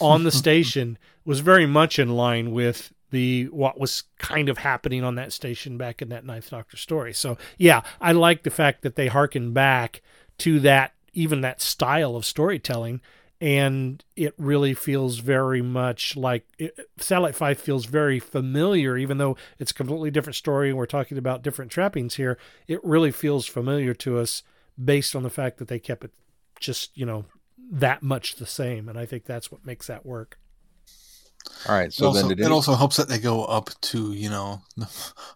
on 0.00 0.24
the 0.24 0.30
station 0.32 0.98
was 1.24 1.40
very 1.40 1.66
much 1.66 1.98
in 1.98 2.10
line 2.10 2.52
with 2.52 2.92
the 3.10 3.44
what 3.44 3.78
was 3.78 4.04
kind 4.18 4.48
of 4.48 4.58
happening 4.58 5.04
on 5.04 5.14
that 5.14 5.32
station 5.32 5.78
back 5.78 6.02
in 6.02 6.08
that 6.08 6.24
Ninth 6.24 6.50
Doctor 6.50 6.76
story. 6.76 7.12
So 7.12 7.38
yeah, 7.56 7.82
I 8.00 8.12
like 8.12 8.42
the 8.42 8.50
fact 8.50 8.82
that 8.82 8.96
they 8.96 9.06
harken 9.06 9.52
back 9.52 10.02
to 10.38 10.60
that 10.60 10.92
even 11.12 11.40
that 11.40 11.60
style 11.60 12.14
of 12.16 12.26
storytelling 12.26 13.00
and 13.40 14.02
it 14.14 14.34
really 14.38 14.72
feels 14.72 15.18
very 15.18 15.60
much 15.60 16.16
like 16.16 16.46
it, 16.58 16.78
Satellite 16.98 17.34
5 17.34 17.58
feels 17.58 17.84
very 17.84 18.18
familiar 18.18 18.96
even 18.96 19.18
though 19.18 19.36
it's 19.58 19.70
a 19.70 19.74
completely 19.74 20.10
different 20.10 20.36
story 20.36 20.68
and 20.70 20.78
we're 20.78 20.86
talking 20.86 21.18
about 21.18 21.42
different 21.42 21.70
trappings 21.70 22.14
here 22.14 22.38
it 22.66 22.82
really 22.82 23.10
feels 23.10 23.46
familiar 23.46 23.92
to 23.94 24.18
us 24.18 24.42
based 24.82 25.14
on 25.14 25.22
the 25.22 25.30
fact 25.30 25.58
that 25.58 25.68
they 25.68 25.78
kept 25.78 26.04
it 26.04 26.12
just 26.60 26.96
you 26.96 27.04
know 27.04 27.26
that 27.70 28.02
much 28.02 28.36
the 28.36 28.46
same 28.46 28.88
and 28.88 28.98
I 28.98 29.04
think 29.04 29.24
that's 29.24 29.52
what 29.52 29.66
makes 29.66 29.86
that 29.86 30.06
work 30.06 30.38
all 31.68 31.76
right 31.76 31.92
so 31.92 32.06
it 32.06 32.08
also, 32.08 32.22
then 32.22 32.30
it, 32.38 32.40
it 32.40 32.50
also 32.50 32.74
helps 32.74 32.96
that 32.96 33.08
they 33.08 33.18
go 33.18 33.44
up 33.44 33.68
to 33.80 34.12
you 34.12 34.30
know 34.30 34.62
the 34.78 34.86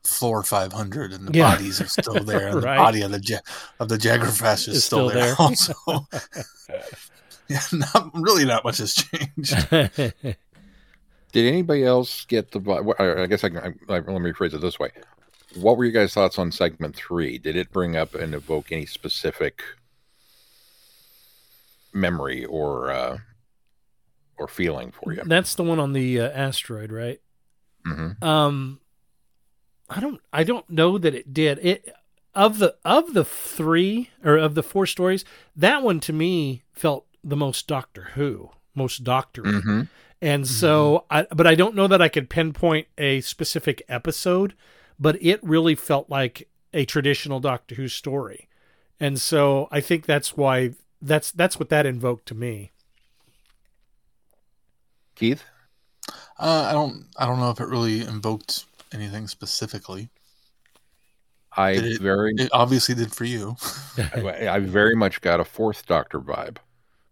floor 0.05 0.43
500 0.43 1.13
and 1.13 1.29
the 1.29 1.37
yeah. 1.37 1.51
bodies 1.51 1.83
are 1.83 1.87
still 1.87 2.15
there 2.25 2.49
and 2.49 2.63
right. 2.63 2.77
the 2.77 2.83
body 2.83 3.03
of 3.03 3.11
the 3.11 3.43
of 3.79 3.89
the 3.91 3.99
Jagrafess 3.99 4.69
is, 4.69 4.77
is 4.77 4.85
still, 4.85 5.11
still, 5.11 5.21
there, 5.21 5.35
there. 5.35 5.37
also 5.39 6.07
Yeah, 7.51 7.61
not 7.73 8.11
really. 8.15 8.45
Not 8.45 8.65
much 8.65 8.79
has 8.79 8.95
changed. 8.95 9.71
Did 11.33 11.47
anybody 11.47 11.85
else 11.85 12.25
get 12.25 12.53
the? 12.53 12.95
I 12.99 13.27
guess 13.27 13.45
I 13.45 13.49
can. 13.49 13.59
I, 13.59 13.93
let 13.93 14.07
me 14.07 14.31
rephrase 14.31 14.55
it 14.55 14.61
this 14.61 14.79
way: 14.79 14.91
What 15.57 15.77
were 15.77 15.85
your 15.85 15.93
guys' 15.93 16.15
thoughts 16.15 16.39
on 16.39 16.53
segment 16.53 16.95
three? 16.95 17.39
Did 17.39 17.57
it 17.57 17.73
bring 17.73 17.97
up 17.97 18.15
and 18.15 18.35
evoke 18.35 18.71
any 18.71 18.87
specific 18.87 19.63
memory 21.93 22.45
or 22.45 22.93
uh, 22.93 23.19
or 24.39 24.47
feeling 24.47 24.93
for 24.93 25.13
you? 25.13 25.23
That's 25.25 25.57
the 25.57 25.65
one 25.65 25.81
on 25.81 25.93
the 25.93 26.21
uh, 26.21 26.31
asteroid, 26.31 26.93
right? 26.93 27.21
Mm-hmm. 27.85 28.25
Um, 28.25 28.81
I 29.89 29.99
don't. 29.99 30.21
I 30.33 30.45
don't 30.45 30.71
know 30.71 30.99
that 30.99 31.17
it 31.17 31.35
did. 31.35 31.59
It 31.63 31.95
of 32.33 32.59
the 32.59 32.77
of 32.85 33.13
the 33.13 33.25
three 33.25 34.11
or 34.23 34.37
of 34.37 34.55
the 34.55 34.63
four 34.63 34.87
stories, 34.87 35.25
that 35.57 35.83
one 35.83 35.99
to 36.01 36.13
me 36.13 36.63
felt 36.73 37.07
the 37.25 37.37
most 37.37 37.67
Doctor 37.67 38.11
Who, 38.15 38.51
most 38.75 39.05
Doctor. 39.05 39.43
Mhm. 39.43 39.89
And 40.23 40.47
so, 40.47 41.07
I, 41.11 41.27
but 41.35 41.47
I 41.47 41.55
don't 41.55 41.75
know 41.75 41.87
that 41.87 42.03
I 42.03 42.09
could 42.09 42.29
pinpoint 42.29 42.87
a 42.99 43.23
specific 43.23 43.83
episode, 43.89 44.55
but 44.99 45.17
it 45.23 45.43
really 45.43 45.75
felt 45.75 46.11
like 46.11 46.47
a 46.75 46.85
traditional 46.85 47.41
Doctor 47.41 47.75
Who 47.77 47.89
story. 47.89 48.49
And 48.99 49.19
so 49.21 49.67
I 49.71 49.81
think 49.81 50.05
that's 50.05 50.37
why 50.37 50.73
that's 51.01 51.31
that's 51.33 51.59
what 51.59 51.71
that 51.71 51.87
invoked 51.87 52.27
to 52.27 52.35
me. 52.35 52.71
Keith? 55.15 55.45
Uh, 56.39 56.67
I 56.69 56.73
don't. 56.73 57.07
I 57.17 57.27
don't 57.27 57.39
know 57.41 57.51
if 57.51 57.61
it 57.61 57.67
really 57.69 58.01
invoked 58.01 58.65
anything 58.93 59.29
specifically. 59.29 60.09
I 61.57 61.73
it- 61.73 62.01
very, 62.01 62.35
It 62.37 62.51
obviously 62.53 62.95
did 62.95 63.13
for 63.15 63.25
you. 63.25 63.57
I 64.15 64.49
I 64.49 64.59
very 64.61 64.95
much 64.95 65.21
got 65.21 65.41
a 65.41 65.45
fourth 65.45 65.87
Doctor 65.87 66.21
vibe. 66.21 66.57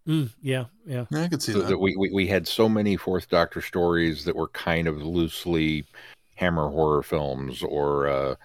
Mm, 0.07 0.29
yeah, 0.41 0.65
yeah. 0.85 1.05
Yeah, 1.11 1.23
I 1.23 1.27
could 1.27 1.41
see 1.41 1.51
So 1.53 1.59
that. 1.59 1.67
that 1.69 1.77
we, 1.77 1.95
we 1.95 2.09
we 2.11 2.27
had 2.27 2.47
so 2.47 2.67
many 2.69 2.95
fourth 2.97 3.29
Doctor 3.29 3.61
stories 3.61 4.23
that 4.25 4.35
were 4.35 4.47
kind 4.49 4.87
of 4.87 5.01
loosely 5.03 5.85
Hammer 6.35 6.69
horror 6.69 7.03
films, 7.03 7.61
or 7.63 8.07
uh, 8.07 8.35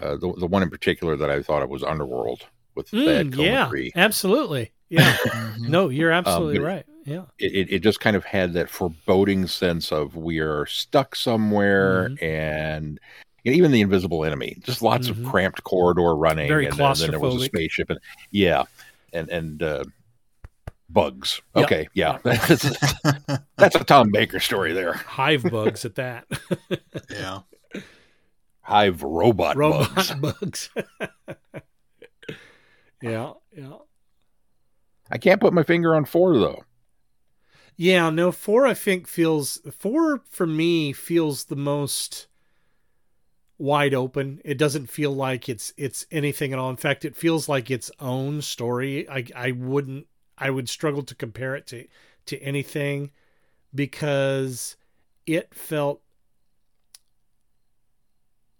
uh, 0.00 0.16
the 0.16 0.32
the 0.38 0.46
one 0.46 0.62
in 0.62 0.70
particular 0.70 1.16
that 1.16 1.30
I 1.30 1.42
thought 1.42 1.62
of 1.62 1.68
was 1.70 1.82
Underworld 1.82 2.46
with 2.74 2.90
Mm, 2.92 3.32
coma 3.32 3.42
yeah, 3.44 3.90
absolutely. 3.96 4.72
Yeah. 4.88 5.16
Mhm. 5.26 5.68
no, 5.68 5.88
you're 5.90 6.10
absolutely 6.12 6.58
but- 6.58 6.64
right. 6.66 6.86
Yeah. 7.04 7.22
It, 7.40 7.52
it 7.52 7.72
it 7.74 7.78
just 7.80 7.98
kind 8.00 8.14
of 8.14 8.24
had 8.24 8.52
that 8.52 8.70
foreboding 8.70 9.46
sense 9.48 9.90
of 9.90 10.14
we 10.14 10.38
are 10.38 10.64
stuck 10.66 11.16
somewhere, 11.16 12.10
Mhm. 12.10 12.22
and 12.22 13.00
you 13.42 13.52
even 13.52 13.72
the 13.72 13.80
invisible 13.80 14.24
enemy, 14.24 14.56
just 14.62 14.82
lots 14.82 15.08
Mhm. 15.08 15.10
of 15.10 15.24
cramped 15.30 15.64
corridor 15.64 16.14
running, 16.14 16.46
Very 16.48 16.66
and, 16.66 16.76
then- 16.78 16.94
then 16.94 17.10
there 17.10 17.18
was 17.20 17.34
a 17.34 17.38
claustrophobic. 17.38 17.44
spaceship, 17.46 17.90
and 17.90 17.98
yeah, 18.30 18.62
and 19.12 19.28
and 19.30 19.62
uh, 19.64 19.84
bugs. 20.92 21.40
Yeah. 21.54 21.62
Okay, 21.62 21.88
yeah, 21.94 22.18
that's 22.24 23.74
a 23.74 23.84
Tom 23.84 24.10
Baker 24.10 24.40
story 24.40 24.72
there. 24.72 24.94
Hive 24.94 25.44
bugs 25.44 25.84
at 25.84 25.94
that. 25.96 26.26
yeah. 27.10 27.40
Hive 28.60 29.02
robot, 29.02 29.56
Robot 29.56 29.94
bugs. 29.94 30.14
bugs. 30.20 30.70
yeah, 33.00 33.32
yeah. 33.56 33.76
I 35.10 35.18
can't 35.18 35.40
put 35.40 35.52
my 35.52 35.62
finger 35.62 35.94
on 35.94 36.04
four 36.04 36.38
though. 36.38 36.64
Yeah, 37.76 38.10
no, 38.10 38.32
four 38.32 38.66
I 38.66 38.74
think 38.74 39.06
feels 39.08 39.60
four 39.72 40.22
for 40.28 40.46
me 40.46 40.92
feels 40.92 41.44
the 41.44 41.56
most 41.56 42.28
wide 43.58 43.94
open. 43.94 44.40
It 44.44 44.58
doesn't 44.58 44.90
feel 44.90 45.12
like 45.12 45.48
it's 45.48 45.72
it's 45.76 46.06
anything 46.10 46.52
at 46.52 46.58
all. 46.58 46.70
In 46.70 46.76
fact, 46.76 47.04
it 47.04 47.16
feels 47.16 47.48
like 47.48 47.70
its 47.70 47.90
own 48.00 48.42
story. 48.42 49.08
I 49.08 49.24
I 49.34 49.52
wouldn't 49.52 50.06
I 50.38 50.50
would 50.50 50.68
struggle 50.68 51.02
to 51.04 51.14
compare 51.14 51.54
it 51.54 51.66
to 51.68 51.86
to 52.26 52.38
anything 52.40 53.10
because 53.74 54.76
it 55.26 55.54
felt 55.54 56.00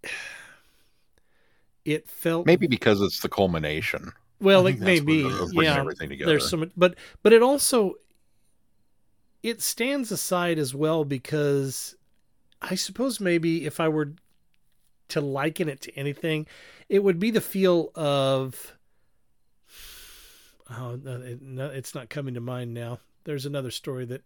it 1.85 2.07
felt 2.09 2.45
Maybe 2.45 2.67
because 2.67 3.01
it's 3.01 3.19
the 3.21 3.29
culmination. 3.29 4.11
well, 4.39 4.67
it 4.67 4.79
may 4.79 4.99
be. 4.99 5.21
it 5.21 5.25
is. 5.27 5.39
of 5.39 5.53
bringing 5.53 5.73
Yeah, 5.73 5.79
everything 5.79 6.09
together. 6.09 6.31
there's 6.31 6.49
so 6.49 6.57
much, 6.57 6.71
but 6.75 6.95
but 7.21 7.33
it 7.33 7.41
also 7.41 7.95
it 9.41 9.61
stands 9.61 10.11
aside 10.11 10.57
as 10.57 10.73
well 10.73 11.03
because 11.03 11.95
I 12.61 12.75
suppose 12.75 13.19
maybe 13.19 13.65
if 13.65 13.79
I 13.79 13.89
were 13.89 14.13
to 15.09 15.19
liken 15.21 15.67
it 15.67 15.81
to 15.81 15.93
anything, 15.97 16.47
it 16.89 17.03
would 17.03 17.19
be 17.19 17.31
the 17.31 17.41
feel 17.41 17.91
of. 17.95 18.75
Oh, 20.69 20.99
it, 21.05 21.41
no, 21.41 21.67
it's 21.69 21.93
not 21.95 22.09
coming 22.09 22.33
to 22.33 22.41
mind 22.41 22.73
now. 22.73 22.99
There's 23.25 23.45
another 23.45 23.71
story 23.71 24.05
that 24.05 24.23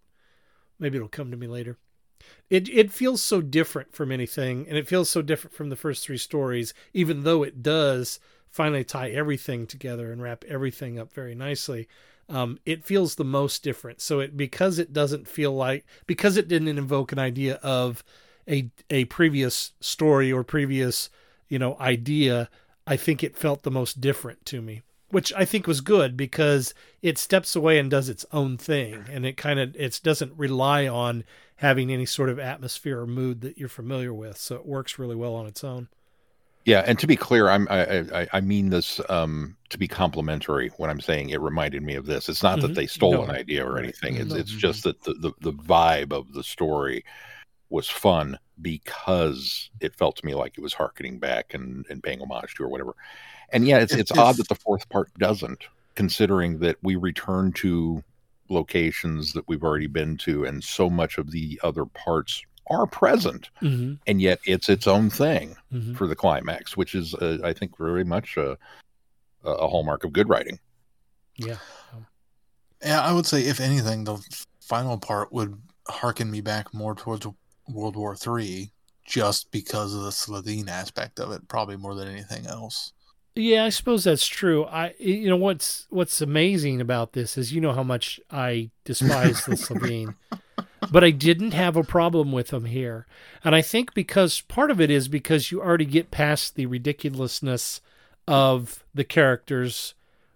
maybe 0.80 0.98
it'll 0.98 1.08
come 1.08 1.32
to 1.32 1.38
me 1.38 1.48
later. 1.48 1.78
It 2.50 2.70
it 2.70 2.92
feels 2.92 3.22
so 3.22 3.42
different 3.42 3.94
from 3.94 4.12
anything, 4.12 4.68
and 4.68 4.78
it 4.78 4.88
feels 4.88 5.10
so 5.10 5.22
different 5.22 5.56
from 5.56 5.70
the 5.70 5.76
first 5.76 6.04
three 6.06 6.18
stories, 6.18 6.74
even 6.94 7.24
though 7.24 7.44
it 7.44 7.62
does 7.62 8.20
finally 8.50 8.84
tie 8.84 9.10
everything 9.10 9.68
together 9.68 10.12
and 10.12 10.22
wrap 10.22 10.44
everything 10.46 10.98
up 10.98 11.14
very 11.14 11.36
nicely. 11.36 11.88
Um, 12.30 12.60
it 12.66 12.84
feels 12.84 13.16
the 13.16 13.24
most 13.24 13.64
different. 13.64 14.02
So 14.02 14.20
it 14.20 14.36
because 14.36 14.80
it 14.80 14.94
doesn't 14.94 15.28
feel 15.28 15.54
like 15.54 15.86
because 16.08 16.38
it 16.38 16.48
didn't 16.48 16.68
invoke 16.70 17.12
an 17.12 17.20
idea 17.20 17.56
of 17.56 18.04
a 18.48 18.70
a 18.90 19.06
previous 19.06 19.74
story 19.80 20.32
or 20.32 20.44
previous 20.44 21.10
you 21.50 21.60
know 21.60 21.78
idea. 21.80 22.50
I 22.86 22.96
think 22.98 23.24
it 23.24 23.38
felt 23.38 23.64
the 23.64 23.72
most 23.72 24.00
different 24.02 24.46
to 24.48 24.62
me, 24.62 24.82
which 25.10 25.32
I 25.34 25.46
think 25.46 25.68
was 25.68 25.82
good 25.82 26.18
because 26.18 26.74
it 27.02 27.18
steps 27.18 27.56
away 27.56 27.80
and 27.80 27.90
does 27.90 28.10
its 28.10 28.26
own 28.32 28.58
thing, 28.58 29.06
and 29.10 29.26
it 29.26 29.38
kind 29.38 29.60
of 29.60 29.76
it 29.76 30.00
doesn't 30.04 30.34
rely 30.38 30.88
on 30.88 31.24
having 31.58 31.92
any 31.92 32.06
sort 32.06 32.30
of 32.30 32.38
atmosphere 32.40 33.00
or 33.02 33.08
mood 33.08 33.42
that 33.42 33.58
you're 33.58 33.70
familiar 33.70 34.14
with. 34.14 34.38
So 34.38 34.56
it 34.56 34.66
works 34.66 35.00
really 35.00 35.16
well 35.16 35.34
on 35.36 35.48
its 35.48 35.64
own. 35.64 35.88
Yeah, 36.66 36.84
and 36.86 37.00
to 37.00 37.08
be 37.08 37.16
clear, 37.16 37.48
I'm 37.50 37.66
I 37.70 38.00
I, 38.24 38.28
I 38.34 38.42
mean 38.42 38.70
this 38.70 39.00
um, 39.10 39.56
to 39.70 39.78
be 39.78 39.88
complimentary 39.88 40.70
when 40.76 40.90
I'm 40.90 41.00
saying 41.00 41.30
it 41.30 41.40
reminded 41.40 41.82
me 41.82 41.96
of 41.96 42.06
this. 42.06 42.28
It's 42.28 42.44
not 42.44 42.60
Mhm. 42.60 42.62
that 42.64 42.76
they 42.76 42.88
stole 42.88 43.14
No. 43.14 43.24
an 43.24 43.32
idea 43.32 43.66
or 43.66 43.78
anything. 43.80 44.16
It's 44.18 44.32
No. 44.34 44.36
it's 44.36 44.52
just 44.52 44.84
that 44.84 45.02
the, 45.04 45.14
the 45.14 45.32
the 45.40 45.54
vibe 45.54 46.12
of 46.12 46.34
the 46.34 46.44
story 46.44 47.06
was 47.70 47.88
fun 47.88 48.38
because 48.62 49.70
it 49.80 49.96
felt 49.96 50.18
to 50.18 50.26
me 50.26 50.34
like 50.34 50.58
it 50.58 50.62
was 50.62 50.74
harkening 50.74 51.20
back 51.20 51.54
and, 51.54 51.86
and 51.90 52.04
paying 52.04 52.22
homage 52.22 52.56
to 52.56 52.64
or 52.64 52.70
whatever. 52.70 52.96
And 53.54 53.68
yeah, 53.68 53.80
it's 53.80 53.94
If- 53.94 54.00
it's 54.00 54.12
odd 54.12 54.38
that 54.38 54.50
the 54.50 54.56
fourth 54.56 54.88
part 54.90 55.14
doesn't, 55.18 55.64
considering 55.96 56.60
that 56.60 56.78
we 56.84 56.96
return 56.96 57.52
to 57.54 58.04
locations 58.50 59.34
that 59.34 59.48
we've 59.48 59.64
already 59.64 59.88
been 59.88 60.18
to, 60.18 60.46
and 60.46 60.64
so 60.64 60.90
much 60.90 61.18
of 61.18 61.32
the 61.32 61.60
other 61.64 61.86
parts 61.86 62.42
are 62.70 62.86
present, 62.86 63.50
Mm-hmm. 63.62 63.94
and 64.08 64.22
yet 64.22 64.40
it's 64.46 64.68
its 64.70 64.88
own 64.88 65.10
thing 65.10 65.56
Mm-hmm. 65.74 65.96
for 65.96 66.08
the 66.08 66.16
climax, 66.16 66.76
which 66.78 66.96
is, 66.96 67.14
uh, 67.16 67.38
I 67.44 67.54
think, 67.54 67.78
very 67.78 68.04
much 68.04 68.38
a, 68.38 68.58
a 69.44 69.68
hallmark 69.68 70.04
of 70.04 70.12
good 70.14 70.28
writing. 70.30 70.60
Yeah. 71.36 71.58
Yeah, 72.84 73.02
I 73.02 73.12
would 73.14 73.26
say 73.26 73.42
if 73.42 73.60
anything, 73.60 74.04
the 74.04 74.18
final 74.62 74.98
part 74.98 75.32
would 75.34 75.60
harken 75.88 76.30
me 76.30 76.42
back 76.42 76.74
more 76.74 76.94
towards 76.96 77.26
World 77.70 77.96
War 77.96 78.16
Three, 78.16 78.72
just 79.06 79.50
because 79.52 79.94
of 79.94 80.02
the 80.04 80.10
Slitheen 80.10 80.68
aspect 80.70 81.20
of 81.20 81.32
it, 81.32 81.48
probably 81.48 81.78
more 81.78 81.96
than 81.96 82.08
anything 82.08 82.46
else. 82.48 82.94
Yeah, 83.38 83.66
I 83.66 83.70
suppose 83.70 84.04
that's 84.04 84.26
true. 84.26 84.66
I 84.66 84.96
you 85.00 85.30
know 85.30 85.38
what's 85.38 85.86
what's 85.90 86.22
amazing 86.22 86.82
about 86.82 87.14
this 87.14 87.38
is 87.38 87.54
you 87.54 87.62
know 87.62 87.74
how 87.74 87.84
much 87.84 88.20
I 88.32 88.72
despise 88.84 89.46
the 89.46 89.52
Slitheen. 89.56 90.16
But 90.92 91.04
I 91.04 91.12
didn't 91.12 91.52
have 91.52 91.76
a 91.76 91.84
problem 91.84 92.32
with 92.32 92.48
them 92.48 92.66
here. 92.66 93.08
And 93.44 93.54
I 93.54 93.62
think 93.62 93.94
because 93.94 94.42
part 94.42 94.72
of 94.72 94.80
it 94.80 94.90
is 94.90 95.08
because 95.08 95.52
you 95.52 95.62
already 95.62 95.86
get 95.86 96.12
past 96.12 96.56
the 96.56 96.66
ridiculousness 96.66 97.82
of 98.28 98.84
the 98.94 99.04
characters 99.04 99.96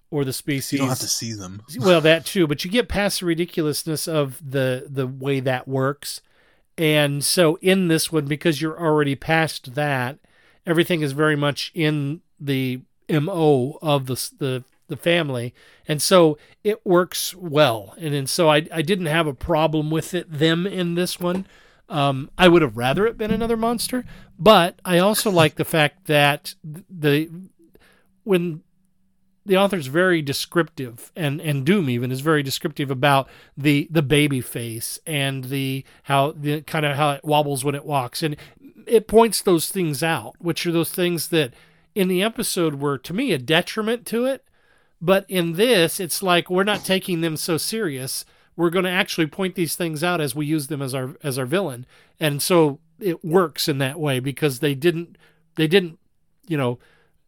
or 0.10 0.26
the 0.26 0.34
species. 0.34 0.74
You 0.74 0.80
don't 0.80 0.90
have 0.90 1.00
to 1.00 1.08
see 1.08 1.34
them. 1.34 1.64
well 1.80 2.02
that 2.02 2.26
too 2.26 2.48
but 2.48 2.64
you 2.64 2.72
get 2.72 2.88
past 2.88 3.22
the 3.22 3.26
ridiculousness 3.26 4.08
of 4.08 4.42
the 4.48 4.88
the 4.90 5.08
way 5.08 5.40
that 5.40 5.68
works 5.68 6.22
and 6.78 7.24
so 7.24 7.58
in 7.62 7.88
this 7.88 8.12
one 8.12 8.26
because 8.26 8.62
you're 8.62 8.80
already 8.80 9.16
past 9.16 9.76
that 9.76 10.20
everything 10.66 11.02
is 11.02 11.14
very 11.14 11.36
much 11.36 11.72
in 11.74 12.22
the 12.40 12.82
mo 13.20 13.78
of 13.82 14.06
the 14.06 14.16
the 14.38 14.64
the 14.92 14.98
family. 14.98 15.56
And 15.88 16.02
so 16.02 16.38
it 16.64 16.86
works 16.86 17.34
well. 17.34 17.96
And 17.98 18.14
and 18.14 18.30
so 18.30 18.50
i 18.50 18.68
i 18.72 18.84
didn't 18.84 19.08
have 19.08 19.26
a 19.26 19.34
problem 19.34 19.90
with 19.90 20.14
it 20.14 20.32
them 20.32 20.68
in 20.68 20.94
this 20.94 21.20
one. 21.20 21.48
Um 21.90 22.30
i 22.38 22.48
would 22.48 22.62
have 22.62 22.78
rather 22.78 23.08
it 23.08 23.18
been 23.18 23.32
another 23.32 23.58
monster. 23.58 24.06
But 24.38 24.80
i 24.86 25.00
also 25.00 25.32
like 25.42 25.56
the 25.56 25.66
fact 25.66 26.06
that 26.06 26.54
the 26.64 27.30
when 28.24 28.62
the 29.44 29.58
author's 29.58 29.88
very 29.88 30.22
descriptive 30.22 31.12
and 31.16 31.42
and 31.42 31.66
doom 31.66 31.90
even 31.90 32.12
is 32.12 32.22
very 32.22 32.44
descriptive 32.44 32.92
about 32.92 33.28
the 33.58 33.88
the 33.90 34.04
baby 34.04 34.42
face 34.42 35.00
and 35.08 35.46
the 35.46 35.84
how 36.04 36.32
the 36.34 36.62
kind 36.62 36.86
of 36.86 36.96
how 36.96 37.12
it 37.12 37.26
wobbles 37.26 37.64
when 37.64 37.76
it 37.76 37.86
walks. 37.86 38.22
And 38.22 38.36
it 38.86 39.08
points 39.08 39.42
those 39.42 39.70
things 39.70 40.04
out 40.04 40.36
which 40.40 40.68
are 40.68 40.72
those 40.72 40.92
things 40.92 41.30
that 41.30 41.54
in 41.96 42.08
the 42.08 42.24
episode 42.24 42.76
were 42.76 42.98
to 42.98 43.14
me 43.14 43.32
a 43.32 43.38
detriment 43.38 44.06
to 44.06 44.26
it 44.26 44.46
but 45.02 45.26
in 45.28 45.54
this 45.54 46.00
it's 46.00 46.24
like 46.24 46.50
we're 46.50 46.64
not 46.64 46.86
taking 46.86 47.22
them 47.22 47.38
so 47.38 47.58
serious 47.58 48.26
we're 48.56 48.70
going 48.70 48.86
to 48.86 48.92
actually 48.92 49.28
point 49.28 49.56
these 49.56 49.76
things 49.76 50.04
out 50.04 50.22
as 50.22 50.36
we 50.36 50.46
use 50.46 50.68
them 50.68 50.82
as 50.82 50.94
our 50.94 51.16
as 51.24 51.38
our 51.38 51.46
villain 51.46 51.86
and 52.20 52.42
so 52.42 52.80
it 53.00 53.24
works 53.26 53.68
in 53.68 53.78
that 53.80 54.00
way 54.00 54.20
because 54.20 54.60
they 54.60 54.76
didn't 54.76 55.18
they 55.56 55.68
didn't 55.68 55.98
you 56.48 56.58
know 56.58 56.80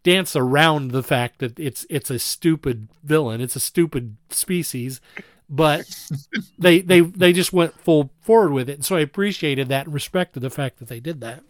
dance 0.03 0.35
around 0.35 0.91
the 0.91 1.01
fact 1.01 1.39
that 1.39 1.57
it's 1.59 1.85
it's 1.89 2.11
a 2.11 2.19
stupid 2.19 2.89
villain, 3.03 3.41
it's 3.41 3.55
a 3.55 3.61
stupid 3.61 4.17
species, 4.29 5.01
but 5.49 5.85
they 6.59 6.81
they 6.81 6.99
they 6.99 7.33
just 7.33 7.53
went 7.53 7.79
full 7.79 8.11
forward 8.21 8.51
with 8.51 8.69
it. 8.69 8.73
And 8.73 8.85
so 8.85 8.97
I 8.97 9.01
appreciated 9.01 9.69
that 9.69 9.85
and 9.85 9.93
respected 9.93 10.41
the 10.41 10.49
fact 10.49 10.79
that 10.79 10.89
they 10.89 10.99
did 10.99 11.21
that. 11.21 11.43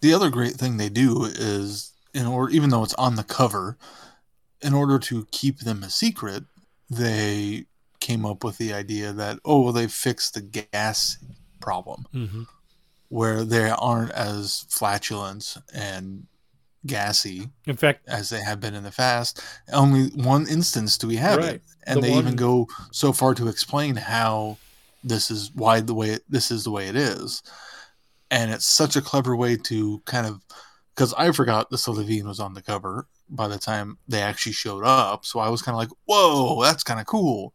The 0.00 0.12
other 0.12 0.30
great 0.30 0.54
thing 0.54 0.76
they 0.76 0.88
do 0.88 1.24
is, 1.24 1.92
in 2.16 2.26
order, 2.26 2.52
even 2.52 2.70
though 2.70 2.82
it's 2.82 2.94
on 2.94 3.16
the 3.16 3.22
cover, 3.22 3.76
in 4.62 4.72
order 4.74 4.98
to 4.98 5.26
keep 5.30 5.60
them 5.60 5.82
a 5.82 5.90
secret, 5.90 6.44
they 6.88 7.66
came 8.00 8.24
up 8.24 8.42
with 8.44 8.56
the 8.58 8.72
idea 8.72 9.12
that 9.12 9.38
oh 9.44 9.60
well 9.62 9.72
they 9.72 9.86
fixed 9.86 10.34
the 10.34 10.40
gas 10.40 11.18
problem 11.60 12.04
hmm 12.12 12.42
where 13.08 13.44
they 13.44 13.70
aren't 13.70 14.10
as 14.10 14.66
flatulent 14.68 15.56
and 15.72 16.26
gassy 16.84 17.48
In 17.66 17.76
fact, 17.76 18.00
as 18.08 18.30
they 18.30 18.40
have 18.42 18.58
been 18.60 18.74
in 18.74 18.82
the 18.82 18.90
past. 18.90 19.40
Only 19.72 20.08
one 20.08 20.48
instance 20.48 20.98
do 20.98 21.06
we 21.06 21.16
have 21.16 21.38
Right. 21.38 21.54
it, 21.56 21.62
and 21.86 21.96
The 21.98 22.00
they 22.00 22.10
one- 22.10 22.24
even 22.24 22.36
go 22.36 22.66
so 22.90 23.12
far 23.12 23.32
to 23.34 23.46
explain 23.48 23.94
how 23.96 24.58
this 25.04 25.30
is 25.30 25.50
why 25.54 25.80
the 25.80 25.94
way 25.94 26.18
this 26.28 26.50
is 26.50 26.64
the 26.64 26.72
way 26.72 26.88
it 26.88 26.96
is, 26.96 27.42
and 28.30 28.50
it's 28.50 28.66
such 28.66 28.96
a 28.96 29.02
clever 29.02 29.36
way 29.36 29.56
to 29.70 30.02
kind 30.04 30.26
of 30.26 30.40
because 30.96 31.12
I 31.14 31.30
forgot 31.32 31.68
the 31.70 31.76
Slitheen 31.76 32.24
was 32.24 32.40
on 32.40 32.54
the 32.54 32.62
cover 32.62 33.06
by 33.28 33.48
the 33.48 33.58
time 33.58 33.98
they 34.08 34.22
actually 34.22 34.52
showed 34.52 34.82
up, 34.84 35.24
so 35.26 35.38
I 35.40 35.48
was 35.50 35.60
kind 35.62 35.74
of 35.74 35.78
like, 35.78 35.90
"Whoa, 36.06 36.62
that's 36.62 36.82
kind 36.82 36.98
of 37.00 37.06
cool." 37.06 37.52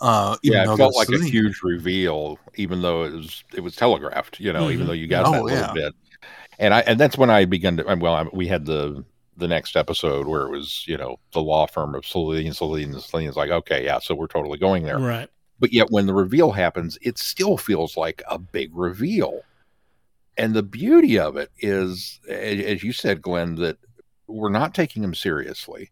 Uh, 0.00 0.36
even 0.42 0.56
yeah, 0.58 0.64
it 0.64 0.76
felt 0.76 0.94
there's 0.96 1.08
like 1.10 1.20
a 1.20 1.24
huge 1.24 1.60
reveal, 1.62 2.38
even 2.56 2.82
though 2.82 3.04
it 3.04 3.12
was 3.12 3.44
it 3.54 3.60
was 3.60 3.76
telegraphed. 3.76 4.40
You 4.40 4.52
know, 4.52 4.68
even 4.70 4.84
Mhm. 4.84 4.88
though 4.88 4.92
you 4.94 5.06
got 5.06 5.26
Oh, 5.26 5.32
that 5.32 5.44
little 5.44 5.58
yeah. 5.58 5.72
bit, 5.72 5.94
and 6.58 6.74
I 6.74 6.80
and 6.80 6.98
that's 6.98 7.16
when 7.16 7.30
I 7.30 7.44
began 7.44 7.76
to. 7.76 7.84
Well, 7.96 8.14
I, 8.14 8.22
we 8.32 8.48
had 8.48 8.66
the 8.66 9.04
the 9.36 9.48
next 9.48 9.76
episode 9.76 10.26
where 10.26 10.42
it 10.42 10.50
was 10.50 10.84
you 10.88 10.96
know 10.96 11.18
the 11.32 11.42
law 11.42 11.66
firm 11.66 11.94
of 11.94 12.04
Celine, 12.06 12.52
Celine, 12.52 12.98
Celine 12.98 13.28
is 13.28 13.36
like, 13.36 13.50
okay, 13.50 13.84
yeah, 13.84 13.98
so 13.98 14.14
we're 14.14 14.26
totally 14.26 14.58
going 14.58 14.82
there. 14.82 14.98
right. 14.98 15.28
But 15.60 15.72
yet, 15.72 15.90
when 15.90 16.06
the 16.06 16.14
reveal 16.14 16.50
happens, 16.50 16.98
it 17.02 17.18
still 17.18 17.56
feels 17.56 17.96
like 17.96 18.22
a 18.28 18.38
big 18.38 18.70
reveal. 18.74 19.42
And 20.36 20.54
the 20.54 20.62
beauty 20.62 21.18
of 21.18 21.36
it 21.36 21.50
is, 21.58 22.20
as 22.28 22.82
you 22.82 22.92
said, 22.92 23.20
Glenn, 23.20 23.56
that 23.56 23.78
we're 24.26 24.48
not 24.48 24.74
taking 24.74 25.04
him 25.04 25.14
seriously. 25.14 25.90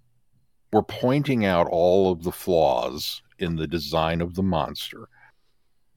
We're 0.73 0.83
pointing 0.83 1.45
out 1.45 1.69
all 1.69 2.11
of 2.11 2.23
the 2.23 2.33
flaws 2.33 3.23
in 3.39 3.57
the 3.57 3.67
design 3.67 4.21
of 4.21 4.35
the 4.35 4.43
monster. 4.43 5.09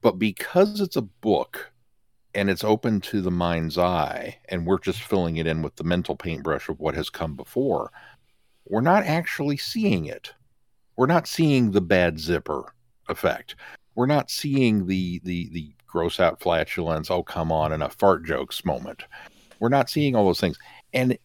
But 0.00 0.18
because 0.18 0.80
it's 0.80 0.96
a 0.96 1.02
book 1.02 1.72
and 2.34 2.50
it's 2.50 2.64
open 2.64 3.00
to 3.00 3.22
the 3.22 3.30
mind's 3.30 3.78
eye, 3.78 4.38
and 4.48 4.66
we're 4.66 4.78
just 4.78 5.02
filling 5.02 5.36
it 5.36 5.46
in 5.46 5.62
with 5.62 5.76
the 5.76 5.84
mental 5.84 6.16
paintbrush 6.16 6.68
of 6.68 6.80
what 6.80 6.94
has 6.94 7.08
come 7.08 7.36
before, 7.36 7.90
we're 8.66 8.80
not 8.80 9.04
actually 9.04 9.56
seeing 9.56 10.06
it. 10.06 10.32
We're 10.96 11.06
not 11.06 11.28
seeing 11.28 11.70
the 11.70 11.80
bad 11.80 12.18
zipper 12.18 12.74
effect. 13.08 13.56
We're 13.94 14.06
not 14.06 14.30
seeing 14.30 14.86
the 14.86 15.20
the 15.24 15.48
the 15.50 15.74
gross 15.94 16.18
out 16.18 16.40
flatulence, 16.40 17.08
oh 17.08 17.22
come 17.22 17.52
on, 17.52 17.72
and 17.72 17.82
a 17.82 17.88
fart 17.88 18.24
jokes 18.24 18.64
moment. 18.64 19.04
We're 19.60 19.68
not 19.68 19.88
seeing 19.88 20.16
all 20.16 20.26
those 20.26 20.40
things. 20.40 20.58
And 20.92 21.16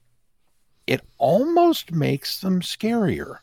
it 0.86 1.02
almost 1.18 1.92
makes 1.92 2.40
them 2.40 2.62
scarier. 2.62 3.38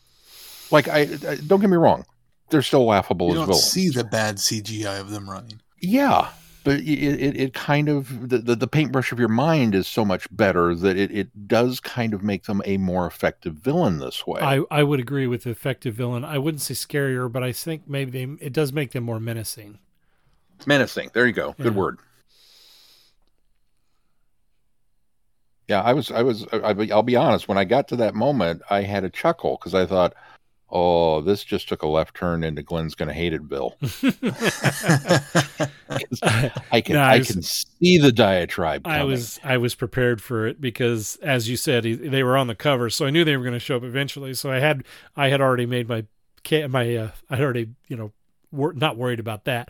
Like 0.71 0.87
I, 0.87 1.01
I 1.27 1.35
don't 1.45 1.59
get 1.59 1.69
me 1.69 1.75
wrong, 1.75 2.05
they're 2.49 2.61
still 2.61 2.85
laughable 2.85 3.27
You 3.27 3.33
as 3.33 3.37
don't 3.39 3.47
villains. 3.47 3.63
see 3.71 3.89
the 3.89 4.05
bad 4.05 4.37
CGI 4.37 5.01
of 5.01 5.09
them 5.09 5.29
running. 5.29 5.59
Yeah, 5.81 6.29
but 6.63 6.79
it, 6.79 6.87
it, 6.87 7.37
it 7.39 7.53
kind 7.53 7.89
of 7.89 8.29
the, 8.29 8.37
the, 8.37 8.55
the 8.55 8.67
paintbrush 8.67 9.11
of 9.11 9.19
your 9.19 9.27
mind 9.27 9.75
is 9.75 9.85
so 9.85 10.05
much 10.05 10.27
better 10.35 10.73
that 10.75 10.97
it, 10.97 11.11
it 11.11 11.47
does 11.47 11.81
kind 11.81 12.13
of 12.13 12.23
make 12.23 12.45
them 12.45 12.61
a 12.63 12.77
more 12.77 13.05
effective 13.05 13.55
villain 13.55 13.99
this 13.99 14.25
way. 14.25 14.39
I, 14.39 14.61
I 14.71 14.83
would 14.83 15.01
agree 15.01 15.27
with 15.27 15.43
the 15.43 15.49
effective 15.49 15.93
villain. 15.95 16.23
I 16.23 16.37
wouldn't 16.37 16.61
say 16.61 16.73
scarier, 16.73 17.29
but 17.29 17.43
I 17.43 17.51
think 17.51 17.83
maybe 17.85 18.11
they, 18.11 18.45
it 18.45 18.53
does 18.53 18.71
make 18.71 18.91
them 18.91 19.03
more 19.03 19.19
menacing. 19.19 19.79
Menacing. 20.65 21.11
There 21.13 21.27
you 21.27 21.33
go. 21.33 21.53
Good 21.57 21.73
Yeah. 21.73 21.79
word. 21.79 21.99
Yeah, 25.67 25.81
I 25.81 25.91
was, 25.93 26.11
I 26.11 26.23
was, 26.23 26.45
I, 26.53 26.87
I'll 26.93 27.03
be 27.03 27.17
honest. 27.17 27.49
When 27.49 27.57
I 27.57 27.65
got 27.65 27.89
to 27.89 27.97
that 27.97 28.15
moment, 28.15 28.61
I 28.69 28.81
had 28.83 29.03
a 29.03 29.09
chuckle 29.09 29.57
because 29.59 29.75
I 29.75 29.85
thought, 29.85 30.13
"Oh, 30.69 31.19
this 31.19 31.43
just 31.43 31.67
took 31.67 31.83
a 31.83 31.87
left 31.87 32.15
turn 32.15 32.45
into 32.45 32.63
Glenn's 32.63 32.95
gonna 32.95 33.11
hate 33.13 33.33
it, 33.33 33.49
Bill." 33.49 33.75
I 36.71 36.79
can, 36.81 36.93
No, 36.95 37.01
I, 37.01 37.15
I 37.15 37.17
was- 37.17 37.31
can 37.31 37.41
see 37.41 37.97
the 37.97 38.13
diatribe. 38.13 38.85
Coming. 38.85 38.99
I 38.99 39.03
was 39.03 39.39
I 39.43 39.57
was 39.57 39.75
prepared 39.75 40.21
for 40.21 40.47
it 40.47 40.61
because, 40.61 41.17
as 41.21 41.49
you 41.49 41.57
said, 41.57 41.83
he, 41.83 41.95
they 41.95 42.23
were 42.23 42.37
on 42.37 42.47
the 42.47 42.55
cover, 42.55 42.89
so 42.89 43.05
I 43.05 43.09
knew 43.09 43.25
they 43.25 43.35
were 43.35 43.43
going 43.43 43.51
to 43.53 43.59
show 43.59 43.75
up 43.75 43.83
eventually. 43.83 44.33
So 44.35 44.49
I 44.49 44.59
had 44.59 44.85
I 45.17 45.27
had 45.27 45.41
already 45.41 45.65
made 45.65 45.89
my 45.89 46.05
my 46.69 46.95
uh, 46.95 47.11
I 47.29 47.35
had 47.35 47.43
already 47.43 47.71
you 47.89 47.97
know 47.97 48.13
wor- 48.53 48.71
not 48.71 48.95
worried 48.95 49.19
about 49.19 49.43
that, 49.45 49.69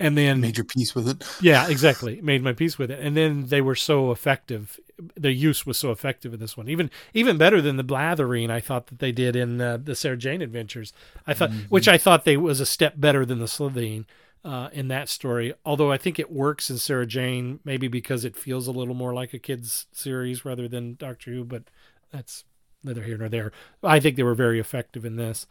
and 0.00 0.18
then 0.18 0.40
Made 0.40 0.56
your 0.56 0.64
peace 0.64 0.94
with 0.94 1.08
it. 1.08 1.24
yeah, 1.40 1.68
exactly, 1.68 2.20
made 2.20 2.42
my 2.42 2.52
peace 2.52 2.78
with 2.78 2.90
it, 2.90 3.00
and 3.00 3.16
then 3.16 3.46
they 3.46 3.60
were 3.60 3.74
so 3.76 4.10
effective. 4.10 4.78
Their 5.16 5.30
use 5.30 5.64
was 5.66 5.76
so 5.78 5.90
effective 5.90 6.32
in 6.34 6.40
this 6.40 6.56
one, 6.56 6.68
even 6.68 6.90
even 7.12 7.36
better 7.38 7.60
than 7.60 7.76
the 7.76 7.82
blathering 7.84 8.50
I 8.50 8.60
thought 8.60 8.86
that 8.88 8.98
they 8.98 9.12
did 9.12 9.36
in 9.36 9.60
uh, 9.60 9.78
the 9.82 9.94
Sarah 9.94 10.16
Jane 10.16 10.42
Adventures. 10.42 10.92
I 11.26 11.34
thought, 11.34 11.50
which 11.68 11.88
I 11.88 11.98
thought 11.98 12.24
they 12.24 12.36
was 12.36 12.60
a 12.60 12.66
step 12.66 12.94
better 12.96 13.24
than 13.24 13.38
the 13.38 13.46
Slitheen 13.46 14.04
uh, 14.44 14.68
in 14.72 14.88
that 14.88 15.08
story. 15.08 15.54
Although 15.64 15.90
I 15.92 15.96
think 15.98 16.18
it 16.18 16.30
works 16.30 16.70
in 16.70 16.78
Sarah 16.78 17.06
Jane, 17.06 17.60
maybe 17.64 17.88
because 17.88 18.24
it 18.24 18.36
feels 18.36 18.66
a 18.68 18.72
little 18.72 18.94
more 18.94 19.14
like 19.14 19.32
a 19.34 19.38
kids 19.38 19.86
series 19.92 20.44
rather 20.44 20.68
than 20.68 20.94
Doctor 20.96 21.30
Who. 21.32 21.44
But 21.44 21.64
that's 22.12 22.44
neither 22.84 23.02
here 23.02 23.16
nor 23.18 23.28
there. 23.28 23.50
I 23.82 23.98
think 24.00 24.16
they 24.16 24.22
were 24.22 24.34
very 24.34 24.60
effective 24.60 25.04
in 25.04 25.16
this. 25.16 25.46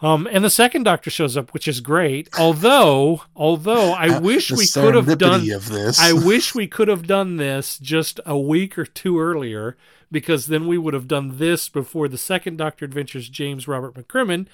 Um, 0.00 0.28
and 0.30 0.44
the 0.44 0.50
second 0.50 0.82
Doctor 0.82 1.08
shows 1.08 1.36
up, 1.36 1.54
which 1.54 1.68
is 1.68 1.80
great. 1.80 2.28
Although, 2.38 3.22
although 3.34 3.92
I 3.92 4.08
Uh, 4.08 4.20
wish 4.20 4.50
we 4.50 4.66
could 4.66 4.94
have 4.94 5.18
done 5.18 5.48
of 5.50 5.68
this. 5.68 6.00
I 6.00 6.12
wish 6.12 6.54
we 6.54 6.66
could 6.66 6.88
have 6.88 7.06
done 7.06 7.36
this 7.36 7.78
just 7.78 8.20
a 8.26 8.36
week 8.38 8.76
or 8.76 8.84
two 8.84 9.18
earlier, 9.18 9.76
because 10.10 10.46
then 10.46 10.66
we 10.66 10.76
would 10.76 10.94
have 10.94 11.08
done 11.08 11.38
this 11.38 11.68
before 11.68 12.08
the 12.08 12.18
second 12.18 12.56
Doctor 12.58 12.84
Adventures 12.84 13.28
James 13.28 13.66
Robert 13.66 13.94
McCrimmon, 13.94 14.46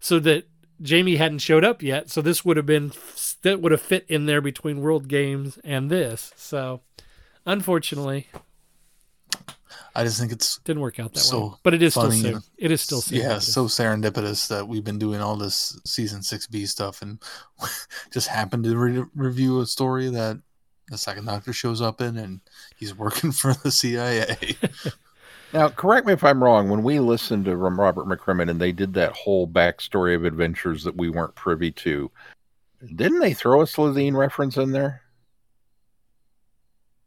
so 0.00 0.18
that 0.20 0.48
Jamie 0.80 1.16
hadn't 1.16 1.38
showed 1.40 1.64
up 1.64 1.82
yet. 1.82 2.10
So 2.10 2.22
this 2.22 2.44
would 2.44 2.56
have 2.56 2.66
been 2.66 2.92
that 3.42 3.60
would 3.60 3.72
have 3.72 3.82
fit 3.82 4.06
in 4.08 4.26
there 4.26 4.40
between 4.40 4.80
World 4.80 5.08
Games 5.08 5.58
and 5.64 5.90
this. 5.90 6.32
So 6.36 6.80
unfortunately, 7.44 8.28
I 9.96 10.04
just 10.04 10.20
think 10.20 10.30
it's 10.30 10.58
didn't 10.58 10.82
work 10.82 11.00
out 11.00 11.14
that 11.14 11.20
So 11.20 11.46
way. 11.46 11.54
But 11.62 11.74
it 11.74 11.82
is 11.82 11.94
still 11.94 12.04
funny 12.04 12.20
ser- 12.20 12.28
and- 12.34 12.42
it 12.58 12.70
is 12.70 12.80
still 12.80 13.02
yeah, 13.08 13.38
so 13.38 13.64
serendipitous 13.64 14.48
that 14.48 14.68
we've 14.68 14.84
been 14.84 14.98
doing 14.98 15.20
all 15.20 15.36
this 15.36 15.80
season 15.84 16.22
six 16.22 16.46
B 16.46 16.66
stuff 16.66 17.02
and 17.02 17.18
just 18.12 18.28
happened 18.28 18.64
to 18.64 18.76
re- 18.76 19.04
review 19.14 19.60
a 19.60 19.66
story 19.66 20.10
that 20.10 20.38
the 20.88 20.98
second 20.98 21.24
Doctor 21.24 21.52
shows 21.52 21.80
up 21.80 22.00
in, 22.00 22.16
and 22.16 22.40
he's 22.76 22.94
working 22.94 23.32
for 23.40 23.54
the 23.54 23.70
CIA. 23.70 24.36
Now, 25.52 25.68
correct 25.68 26.06
me 26.06 26.12
if 26.12 26.24
I'm 26.24 26.42
wrong. 26.42 26.68
When 26.68 26.82
we 26.82 26.98
listened 26.98 27.44
to 27.44 27.56
Robert 27.56 28.06
McCrimmon 28.06 28.50
and 28.50 28.60
they 28.60 28.72
did 28.72 28.92
that 28.94 29.12
whole 29.12 29.46
backstory 29.46 30.14
of 30.14 30.24
adventures 30.24 30.82
that 30.84 30.96
we 30.96 31.08
weren't 31.08 31.36
privy 31.36 31.70
to, 31.70 32.10
didn't 32.94 33.20
they 33.20 33.32
throw 33.32 33.62
a 33.62 33.64
Slitheen 33.64 34.14
reference 34.16 34.56
in 34.56 34.72
there? 34.72 35.02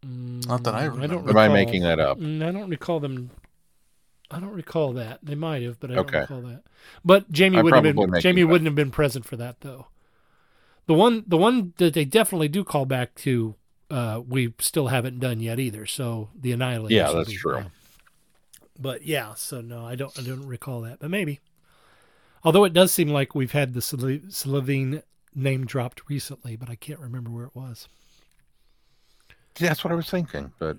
Not 0.03 0.63
that 0.63 0.73
I 0.75 0.87
Mm, 0.87 0.91
remember. 0.93 1.15
don't 1.15 1.29
Am 1.29 1.37
I 1.37 1.43
recall- 1.45 1.53
making 1.55 1.81
that 1.83 1.99
up? 1.99 2.19
Mm, 2.19 2.45
I 2.47 2.51
don't 2.51 2.69
recall 2.69 2.99
them. 2.99 3.31
I 4.31 4.39
don't 4.39 4.53
recall 4.53 4.93
that. 4.93 5.19
They 5.23 5.35
might 5.35 5.63
have, 5.63 5.79
but 5.79 5.91
I 5.91 5.95
don't 5.95 6.07
Okay. 6.07 6.19
recall 6.21 6.41
that. 6.43 6.63
But 7.03 7.31
Jamie 7.31 7.57
I'm 7.57 7.65
wouldn't 7.65 7.85
have 7.85 7.95
been 7.95 8.21
Jamie 8.21 8.43
wouldn't 8.43 8.65
have 8.67 8.75
been 8.75 8.91
present 8.91 9.25
for 9.25 9.35
that 9.37 9.61
though. 9.61 9.87
The 10.85 10.93
one 10.93 11.23
the 11.27 11.37
one 11.37 11.73
that 11.77 11.93
they 11.93 12.05
definitely 12.05 12.47
do 12.47 12.63
call 12.63 12.85
back 12.85 13.13
to 13.15 13.55
uh 13.89 14.21
we 14.25 14.53
still 14.59 14.87
haven't 14.87 15.19
done 15.19 15.39
yet 15.39 15.59
either. 15.59 15.85
So 15.85 16.29
the 16.39 16.51
annihilation. 16.51 16.95
Yeah, 16.95 17.11
that's 17.11 17.31
true. 17.33 17.65
But 18.79 19.03
yeah, 19.05 19.33
so 19.33 19.61
no, 19.61 19.85
I 19.85 19.95
don't 19.95 20.17
I 20.17 20.21
don't 20.21 20.45
recall 20.45 20.81
that. 20.81 20.99
But 20.99 21.09
maybe. 21.09 21.39
Although 22.43 22.63
it 22.63 22.71
does 22.73 22.91
seem 22.93 23.09
like 23.09 23.35
we've 23.35 23.51
had 23.51 23.73
the 23.73 23.81
Sle- 23.81 24.31
Slitheen 24.31 25.03
name 25.35 25.65
dropped 25.65 26.07
recently, 26.07 26.55
but 26.55 26.69
I 26.69 26.75
can't 26.75 26.99
remember 26.99 27.29
where 27.29 27.45
it 27.45 27.55
was. 27.55 27.89
Yeah, 29.59 29.69
that's 29.69 29.83
what 29.83 29.91
I 29.91 29.95
was 29.95 30.09
thinking, 30.09 30.51
but 30.59 30.77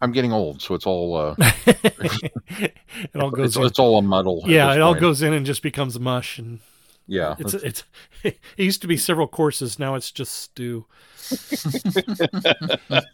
I'm 0.00 0.12
getting 0.12 0.32
old, 0.32 0.62
so 0.62 0.74
it's 0.74 0.86
all 0.86 1.16
uh, 1.16 1.34
it 1.66 2.72
all 3.18 3.30
goes 3.30 3.56
it's, 3.56 3.66
it's 3.66 3.78
all 3.78 3.98
a 3.98 4.02
muddle. 4.02 4.42
Yeah, 4.46 4.72
it 4.74 4.80
all 4.80 4.94
goes 4.94 5.22
in 5.22 5.32
and 5.32 5.44
just 5.44 5.62
becomes 5.62 5.98
mush 5.98 6.38
and 6.38 6.60
Yeah, 7.06 7.34
it's 7.38 7.54
it's 7.54 7.84
it 8.22 8.38
used 8.56 8.80
to 8.82 8.88
be 8.88 8.96
several 8.96 9.26
courses, 9.26 9.78
now 9.78 9.94
it's 9.94 10.10
just 10.12 10.34
stew. 10.34 10.86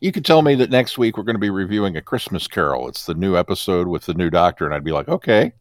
You 0.00 0.12
could 0.12 0.24
tell 0.24 0.42
me 0.42 0.54
that 0.54 0.70
next 0.70 0.96
week 0.96 1.16
we're 1.16 1.24
going 1.24 1.34
to 1.34 1.40
be 1.40 1.50
reviewing 1.50 1.96
a 1.96 2.00
Christmas 2.00 2.46
Carol. 2.46 2.88
It's 2.88 3.06
the 3.06 3.14
new 3.14 3.36
episode 3.36 3.88
with 3.88 4.06
the 4.06 4.14
new 4.14 4.30
Doctor, 4.30 4.64
and 4.64 4.72
I'd 4.72 4.84
be 4.84 4.92
like, 4.92 5.08
okay, 5.08 5.52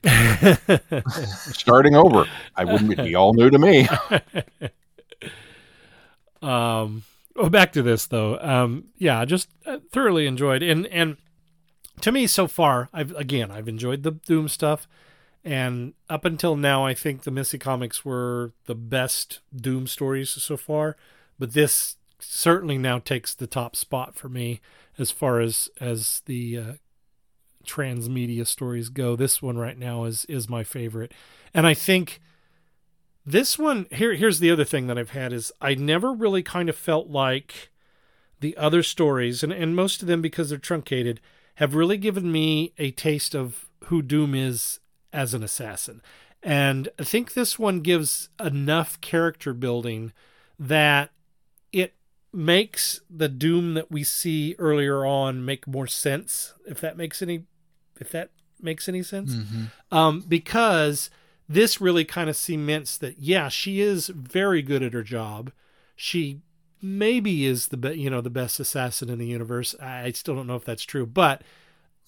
starting 1.52 1.96
over. 1.96 2.26
I 2.56 2.64
wouldn't 2.64 2.98
be 2.98 3.16
all 3.16 3.34
new 3.34 3.50
to 3.50 3.58
me. 3.58 3.88
um 6.44 7.04
well, 7.38 7.50
back 7.50 7.72
to 7.74 7.82
this 7.82 8.06
though. 8.08 8.38
Um 8.40 8.86
yeah, 8.98 9.20
I 9.20 9.26
just 9.26 9.50
uh, 9.66 9.80
thoroughly 9.92 10.28
enjoyed 10.28 10.64
and 10.64 10.88
and 10.88 11.18
to 12.02 12.12
me 12.12 12.28
so 12.28 12.48
far, 12.48 12.90
I've 12.94 13.16
again, 13.16 13.52
I've 13.52 13.68
enjoyed 13.68 14.04
the 14.04 14.12
Doom 14.12 14.48
stuff 14.48 14.88
and 15.44 15.94
up 16.10 16.26
until 16.26 16.56
now 16.56 16.86
I 16.86 16.94
think 16.94 17.24
the 17.24 17.32
Missy 17.32 17.58
comics 17.58 18.04
were 18.04 18.52
the 18.66 18.76
best 18.76 19.40
Doom 19.56 19.88
stories 19.88 20.30
so 20.30 20.58
far, 20.58 20.98
but 21.40 21.54
this 21.54 21.96
certainly 22.20 22.78
now 22.78 23.00
takes 23.00 23.34
the 23.34 23.48
top 23.48 23.76
spot 23.76 24.16
for 24.16 24.30
me 24.30 24.60
as 24.98 25.12
far 25.12 25.40
as 25.40 25.70
as 25.80 26.22
the 26.26 26.58
uh, 26.58 26.74
transmedia 27.66 28.48
stories 28.48 28.90
go. 28.90 29.16
This 29.16 29.42
one 29.42 29.58
right 29.58 29.78
now 29.78 30.06
is 30.06 30.26
is 30.26 30.50
my 30.50 30.64
favorite, 30.64 31.14
and 31.54 31.68
I 31.68 31.74
think 31.74 32.20
This 33.28 33.60
one 33.60 33.88
here 33.92 34.14
here's 34.14 34.40
the 34.40 34.50
other 34.50 34.64
thing 34.64 34.88
that 34.88 34.98
I've 34.98 35.10
had 35.10 35.34
is 35.34 35.52
I 35.60 35.76
never 35.76 36.14
really 36.14 36.42
kind 36.42 36.70
of 36.70 36.78
felt 36.78 37.10
like 37.10 37.70
the 38.40 38.56
other 38.56 38.82
stories 38.82 39.44
and, 39.44 39.52
and 39.52 39.76
most 39.76 40.02
of 40.02 40.08
them 40.08 40.22
because 40.22 40.50
they're 40.50 40.58
truncated 40.58 41.20
have 41.56 41.76
really 41.76 41.98
given 41.98 42.32
me 42.32 42.72
a 42.78 42.92
taste 42.92 43.36
of 43.36 43.68
who 43.86 44.02
Doom 44.02 44.34
is 44.34 44.80
as 45.12 45.34
an 45.34 45.44
assassin. 45.44 46.02
And 46.42 46.88
I 46.98 47.04
think 47.04 47.34
this 47.34 47.60
one 47.60 47.82
gives 47.82 48.30
enough 48.40 49.02
character 49.02 49.54
building 49.54 50.14
that 50.58 51.10
it 51.74 51.96
makes 52.32 53.02
the 53.10 53.28
Doom 53.28 53.74
that 53.74 53.92
we 53.92 54.06
see 54.06 54.56
earlier 54.58 55.06
on 55.06 55.44
make 55.44 55.68
more 55.68 55.88
sense, 55.88 56.54
if 56.66 56.80
that 56.80 56.96
makes 56.96 57.22
any 57.22 57.44
if 58.00 58.10
that 58.12 58.30
makes 58.62 58.88
any 58.88 59.04
sense. 59.04 59.34
Mm-hmm. 59.36 59.66
Um, 59.92 60.24
because 60.30 61.10
this 61.50 61.80
really 61.80 62.06
kind 62.06 62.30
of 62.30 62.36
cements 62.36 62.98
that 62.98 63.20
yeah, 63.20 63.50
she 63.50 63.82
is 63.82 64.08
very 64.08 64.62
good 64.62 64.84
at 64.84 64.94
her 64.94 65.04
job. 65.04 65.52
She 65.96 66.42
maybe 66.82 67.46
is 67.46 67.68
the 67.68 67.78
be- 67.78 68.00
you 68.00 68.10
know 68.10 68.22
the 68.22 68.30
best 68.30 68.60
assassin 68.60 69.10
in 69.10 69.20
the 69.20 69.28
universe. 69.28 69.76
I 69.80 70.12
still 70.12 70.36
don't 70.36 70.48
know 70.48 70.56
if 70.56 70.66
that's 70.66 70.84
true, 70.84 71.06
but 71.06 71.42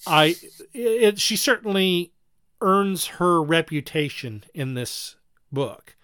I 0.05 0.35
it, 0.73 1.19
she 1.19 1.35
certainly 1.35 2.13
earns 2.61 3.07
her 3.07 3.41
reputation 3.41 4.43
in 4.53 4.73
this 4.73 5.15
book. 5.51 5.95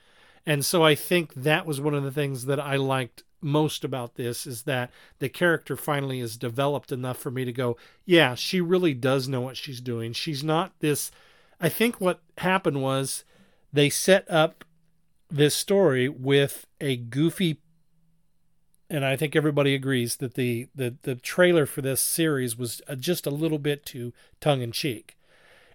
And 0.45 0.63
so 0.63 0.83
I 0.83 0.95
think 0.95 1.33
that 1.33 1.65
was 1.65 1.81
one 1.81 1.95
of 1.95 2.03
the 2.03 2.11
things 2.11 2.45
that 2.45 2.59
I 2.59 2.75
liked 2.75 3.23
most 3.41 3.83
about 3.83 4.15
this 4.15 4.47
is 4.47 4.63
that 4.63 4.91
the 5.19 5.29
character 5.29 5.75
finally 5.75 6.19
is 6.19 6.37
developed 6.37 6.91
enough 6.91 7.17
for 7.17 7.31
me 7.31 7.45
to 7.45 7.51
go, 7.51 7.77
yeah, 8.05 8.35
she 8.35 8.61
really 8.61 8.93
does 8.93 9.27
know 9.27 9.41
what 9.41 9.57
she's 9.57 9.81
doing. 9.81 10.13
She's 10.13 10.43
not 10.43 10.73
this 10.79 11.11
I 11.59 11.69
think 11.69 12.01
what 12.01 12.21
happened 12.39 12.81
was 12.81 13.23
they 13.71 13.89
set 13.89 14.29
up 14.29 14.65
this 15.29 15.55
story 15.55 16.07
with 16.07 16.65
a 16.79 16.97
goofy 16.97 17.57
and 18.89 19.03
I 19.03 19.15
think 19.15 19.35
everybody 19.35 19.73
agrees 19.73 20.17
that 20.17 20.35
the 20.35 20.67
the 20.75 20.95
the 21.01 21.15
trailer 21.15 21.65
for 21.65 21.81
this 21.81 22.01
series 22.01 22.57
was 22.57 22.81
uh, 22.87 22.95
just 22.95 23.25
a 23.25 23.31
little 23.31 23.57
bit 23.57 23.85
too 23.85 24.13
tongue 24.39 24.61
in 24.61 24.71
cheek. 24.71 25.17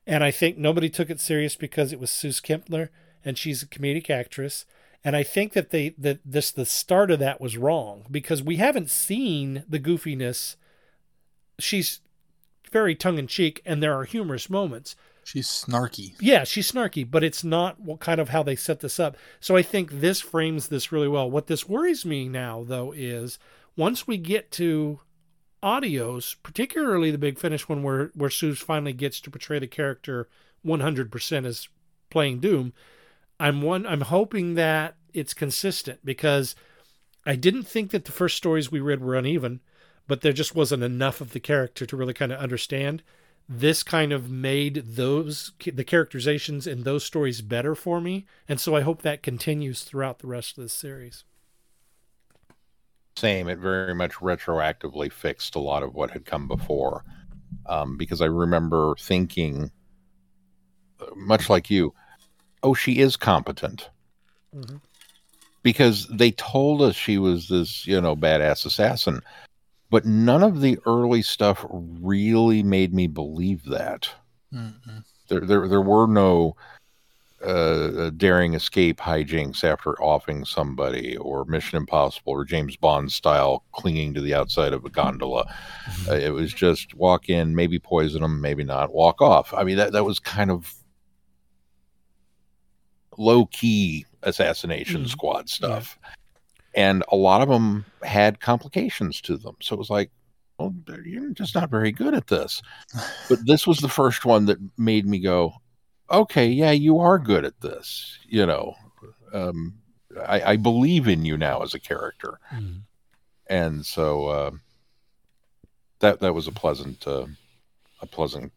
And 0.07 0.25
I 0.25 0.31
think 0.31 0.57
nobody 0.57 0.89
took 0.89 1.11
it 1.11 1.21
serious 1.21 1.57
because 1.57 1.93
it 1.93 2.01
was 2.01 2.11
Suze 2.11 2.41
Kempner 2.41 2.89
and 3.25 3.37
she's 3.37 3.63
a 3.63 3.67
comedic 3.67 4.11
actress. 4.11 4.65
And 5.03 5.17
I 5.17 5.23
think 5.23 5.55
that 5.55 5.71
they 5.71 5.91
that 5.99 6.21
this 6.25 6.51
the 6.51 6.65
start 6.65 7.11
of 7.11 7.19
that 7.19 7.41
was 7.41 7.57
wrong 7.57 8.05
because 8.11 8.43
we 8.43 8.57
haven't 8.57 8.91
seen 8.91 9.65
the 9.69 9.81
goofiness. 9.81 10.57
She's 11.59 12.01
very 12.71 12.95
tongue 12.95 13.19
in 13.19 13.27
cheek 13.27 13.61
and 13.67 13.83
there 13.83 13.99
are 13.99 14.05
humorous 14.05 14.49
moments. 14.49 14.95
She's 15.31 15.47
snarky. 15.47 16.17
Yeah, 16.19 16.43
she's 16.43 16.73
snarky, 16.73 17.09
but 17.09 17.23
it's 17.23 17.45
not 17.45 17.79
what 17.79 18.01
kind 18.01 18.21
of 18.21 18.31
how 18.31 18.43
they 18.43 18.57
set 18.57 18.81
this 18.81 18.99
up. 18.99 19.17
So 19.39 19.55
I 19.55 19.63
think 19.63 19.93
this 19.93 20.21
frames 20.21 20.67
this 20.67 20.91
really 20.91 21.07
well. 21.07 21.31
What 21.31 21.47
this 21.47 21.69
worries 21.69 22.05
me 22.05 22.29
now 22.29 22.65
though 22.67 22.91
is 22.91 23.39
once 23.77 24.09
we 24.09 24.19
get 24.19 24.51
to 24.51 24.99
audios, 25.63 26.35
particularly 26.43 27.13
the 27.13 27.17
big 27.17 27.39
finish 27.39 27.69
one 27.69 27.85
where 27.85 28.11
where 28.17 28.29
finally 28.29 28.93
gets 28.93 29.21
to 29.21 29.31
portray 29.31 29.61
the 29.61 29.69
character 29.69 30.29
100% 30.67 31.47
as 31.47 31.69
playing 32.11 32.41
Doom, 32.41 32.73
I'm 33.39 33.63
one 33.63 33.87
I'm 33.87 34.01
hoping 34.01 34.55
that 34.55 34.97
it's 35.15 35.33
consistent 35.33 36.01
because 36.05 36.57
I 37.25 37.37
didn't 37.37 37.69
think 37.69 37.93
that 37.93 38.05
the 38.05 38.11
first 38.11 38.37
stories 38.37 38.73
we 38.73 38.81
read 38.81 39.01
were 39.01 39.15
uneven, 39.15 39.61
but 40.09 40.23
there 40.23 40.33
just 40.33 40.57
wasn't 40.57 40.83
enough 40.83 41.21
of 41.21 41.31
the 41.31 41.39
character 41.39 41.87
to 41.87 41.97
really 41.97 42.15
kind 42.15 42.33
of 42.33 42.41
understand. 42.41 43.05
This 43.49 43.83
kind 43.83 44.13
of 44.13 44.31
made 44.31 44.83
those 44.87 45.53
the 45.65 45.85
characterizations 45.85 46.67
in 46.67 46.85
those 46.85 47.05
stories 47.05 47.41
better 47.41 47.75
for 47.75 48.01
me, 48.01 48.27
and 48.49 48.61
so 48.61 48.77
I 48.77 48.83
hope 48.83 49.03
that 49.03 49.23
continues 49.23 49.83
throughout 49.83 50.21
the 50.21 50.29
rest 50.29 50.57
of 50.57 50.63
this 50.63 50.73
series. 50.73 51.25
Same, 53.17 53.49
it 53.49 53.59
very 53.59 53.95
much 53.95 54.15
retroactively 54.15 55.13
fixed 55.13 55.57
a 55.57 55.59
lot 55.59 55.83
of 55.83 55.95
what 55.95 56.13
had 56.13 56.25
come 56.25 56.47
before, 56.47 57.05
um, 57.67 57.97
because 57.97 58.21
I 58.21 58.27
remember 58.27 58.95
thinking, 58.99 59.71
much 61.17 61.51
like 61.51 61.69
you, 61.71 61.93
oh, 62.63 62.75
she 62.75 63.01
is 63.01 63.17
competent. 63.17 63.91
Mm-hmm. 64.55 64.77
Because 65.63 66.07
they 66.07 66.31
told 66.31 66.81
us 66.81 66.97
she 66.97 67.19
was 67.19 67.49
this, 67.49 67.87
you 67.87 68.01
know, 68.01 68.17
badass 68.17 68.65
assassin, 68.65 69.21
but 69.91 70.05
none 70.05 70.43
of 70.43 70.61
the 70.61 70.79
early 70.87 71.23
stuff 71.23 71.65
really 71.71 72.63
made 72.63 72.95
me 72.95 73.07
believe 73.07 73.65
that. 73.65 74.09
Mm-mm. 74.53 75.05
There, 75.29 75.41
there, 75.41 75.69
there 75.69 75.83
were 75.83 76.07
no 76.07 76.57
uh, 77.45 78.11
daring 78.11 78.55
escape 78.55 78.99
hijinks 78.99 79.65
after 79.65 80.01
offing 80.03 80.45
somebody, 80.45 81.17
or 81.17 81.45
Mission 81.47 81.79
Impossible, 81.79 82.33
or 82.33 82.45
James 82.45 82.77
Bond 82.77 83.11
style 83.11 83.65
clinging 83.73 84.13
to 84.15 84.21
the 84.21 84.35
outside 84.35 84.73
of 84.73 84.85
a 84.85 84.91
gondola. 84.91 85.47
Uh, 86.09 86.15
it 86.15 86.31
was 86.31 86.53
just 86.53 86.95
walk 86.95 87.29
in, 87.29 87.55
maybe 87.55 87.79
poison 87.79 88.23
them, 88.23 88.41
maybe 88.41 88.65
not, 88.65 88.93
walk 88.93 89.23
off. 89.23 89.55
I 89.55 89.65
mean, 89.65 89.77
that 89.77 89.93
that 89.93 90.05
was 90.05 90.19
kind 90.19 90.51
of 90.51 90.75
low 93.17 93.47
key 93.47 94.07
assassination 94.23 95.05
Mhm. 95.05 95.09
squad 95.09 95.49
stuff. 95.49 95.99
And 96.75 97.03
a 97.09 97.17
lot 97.17 97.43
of 97.43 97.49
them 97.49 97.85
had 98.03 98.41
complications 98.41 99.21
to 99.23 99.37
them. 99.37 99.57
So 99.61 99.75
it 99.75 99.79
was 99.79 99.91
like, 99.91 100.11
well, 100.59 100.75
you're 101.05 101.31
just 101.31 101.55
not 101.55 101.71
very 101.71 101.91
good 101.91 102.15
at 102.15 102.27
this. 102.29 102.63
But 103.29 103.47
this 103.47 103.67
was 103.67 103.79
the 103.79 103.89
first 103.89 104.25
one 104.25 104.47
that 104.47 104.59
made 104.77 105.07
me 105.07 105.19
go, 105.21 105.55
okay, 106.11 106.47
yeah, 106.47 106.71
you 106.73 106.99
are 106.99 107.19
good 107.19 107.45
at 107.45 107.61
this. 107.61 108.19
You 108.29 108.47
know, 108.47 108.75
um, 109.33 109.75
I, 110.27 110.43
I 110.53 110.57
believe 110.57 111.09
in 111.09 111.25
you 111.25 111.37
now 111.37 111.63
as 111.63 111.75
a 111.75 111.81
character. 111.81 112.39
Mhm. 112.53 112.83
And 113.49 113.85
so 113.85 114.27
uh, 114.29 114.51
that 116.01 116.21
that 116.21 116.35
was 116.35 116.47
a 116.47 116.53
pleasant 116.53 117.07
uh, 117.07 117.27
a 118.01 118.07
pleasant 118.07 118.53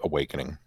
awakening. 0.00 0.58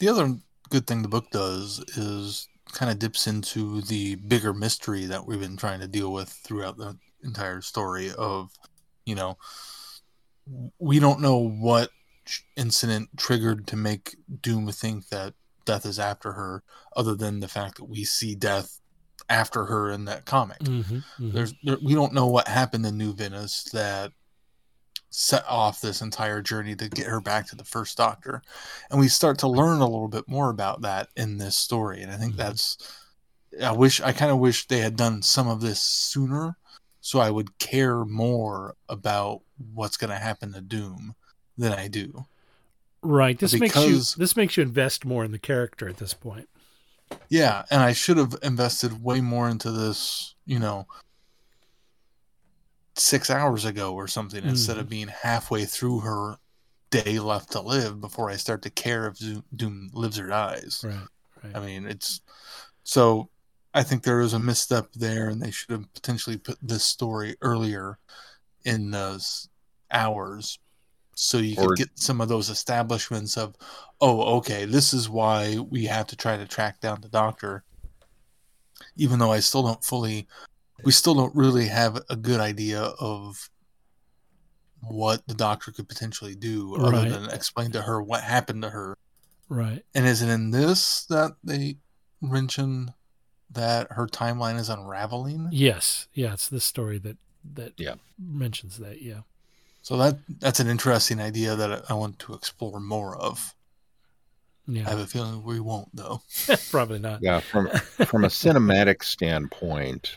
The 0.00 0.08
other 0.08 0.34
good 0.70 0.86
thing 0.86 1.02
the 1.02 1.08
book 1.08 1.30
does 1.30 1.78
is 1.96 2.48
kind 2.72 2.90
of 2.90 2.98
dips 2.98 3.26
into 3.26 3.80
the 3.82 4.16
bigger 4.16 4.52
mystery 4.52 5.06
that 5.06 5.26
we've 5.26 5.40
been 5.40 5.56
trying 5.56 5.80
to 5.80 5.88
deal 5.88 6.12
with 6.12 6.28
throughout 6.28 6.76
the 6.76 6.96
entire 7.22 7.60
story 7.60 8.10
of, 8.16 8.50
you 9.04 9.14
know, 9.14 9.36
we 10.78 10.98
don't 10.98 11.20
know 11.20 11.36
what 11.36 11.90
incident 12.56 13.08
triggered 13.16 13.66
to 13.68 13.76
make 13.76 14.16
Doom 14.40 14.70
think 14.72 15.08
that 15.08 15.34
death 15.64 15.86
is 15.86 15.98
after 15.98 16.32
her, 16.32 16.62
other 16.96 17.14
than 17.14 17.40
the 17.40 17.48
fact 17.48 17.76
that 17.76 17.84
we 17.84 18.04
see 18.04 18.34
death 18.34 18.80
after 19.28 19.66
her 19.66 19.90
in 19.90 20.04
that 20.06 20.24
comic. 20.24 20.58
Mm-hmm. 20.60 20.96
Mhm. 21.24 21.32
There's 21.32 21.54
there, 21.62 21.78
we 21.82 21.94
don't 21.94 22.12
know 22.12 22.26
what 22.26 22.48
happened 22.48 22.86
in 22.86 22.98
New 22.98 23.12
Venice 23.12 23.64
that 23.72 24.12
set 25.14 25.44
off 25.46 25.80
this 25.80 26.00
entire 26.00 26.40
journey 26.42 26.74
to 26.74 26.88
get 26.88 27.06
her 27.06 27.20
back 27.20 27.46
to 27.46 27.54
the 27.54 27.64
first 27.64 27.96
doctor 27.98 28.42
and 28.90 28.98
we 28.98 29.08
start 29.08 29.38
to 29.38 29.46
learn 29.46 29.80
a 29.80 29.86
little 29.88 30.08
bit 30.08 30.26
more 30.26 30.48
about 30.48 30.80
that 30.80 31.08
in 31.16 31.36
this 31.36 31.54
story 31.54 32.00
and 32.02 32.10
i 32.10 32.16
think 32.16 32.32
Mhm. 32.34 32.38
that's 32.38 32.78
i 33.62 33.70
wish 33.72 34.00
i 34.00 34.10
kind 34.10 34.30
of 34.32 34.38
wish 34.38 34.66
they 34.66 34.78
had 34.80 34.96
done 34.96 35.20
some 35.20 35.48
of 35.48 35.60
this 35.60 35.82
sooner 35.82 36.56
so 37.02 37.20
i 37.20 37.30
would 37.30 37.58
care 37.58 38.06
more 38.06 38.74
about 38.88 39.42
what's 39.74 39.98
going 39.98 40.10
to 40.10 40.16
happen 40.16 40.52
to 40.54 40.60
doom 40.62 41.14
than 41.58 41.72
i 41.72 41.88
do 41.88 42.24
Right. 43.04 43.36
This 43.36 43.58
makes 43.58 43.74
you 43.84 44.00
this 44.16 44.36
makes 44.36 44.56
you 44.56 44.62
invest 44.62 45.04
more 45.04 45.24
in 45.24 45.32
the 45.32 45.38
character 45.40 45.88
at 45.88 45.96
this 45.96 46.14
point. 46.14 46.48
Yeah, 47.28 47.64
and 47.68 47.82
I 47.82 47.92
should 47.94 48.16
have 48.16 48.36
invested 48.44 49.02
way 49.02 49.20
more 49.20 49.48
into 49.48 49.72
this, 49.72 50.36
you 50.46 50.60
know, 50.60 50.86
six 52.94 53.30
hours 53.30 53.64
ago 53.64 53.94
or 53.94 54.06
something 54.06 54.44
instead 54.44 54.76
of 54.76 54.84
mm-hmm. 54.84 54.90
being 54.90 55.08
halfway 55.08 55.64
through 55.64 56.00
her 56.00 56.36
day 56.90 57.18
left 57.18 57.52
to 57.52 57.60
live 57.60 58.00
before 58.00 58.30
I 58.30 58.36
start 58.36 58.62
to 58.62 58.70
care 58.70 59.06
if 59.06 59.16
Zo- 59.16 59.42
Doom 59.56 59.90
lives 59.94 60.18
or 60.18 60.28
dies. 60.28 60.84
Right. 60.84 61.06
Right. 61.42 61.56
I 61.56 61.60
mean, 61.60 61.86
it's 61.86 62.20
so 62.84 63.30
I 63.74 63.82
think 63.82 64.02
there 64.02 64.20
is 64.20 64.34
a 64.34 64.38
misstep 64.38 64.92
there, 64.94 65.28
and 65.28 65.40
they 65.40 65.50
should 65.50 65.70
have 65.70 65.92
potentially 65.94 66.36
put 66.36 66.58
this 66.62 66.84
story 66.84 67.36
earlier 67.40 67.98
in 68.64 68.90
those 68.90 69.48
hours 69.90 70.58
so 71.14 71.38
you 71.38 71.56
could 71.56 71.72
Or- 71.72 71.74
get 71.74 71.90
some 71.94 72.20
of 72.20 72.28
those 72.28 72.50
establishments 72.50 73.36
of, 73.36 73.54
oh, 74.00 74.36
okay, 74.38 74.64
this 74.64 74.92
is 74.92 75.08
why 75.08 75.58
we 75.58 75.84
have 75.86 76.06
to 76.08 76.16
try 76.16 76.36
to 76.36 76.46
track 76.46 76.80
down 76.80 77.00
the 77.00 77.08
doctor. 77.08 77.64
Even 78.96 79.18
though 79.18 79.32
I 79.32 79.40
still 79.40 79.62
don't 79.62 79.84
fully, 79.84 80.26
we 80.84 80.92
still 80.92 81.14
don't 81.14 81.34
really 81.34 81.68
have 81.68 82.02
a 82.10 82.16
good 82.16 82.40
idea 82.40 82.80
of 82.82 83.48
what 84.80 85.26
the 85.26 85.34
doctor 85.34 85.70
could 85.70 85.88
potentially 85.88 86.34
do, 86.34 86.74
other 86.76 86.90
Right. 86.90 87.08
than 87.10 87.30
explain 87.30 87.70
to 87.72 87.82
her 87.82 88.02
what 88.02 88.22
happened 88.24 88.62
to 88.62 88.70
her. 88.70 88.98
Right. 89.48 89.84
And 89.94 90.06
is 90.06 90.22
it 90.22 90.28
in 90.28 90.50
this 90.50 91.04
that 91.06 91.32
they 91.44 91.76
mention 92.20 92.94
that 93.50 93.92
her 93.92 94.06
timeline 94.06 94.58
is 94.58 94.68
unraveling? 94.68 95.48
Yes. 95.52 96.08
Yeah. 96.14 96.32
It's 96.32 96.48
this 96.48 96.64
story 96.64 96.98
that 96.98 97.16
that 97.54 97.74
Yeah. 97.76 97.94
mentions 98.18 98.78
that. 98.78 99.02
Yeah. 99.02 99.22
So 99.82 99.96
that 99.98 100.18
that's 100.40 100.60
an 100.60 100.68
interesting 100.68 101.20
idea 101.20 101.54
that 101.56 101.72
I- 101.72 101.82
I 101.90 101.94
want 101.94 102.18
to 102.20 102.34
explore 102.34 102.78
more 102.80 103.16
of. 103.16 103.54
Yeah. 104.66 104.86
I 104.86 104.90
have 104.90 105.00
a 105.00 105.06
feeling 105.08 105.42
we 105.42 105.58
won't, 105.58 105.94
though. 105.94 106.22
probably 106.70 107.00
not. 107.00 107.20
Yeah, 107.20 107.40
from 107.40 107.68
from 108.06 108.24
a 108.24 108.28
cinematic 108.28 109.02
standpoint, 109.02 110.16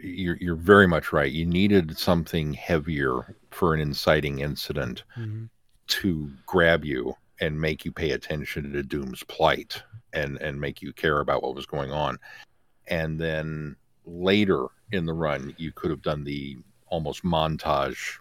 you're 0.00 0.36
you're 0.36 0.56
very 0.56 0.86
much 0.86 1.12
right. 1.12 1.30
You 1.30 1.46
needed 1.46 1.98
something 1.98 2.54
heavier 2.54 3.36
for 3.50 3.74
an 3.74 3.80
inciting 3.80 4.40
incident 4.40 5.02
Mhm. 5.16 5.48
to 5.88 6.30
grab 6.46 6.84
you 6.84 7.16
and 7.40 7.60
make 7.60 7.84
you 7.84 7.92
pay 7.92 8.10
attention 8.10 8.72
to 8.72 8.82
Doom's 8.82 9.22
plight 9.24 9.82
and 10.12 10.36
and 10.40 10.60
make 10.60 10.82
you 10.82 10.92
care 10.92 11.20
about 11.20 11.42
what 11.42 11.54
was 11.54 11.66
going 11.66 11.90
on. 11.92 12.18
And 12.86 13.20
then 13.20 13.76
later 14.06 14.66
in 14.92 15.04
the 15.06 15.12
run, 15.12 15.54
you 15.58 15.72
could 15.72 15.90
have 15.90 16.02
done 16.02 16.24
the 16.24 16.56
almost 16.86 17.22
montage 17.22 18.18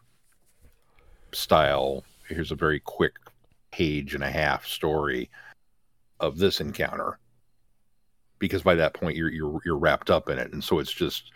style. 1.32 2.04
Here's 2.28 2.52
a 2.52 2.56
very 2.56 2.80
quick 2.80 3.16
page 3.72 4.16
and 4.16 4.24
a 4.24 4.30
half 4.32 4.66
story 4.66 5.30
of 6.20 6.38
this 6.38 6.60
encounter 6.60 7.20
because 8.40 8.64
by 8.64 8.76
that 8.76 8.94
point 8.94 9.16
you're 9.16 9.30
you're 9.32 9.60
you're 9.66 9.78
wrapped 9.78 10.10
up 10.10 10.30
in 10.30 10.40
it 10.40 10.52
and 10.52 10.64
so 10.64 10.80
it's 10.80 10.92
just 10.92 11.32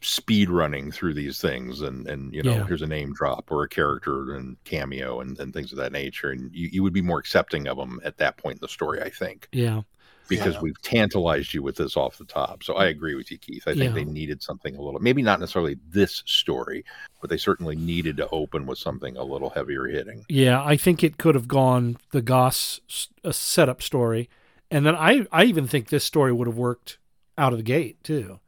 speed 0.00 0.48
running 0.48 0.90
through 0.92 1.12
these 1.14 1.40
things 1.40 1.80
and 1.80 2.06
and 2.06 2.32
you 2.34 2.42
know 2.42 2.52
Yeah. 2.52 2.66
here's 2.66 2.82
a 2.82 2.86
name 2.86 3.12
drop 3.12 3.50
or 3.50 3.64
a 3.64 3.68
character 3.68 4.34
and 4.36 4.56
cameo 4.64 5.20
and, 5.20 5.38
and 5.40 5.52
things 5.52 5.72
of 5.72 5.78
that 5.78 5.90
nature 5.92 6.30
and 6.30 6.54
you, 6.54 6.68
you 6.72 6.82
would 6.84 6.92
be 6.92 7.02
more 7.02 7.18
accepting 7.18 7.66
of 7.66 7.76
them 7.76 8.00
at 8.04 8.16
that 8.18 8.36
point 8.36 8.58
in 8.58 8.60
the 8.60 8.68
story 8.68 9.02
i 9.02 9.10
think 9.10 9.48
Yeah, 9.50 9.82
because 10.28 10.54
Yeah. 10.54 10.60
we've 10.60 10.80
tantalized 10.82 11.52
you 11.52 11.62
with 11.64 11.76
this 11.76 11.96
off 11.96 12.16
the 12.16 12.24
top 12.24 12.62
so 12.62 12.76
i 12.78 12.84
mm. 12.86 12.90
agree 12.90 13.16
with 13.16 13.30
you 13.32 13.38
keith 13.38 13.64
i 13.66 13.72
think 13.72 13.84
Yeah. 13.86 13.90
they 13.92 14.04
needed 14.04 14.40
something 14.40 14.76
a 14.76 14.80
little 14.80 15.00
maybe 15.00 15.20
not 15.22 15.40
necessarily 15.40 15.76
this 15.88 16.22
story 16.26 16.84
but 17.20 17.28
they 17.28 17.36
certainly 17.36 17.74
needed 17.74 18.16
to 18.18 18.28
open 18.30 18.66
with 18.66 18.78
something 18.78 19.16
a 19.16 19.24
little 19.24 19.50
heavier 19.50 19.86
hitting 19.86 20.24
yeah. 20.28 20.62
I 20.64 20.76
think 20.76 21.02
it 21.02 21.18
could 21.18 21.34
have 21.34 21.48
gone 21.48 21.96
the 22.12 22.22
Goss 22.22 22.80
s- 22.88 23.08
a 23.24 23.32
setup 23.32 23.82
story, 23.82 24.28
and 24.70 24.86
then 24.86 24.94
I 24.94 25.26
I 25.32 25.42
even 25.44 25.66
think 25.66 25.88
this 25.88 26.04
story 26.04 26.32
would 26.32 26.46
have 26.46 26.56
worked 26.56 26.98
out 27.36 27.52
of 27.52 27.58
the 27.58 27.64
gate 27.64 28.02
too. 28.04 28.38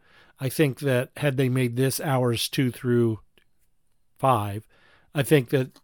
I 0.41 0.49
think 0.49 0.81
that 0.81 1.11
had 1.19 1.37
they 1.37 1.49
made 1.49 1.77
this 1.77 2.01
hours 2.01 2.49
two 2.49 2.71
through 2.71 3.21
five, 4.19 4.67
I 5.15 5.23
think 5.23 5.51
that 5.51 5.79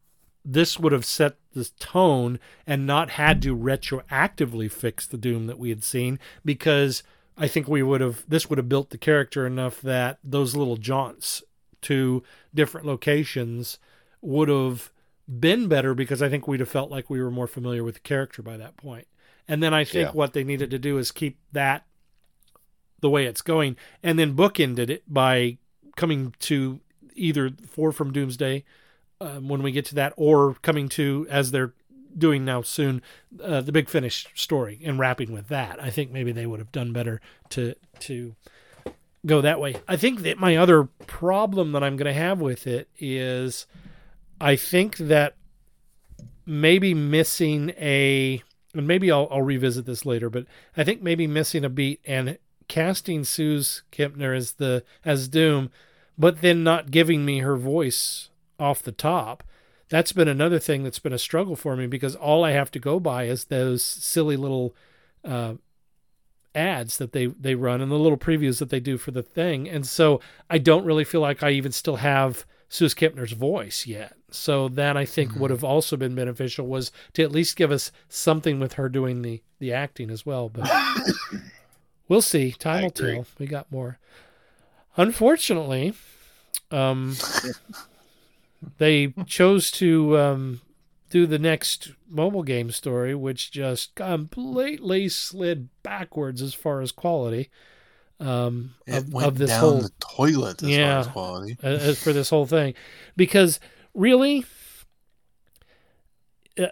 this 0.44 0.78
would 0.78 0.92
have 0.92 1.04
set 1.04 1.36
the 1.52 1.68
tone 1.78 2.38
and 2.66 2.86
not 2.86 3.10
had 3.10 3.42
to 3.42 3.56
retroactively 3.56 4.70
fix 4.70 5.06
the 5.06 5.18
doom 5.18 5.46
that 5.46 5.58
we 5.58 5.68
had 5.70 5.82
seen 5.82 6.18
because 6.44 7.02
I 7.36 7.48
think 7.48 7.66
we 7.68 7.82
would 7.82 8.00
have 8.00 8.24
this 8.28 8.48
would 8.48 8.58
have 8.58 8.68
built 8.68 8.90
the 8.90 8.98
character 8.98 9.46
enough 9.46 9.80
that 9.82 10.18
those 10.22 10.54
little 10.54 10.76
jaunts 10.76 11.42
to 11.82 12.22
different 12.54 12.86
locations 12.86 13.78
would 14.22 14.48
have 14.48 14.90
been 15.28 15.66
better 15.66 15.94
because 15.94 16.22
I 16.22 16.28
think 16.28 16.46
we'd 16.46 16.60
have 16.60 16.68
felt 16.68 16.90
like 16.90 17.10
we 17.10 17.20
were 17.20 17.30
more 17.30 17.48
familiar 17.48 17.82
with 17.82 17.94
the 17.96 18.00
character 18.00 18.42
by 18.42 18.56
that 18.56 18.76
point. 18.76 19.06
And 19.48 19.62
then 19.62 19.74
I 19.74 19.84
think 19.84 20.08
Yeah. 20.10 20.12
what 20.12 20.32
they 20.32 20.44
needed 20.44 20.70
to 20.70 20.78
do 20.78 20.98
is 20.98 21.10
keep 21.10 21.38
that 21.52 21.84
the 23.00 23.10
way 23.10 23.26
it's 23.26 23.42
going 23.42 23.76
and 24.02 24.18
then 24.18 24.34
bookended 24.34 24.90
it 24.90 25.02
by 25.06 25.58
coming 25.96 26.34
to 26.38 26.80
either 27.14 27.50
four 27.68 27.92
from 27.92 28.12
Doomsday 28.12 28.64
um, 29.20 29.48
when 29.48 29.62
we 29.62 29.72
get 29.72 29.84
to 29.86 29.94
that 29.94 30.12
or 30.16 30.54
coming 30.62 30.88
to 30.90 31.26
as 31.30 31.50
they're 31.50 31.72
doing 32.16 32.44
now 32.44 32.62
soon 32.62 33.02
uh, 33.42 33.60
the 33.60 33.72
big 33.72 33.88
finish 33.88 34.26
story 34.34 34.80
and 34.84 34.98
wrapping 34.98 35.32
with 35.32 35.48
that. 35.48 35.82
I 35.82 35.90
think 35.90 36.10
maybe 36.10 36.32
they 36.32 36.46
would 36.46 36.60
have 36.60 36.72
done 36.72 36.92
better 36.92 37.20
to 37.50 37.74
to 38.00 38.34
go 39.24 39.40
that 39.40 39.60
way. 39.60 39.76
I 39.88 39.96
think 39.96 40.20
that 40.20 40.38
my 40.38 40.56
other 40.56 40.84
problem 41.06 41.72
that 41.72 41.82
I'm 41.82 41.96
going 41.96 42.06
to 42.06 42.18
have 42.18 42.40
with 42.40 42.66
it 42.66 42.88
is 42.98 43.66
I 44.40 44.56
think 44.56 44.96
that 44.98 45.34
maybe 46.46 46.94
missing 46.94 47.70
a 47.78 48.42
and 48.74 48.86
maybe 48.86 49.10
I'll, 49.10 49.26
I'll 49.30 49.42
revisit 49.42 49.86
this 49.86 50.04
later, 50.04 50.28
but 50.28 50.46
I 50.76 50.84
think 50.84 51.02
maybe 51.02 51.26
missing 51.26 51.64
a 51.64 51.70
beat 51.70 52.00
and 52.04 52.38
casting 52.68 53.24
Suze 53.24 53.82
Kempner 53.92 54.36
as 54.36 54.52
the 54.52 54.84
as 55.04 55.28
Doom, 55.28 55.70
but 56.18 56.40
then 56.40 56.64
not 56.64 56.90
giving 56.90 57.24
me 57.24 57.38
her 57.38 57.56
voice 57.56 58.30
off 58.58 58.82
the 58.82 58.92
top. 58.92 59.44
That's 59.88 60.12
been 60.12 60.28
another 60.28 60.58
thing 60.58 60.82
that's 60.82 60.98
been 60.98 61.12
a 61.12 61.18
struggle 61.18 61.54
for 61.54 61.76
me 61.76 61.86
because 61.86 62.16
all 62.16 62.44
I 62.44 62.52
have 62.52 62.70
to 62.72 62.78
go 62.78 62.98
by 62.98 63.24
is 63.24 63.44
those 63.44 63.84
silly 63.84 64.36
little 64.36 64.74
uh, 65.24 65.54
ads 66.54 66.98
that 66.98 67.12
they 67.12 67.26
they 67.26 67.54
run 67.54 67.80
and 67.80 67.90
the 67.90 67.98
little 67.98 68.18
previews 68.18 68.58
that 68.58 68.70
they 68.70 68.80
do 68.80 68.98
for 68.98 69.10
the 69.10 69.22
thing, 69.22 69.68
and 69.68 69.86
so 69.86 70.20
I 70.50 70.58
don't 70.58 70.84
really 70.84 71.04
feel 71.04 71.20
like 71.20 71.42
I 71.42 71.50
even 71.50 71.72
still 71.72 71.96
have 71.96 72.44
Suze 72.68 72.94
Kempner's 72.94 73.32
voice 73.32 73.86
yet. 73.86 74.14
So 74.30 74.68
that 74.70 74.96
I 74.96 75.04
think 75.04 75.36
would 75.36 75.50
have 75.50 75.64
also 75.64 75.96
been 75.96 76.14
beneficial 76.14 76.66
was 76.66 76.90
to 77.14 77.22
at 77.22 77.30
least 77.30 77.56
give 77.56 77.70
us 77.70 77.92
something 78.08 78.58
with 78.58 78.74
her 78.74 78.88
doing 78.88 79.22
the 79.22 79.42
the 79.60 79.72
acting 79.72 80.10
as 80.10 80.26
well. 80.26 80.48
But 80.48 80.68
we'll 82.08 82.22
see. 82.22 82.52
Time 82.52 82.76
I 82.78 82.80
will 82.82 82.88
agree. 82.88 83.14
tell. 83.14 83.26
We 83.38 83.46
got 83.46 83.70
more. 83.72 83.98
Unfortunately, 84.96 85.94
um, 86.70 87.16
they 88.78 89.12
chose 89.26 89.70
to 89.72 90.18
um, 90.18 90.60
do 91.10 91.26
the 91.26 91.38
next 91.38 91.92
mobile 92.08 92.42
game 92.42 92.70
story, 92.70 93.14
which 93.14 93.50
just 93.50 93.94
completely 93.94 95.08
slid 95.08 95.68
backwards 95.82 96.40
as 96.42 96.54
far 96.54 96.80
as 96.80 96.92
quality. 96.92 97.50
Um, 98.18 98.74
It 98.86 98.94
of, 98.96 99.12
went 99.12 99.26
of 99.26 99.38
this 99.38 99.50
down 99.50 99.60
whole 99.60 99.80
the 99.82 99.92
toilet 100.00 100.62
as 100.62 100.68
Yeah. 100.70 100.92
far 100.92 101.00
as 101.00 101.06
quality. 101.08 101.56
uh, 101.62 101.94
for 101.94 102.14
this 102.14 102.30
whole 102.30 102.46
thing 102.46 102.72
because 103.14 103.60
really 103.92 104.46
uh, 106.58 106.68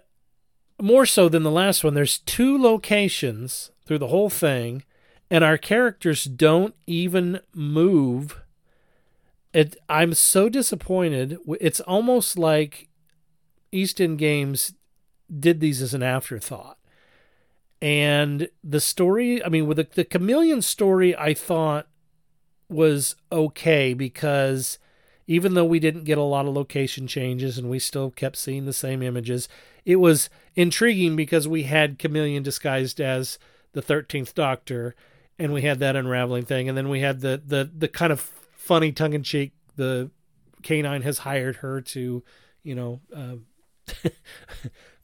more 0.80 1.04
so 1.04 1.28
than 1.28 1.42
the 1.42 1.50
last 1.50 1.84
one 1.84 1.92
there's 1.92 2.18
two 2.20 2.56
locations 2.56 3.70
through 3.84 3.98
the 3.98 4.06
whole 4.06 4.30
thing 4.30 4.84
and 5.30 5.42
our 5.44 5.58
characters 5.58 6.24
don't 6.24 6.74
even 6.86 7.40
move. 7.54 8.40
It 9.52 9.76
i'm 9.88 10.14
so 10.14 10.48
disappointed. 10.48 11.38
It's 11.60 11.80
almost 11.80 12.38
like 12.38 12.88
east 13.72 14.00
end 14.00 14.18
games 14.18 14.74
did 15.38 15.60
these 15.60 15.82
as 15.82 15.94
an 15.94 16.02
afterthought. 16.02 16.78
And 17.80 18.48
the 18.62 18.80
story 18.80 19.44
i 19.44 19.48
mean 19.48 19.66
with 19.66 19.76
the, 19.76 19.88
the 19.94 20.04
chameleon 20.04 20.62
story 20.62 21.16
i 21.16 21.34
thought 21.34 21.86
was 22.68 23.16
okay 23.30 23.94
because 23.94 24.78
even 25.26 25.54
though 25.54 25.64
we 25.64 25.78
didn't 25.78 26.04
get 26.04 26.18
a 26.18 26.22
lot 26.22 26.46
of 26.46 26.54
location 26.54 27.06
changes 27.06 27.56
and 27.56 27.70
we 27.70 27.78
still 27.78 28.10
kept 28.10 28.36
seeing 28.36 28.66
the 28.66 28.72
same 28.72 29.02
images, 29.02 29.48
it 29.84 29.96
was 29.96 30.28
intriguing 30.54 31.16
because 31.16 31.48
we 31.48 31.62
had 31.62 31.98
Chameleon 31.98 32.42
disguised 32.42 33.00
as 33.00 33.38
the 33.72 33.82
13th 33.82 34.34
Doctor 34.34 34.94
and 35.38 35.52
we 35.52 35.62
had 35.62 35.80
that 35.80 35.96
unraveling 35.96 36.44
thing. 36.44 36.68
And 36.68 36.76
then 36.76 36.88
we 36.88 37.00
had 37.00 37.20
the, 37.20 37.42
the, 37.44 37.70
the 37.76 37.88
kind 37.88 38.12
of 38.12 38.20
funny 38.20 38.92
tongue 38.92 39.14
in 39.14 39.22
cheek, 39.22 39.52
the 39.76 40.10
canine 40.62 41.02
has 41.02 41.18
hired 41.18 41.56
her 41.56 41.80
to, 41.80 42.22
you 42.62 42.74
know, 42.74 43.00
uh, 43.14 43.36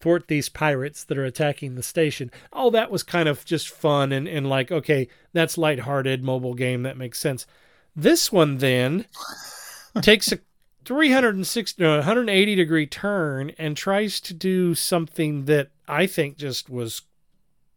thwart 0.01 0.29
these 0.29 0.49
pirates 0.49 1.05
that 1.05 1.19
are 1.19 1.25
attacking 1.25 1.75
the 1.75 1.83
station. 1.83 2.31
All 2.53 2.71
that 2.71 2.91
was 2.91 3.03
kind 3.03 3.29
of 3.29 3.45
just 3.45 3.69
fun 3.69 4.13
and, 4.13 4.27
and 4.27 4.49
like, 4.49 4.73
okay, 4.73 5.09
that's 5.33 5.59
lighthearted 5.59 6.23
mobile 6.23 6.55
game. 6.55 6.83
That 6.83 6.97
makes 6.97 7.19
sense. 7.19 7.47
This 7.95 8.33
one 8.33 8.59
then 8.59 9.07
takes 10.01 10.33
a 10.33 10.39
360, 10.85 11.83
no, 11.83 11.97
180 11.97 12.55
degree 12.55 12.87
turn 12.87 13.51
and 13.59 13.77
tries 13.77 14.21
to 14.21 14.35
do 14.35 14.75
something 14.75 15.45
that 15.45 15.71
I 15.87 16.07
think 16.07 16.39
just 16.39 16.71
was 16.71 17.03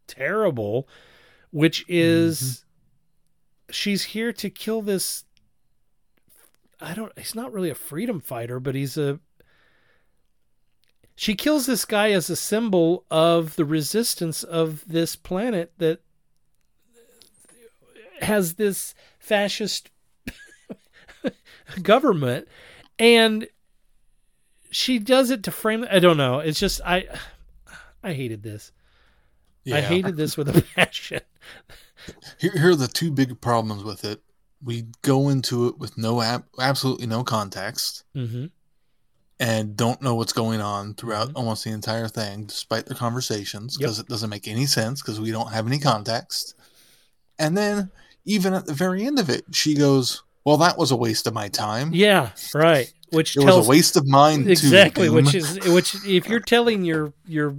terrible, 0.06 0.88
which 1.54 1.84
is 1.86 2.40
mm-hmm. 2.40 3.72
she's 3.72 4.02
here 4.02 4.32
to 4.32 4.50
kill 4.50 4.82
this. 4.82 5.22
I 6.80 6.94
don't, 6.94 7.16
he's 7.16 7.36
not 7.36 7.52
really 7.52 7.70
a 7.70 7.76
freedom 7.76 8.20
fighter, 8.20 8.58
but 8.58 8.74
he's 8.74 8.98
a 8.98 9.20
she 11.14 11.36
kills 11.36 11.66
this 11.66 11.84
guy 11.84 12.10
as 12.10 12.28
a 12.28 12.34
symbol 12.34 13.04
of 13.08 13.54
the 13.54 13.64
resistance 13.64 14.42
of 14.42 14.82
this 14.88 15.14
planet 15.14 15.72
that 15.78 16.00
has 18.20 18.54
this 18.54 18.92
fascist 19.20 19.90
government. 21.82 22.48
And 22.98 23.46
she 24.72 24.98
does 24.98 25.30
it 25.30 25.44
to 25.44 25.52
frame 25.52 25.86
I 25.88 26.00
don't 26.00 26.16
know. 26.16 26.40
It's 26.40 26.58
just 26.58 26.80
I 26.84 27.06
I 28.02 28.12
hated 28.12 28.42
this. 28.42 28.72
I 29.72 29.80
hated 29.82 30.16
this 30.16 30.36
with 30.36 30.48
a 30.48 30.60
passion 30.74 31.20
Here, 32.38 32.52
here 32.52 32.70
are 32.70 32.76
the 32.76 32.88
two 32.88 33.10
big 33.10 33.40
problems 33.40 33.84
with 33.84 34.04
it. 34.04 34.22
We 34.62 34.86
go 35.02 35.28
into 35.28 35.68
it 35.68 35.78
with 35.78 35.98
no 35.98 36.22
ab- 36.22 36.46
absolutely 36.58 37.06
no 37.06 37.22
context 37.22 38.04
mm-hmm. 38.16 38.46
and 39.38 39.76
don't 39.76 40.00
know 40.00 40.14
what's 40.14 40.32
going 40.32 40.60
on 40.60 40.94
throughout 40.94 41.32
almost 41.34 41.64
the 41.64 41.70
entire 41.70 42.08
thing, 42.08 42.46
despite 42.46 42.86
the 42.86 42.94
conversations, 42.94 43.76
because 43.76 43.98
it 43.98 44.08
doesn't 44.08 44.30
make 44.30 44.48
any 44.48 44.66
sense 44.66 45.02
because 45.02 45.20
we 45.20 45.30
don't 45.30 45.52
have 45.52 45.66
any 45.66 45.78
context. 45.78 46.54
And 47.38 47.56
then, 47.56 47.90
even 48.24 48.54
at 48.54 48.66
the 48.66 48.74
very 48.74 49.04
end 49.04 49.18
of 49.18 49.28
it, 49.28 49.44
she 49.52 49.74
goes, 49.74 50.22
"Well, 50.44 50.56
that 50.58 50.78
was 50.78 50.90
a 50.90 50.96
waste 50.96 51.26
of 51.26 51.34
my 51.34 51.48
time. 51.48 51.90
yeah 51.92 52.30
right 52.54 52.92
which 53.10 53.36
it 53.36 53.40
tells 53.40 53.58
was 53.58 53.66
a 53.66 53.70
waste 53.70 53.96
of 53.96 54.06
mine 54.06 54.48
exactly 54.48 55.08
too." 55.08 55.12
which 55.12 55.34
is 55.34 55.58
which 55.66 55.94
if 56.06 56.28
you're 56.28 56.40
telling 56.40 56.84
your 56.84 57.12
your 57.26 57.54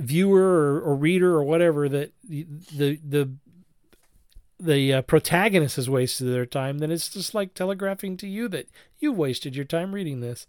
viewer 0.00 0.74
or, 0.74 0.80
or 0.80 0.96
reader 0.96 1.34
or 1.34 1.44
whatever 1.44 1.88
that 1.88 2.12
the 2.28 2.46
the 2.74 3.00
the, 3.06 3.30
the 4.58 4.92
uh, 4.94 5.02
protagonist 5.02 5.76
has 5.76 5.88
wasted 5.88 6.28
their 6.32 6.46
time, 6.46 6.78
then 6.78 6.90
it's 6.90 7.08
just 7.08 7.34
like 7.34 7.54
telegraphing 7.54 8.16
to 8.18 8.26
you 8.28 8.48
that 8.48 8.68
you 8.98 9.12
wasted 9.12 9.56
your 9.56 9.64
time 9.64 9.94
reading 9.94 10.20
this. 10.20 10.46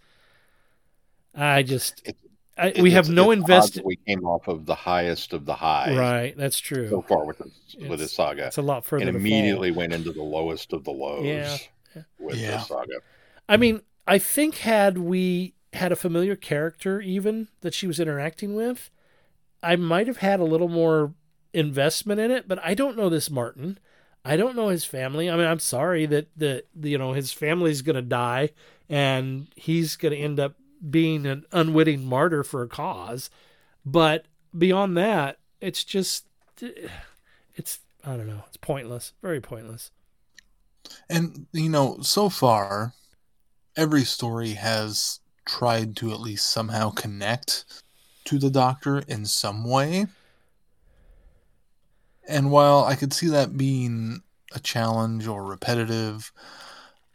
I 1.36 1.64
just 1.64 2.02
It- 2.06 2.18
I, 2.58 2.68
It- 2.68 2.82
we 2.82 2.91
have 2.91 3.10
no 3.10 3.32
it's 3.32 3.39
odd 3.39 3.49
invest. 3.49 3.74
that 3.76 3.86
We 3.86 3.95
came 3.95 4.26
off 4.26 4.47
of 4.49 4.66
the 4.66 4.76
highest 4.76 5.32
of 5.32 5.45
the 5.45 5.56
high 5.56 5.95
Right, 5.97 6.38
that's 6.38 6.60
true. 6.60 6.89
so 6.89 7.02
far 7.02 7.26
with 7.26 7.38
this, 7.38 7.76
with 7.88 7.99
this 7.99 8.12
saga, 8.12 8.47
It's 8.47 8.58
a 8.58 8.62
lot 8.62 8.84
further. 8.86 9.04
and 9.04 9.08
to 9.08 9.14
fall. 9.14 9.20
immediately 9.22 9.72
went 9.72 9.93
into 9.93 10.12
the 10.12 10.22
lowest 10.22 10.74
of 10.74 10.84
the 10.84 10.91
lows 10.91 11.26
Yeah. 11.26 11.58
with 12.20 12.36
Yeah. 12.36 12.58
this 12.58 12.68
saga. 12.68 12.95
I 13.47 13.56
mean, 13.56 13.82
I 14.06 14.20
think 14.20 14.58
had 14.58 14.97
we 14.97 15.54
had 15.74 15.93
a 15.93 15.95
familiar 15.95 16.36
character 16.36 16.99
even 16.99 17.47
that 17.62 17.74
she 17.74 17.88
was 17.88 17.99
interacting 18.02 18.54
with, 18.56 18.91
I 19.64 19.76
might 19.76 20.07
have 20.07 20.18
had 20.18 20.39
a 20.39 20.45
little 20.45 20.68
more 20.68 21.14
investment 21.53 22.20
in 22.20 22.32
it, 22.32 22.47
but 22.47 22.59
I 22.64 22.74
don't 22.74 22.97
know 22.97 23.09
this 23.09 23.30
Martin. 23.30 23.80
I 24.24 24.38
don't 24.38 24.55
know 24.55 24.70
his 24.70 24.86
family. 24.86 25.30
I 25.30 25.36
mean, 25.36 25.47
I'm 25.47 25.59
sorry 25.59 26.05
that 26.07 26.30
that 26.38 26.66
you 26.82 26.97
know 26.97 27.14
his 27.14 27.32
family's 27.32 27.82
going 27.82 27.95
to 27.95 28.01
die 28.01 28.51
and 28.89 29.47
he's 29.55 29.95
going 29.95 30.14
to 30.14 30.18
end 30.18 30.39
up 30.39 30.55
being 30.89 31.26
an 31.26 31.45
unwitting 31.51 32.05
martyr 32.05 32.43
for 32.43 32.62
a 32.62 32.68
cause. 32.68 33.30
But 33.86 34.26
beyond 34.55 34.97
that, 34.97 35.39
it's 35.59 35.84
just 35.84 36.26
it's 37.55 37.80
I 38.03 38.16
don't 38.16 38.28
know. 38.28 38.43
It's 38.47 38.57
pointless. 38.57 39.14
Very 39.22 39.41
pointless. 39.41 39.91
And 41.09 41.47
you 41.51 41.70
know, 41.70 41.99
so 42.01 42.30
far, 42.30 42.93
every 43.76 44.03
story 44.03 44.51
has 44.51 45.20
tried 45.45 45.95
to 45.97 46.12
at 46.12 46.20
least 46.20 46.45
somehow 46.47 46.91
connect 46.91 47.66
to 48.26 48.40
the 48.40 48.50
Doctor 48.50 49.00
in 49.00 49.26
some 49.26 49.64
way. 49.64 50.08
And 52.28 52.52
while 52.52 52.84
I 52.84 52.96
could 52.96 53.14
see 53.14 53.28
that 53.28 53.58
being 53.58 54.22
a 54.54 54.60
challenge 54.60 55.28
or 55.28 55.44
repetitive, 55.44 56.32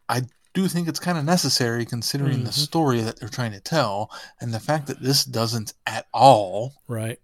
I 0.08 0.22
do 0.54 0.68
think 0.68 0.88
it's 0.88 0.98
kind 1.00 1.18
of 1.18 1.24
necessary 1.24 1.84
considering 1.84 2.44
the 2.44 2.50
Mhm. 2.50 2.64
story 2.64 3.00
that 3.02 3.20
they're 3.20 3.28
trying 3.28 3.52
to 3.52 3.60
tell, 3.60 4.10
and 4.40 4.52
the 4.52 4.60
fact 4.60 4.86
that 4.86 5.02
this 5.02 5.24
doesn't 5.24 5.74
at 5.86 6.06
all 6.12 6.74
Right. 6.88 7.20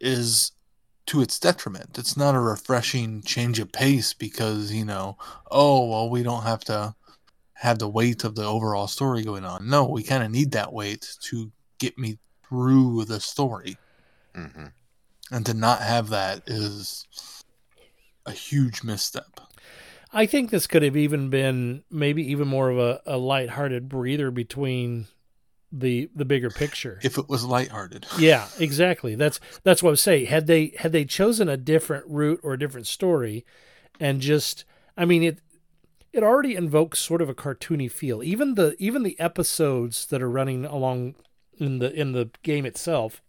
is 0.00 0.52
to 1.06 1.20
its 1.20 1.38
detriment. 1.40 1.98
It's 1.98 2.16
not 2.16 2.34
a 2.34 2.40
refreshing 2.40 3.22
change 3.22 3.58
of 3.58 3.72
pace 3.72 4.14
because, 4.14 4.70
you 4.70 4.84
know, 4.84 5.18
oh, 5.50 5.88
well, 5.88 6.08
we 6.08 6.22
don't 6.22 6.44
have 6.44 6.62
to 6.64 6.94
have 7.54 7.78
the 7.78 7.88
weight 7.88 8.22
of 8.22 8.34
the 8.36 8.44
overall 8.44 8.86
story 8.86 9.22
going 9.22 9.44
on. 9.44 9.68
No, 9.68 9.84
we 9.84 10.02
kind 10.02 10.22
of 10.22 10.30
need 10.30 10.52
that 10.52 10.72
weight 10.72 11.16
to 11.22 11.50
get 11.78 11.98
me 11.98 12.18
through 12.50 13.06
the 13.06 13.20
story. 13.20 13.78
hmm 14.34 14.66
And 15.32 15.46
to 15.46 15.54
not 15.54 15.80
have 15.80 16.10
that 16.10 16.42
is 16.46 17.06
a 18.26 18.32
huge 18.32 18.82
misstep. 18.82 19.40
I 20.12 20.26
think 20.26 20.50
this 20.50 20.66
could 20.66 20.82
have 20.82 20.96
even 20.96 21.30
been 21.30 21.84
maybe 21.90 22.22
even 22.30 22.48
more 22.48 22.68
of 22.68 22.78
a, 22.78 23.00
a 23.06 23.16
lighthearted 23.16 23.88
breather 23.88 24.30
between 24.30 25.06
the 25.72 26.10
the 26.14 26.24
bigger 26.24 26.50
picture. 26.50 26.98
If 27.02 27.16
it 27.16 27.28
was 27.28 27.44
lighthearted. 27.44 28.06
yeah, 28.18 28.48
exactly. 28.58 29.14
That's 29.14 29.38
that's 29.62 29.82
what 29.82 29.90
I 29.90 29.92
was 29.92 30.00
saying. 30.00 30.26
Had 30.26 30.48
they 30.48 30.74
had 30.78 30.90
they 30.90 31.04
chosen 31.04 31.48
a 31.48 31.56
different 31.56 32.06
route 32.08 32.40
or 32.42 32.54
a 32.54 32.58
different 32.58 32.88
story, 32.88 33.44
and 34.00 34.20
just 34.20 34.64
I 34.96 35.04
mean 35.04 35.22
it 35.22 35.38
it 36.12 36.24
already 36.24 36.56
invokes 36.56 36.98
sort 36.98 37.22
of 37.22 37.28
a 37.28 37.34
cartoony 37.34 37.90
feel. 37.90 38.20
Even 38.22 38.56
the 38.56 38.74
even 38.80 39.04
the 39.04 39.18
episodes 39.20 40.06
that 40.06 40.20
are 40.20 40.30
running 40.30 40.64
along 40.64 41.14
in 41.60 41.78
the 41.78 41.92
in 41.92 42.12
the 42.12 42.30
game 42.42 42.66
itself 42.66 43.22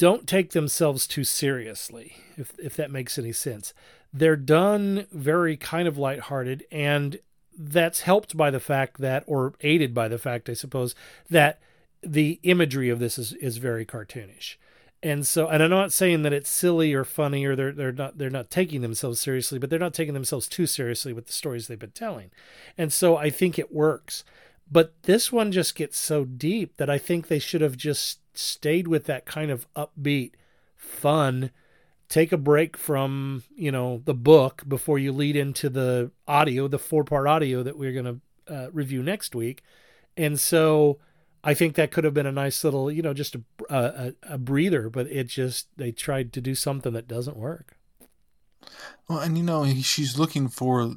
don't 0.00 0.26
take 0.26 0.52
themselves 0.52 1.06
too 1.06 1.24
seriously, 1.24 2.16
if 2.38 2.58
if 2.58 2.74
that 2.74 2.90
makes 2.90 3.18
any 3.18 3.32
sense. 3.32 3.74
They're 4.14 4.34
done 4.34 5.06
very 5.12 5.58
kind 5.58 5.86
of 5.86 5.98
lighthearted, 5.98 6.64
and 6.72 7.18
that's 7.56 8.00
helped 8.00 8.34
by 8.34 8.50
the 8.50 8.60
fact 8.60 8.98
that, 9.02 9.24
or 9.26 9.52
aided 9.60 9.92
by 9.92 10.08
the 10.08 10.16
fact, 10.16 10.48
I 10.48 10.54
suppose, 10.54 10.94
that 11.28 11.60
the 12.02 12.40
imagery 12.44 12.88
of 12.88 12.98
this 12.98 13.18
is, 13.18 13.34
is 13.34 13.58
very 13.58 13.84
cartoonish. 13.84 14.56
And 15.02 15.26
so, 15.26 15.48
and 15.48 15.62
I'm 15.62 15.68
not 15.68 15.92
saying 15.92 16.22
that 16.22 16.32
it's 16.32 16.48
silly 16.48 16.94
or 16.94 17.04
funny 17.04 17.44
or 17.44 17.54
they're 17.54 17.72
they're 17.72 17.92
not 17.92 18.16
they're 18.16 18.30
not 18.30 18.50
taking 18.50 18.80
themselves 18.80 19.20
seriously, 19.20 19.58
but 19.58 19.68
they're 19.68 19.78
not 19.78 19.92
taking 19.92 20.14
themselves 20.14 20.48
too 20.48 20.64
seriously 20.64 21.12
with 21.12 21.26
the 21.26 21.32
stories 21.34 21.66
they've 21.66 21.78
been 21.78 21.90
telling. 21.90 22.30
And 22.78 22.90
so 22.90 23.18
I 23.18 23.28
think 23.28 23.58
it 23.58 23.70
works. 23.70 24.24
But 24.70 24.94
this 25.02 25.32
one 25.32 25.50
just 25.50 25.74
gets 25.74 25.98
so 25.98 26.24
deep 26.24 26.76
that 26.76 26.88
I 26.88 26.98
think 26.98 27.26
they 27.26 27.40
should 27.40 27.60
have 27.60 27.76
just 27.76 28.20
stayed 28.34 28.86
with 28.86 29.04
that 29.06 29.26
kind 29.26 29.50
of 29.50 29.66
upbeat, 29.74 30.32
fun, 30.76 31.50
take 32.08 32.30
a 32.30 32.36
break 32.36 32.76
from, 32.76 33.42
you 33.54 33.72
know, 33.72 34.02
the 34.04 34.14
book 34.14 34.62
before 34.68 34.98
you 34.98 35.12
lead 35.12 35.34
into 35.36 35.68
the 35.68 36.12
audio, 36.28 36.68
the 36.68 36.78
four-part 36.78 37.26
audio 37.26 37.62
that 37.62 37.76
we're 37.78 37.92
going 37.92 38.20
to 38.46 38.54
uh, 38.54 38.70
review 38.72 39.02
next 39.02 39.34
week. 39.34 39.62
And 40.16 40.38
so 40.38 40.98
I 41.42 41.54
think 41.54 41.74
that 41.74 41.90
could 41.90 42.04
have 42.04 42.14
been 42.14 42.26
a 42.26 42.32
nice 42.32 42.62
little, 42.62 42.90
you 42.92 43.02
know, 43.02 43.14
just 43.14 43.34
a, 43.34 43.42
a, 43.68 44.14
a 44.22 44.38
breather, 44.38 44.88
but 44.88 45.06
it 45.08 45.26
just, 45.28 45.68
they 45.76 45.90
tried 45.90 46.32
to 46.34 46.40
do 46.40 46.54
something 46.54 46.92
that 46.92 47.08
doesn't 47.08 47.36
work. 47.36 47.76
Well, 49.08 49.18
and 49.18 49.36
you 49.36 49.42
know, 49.44 49.64
he, 49.64 49.82
she's 49.82 50.18
looking 50.18 50.48
for 50.48 50.94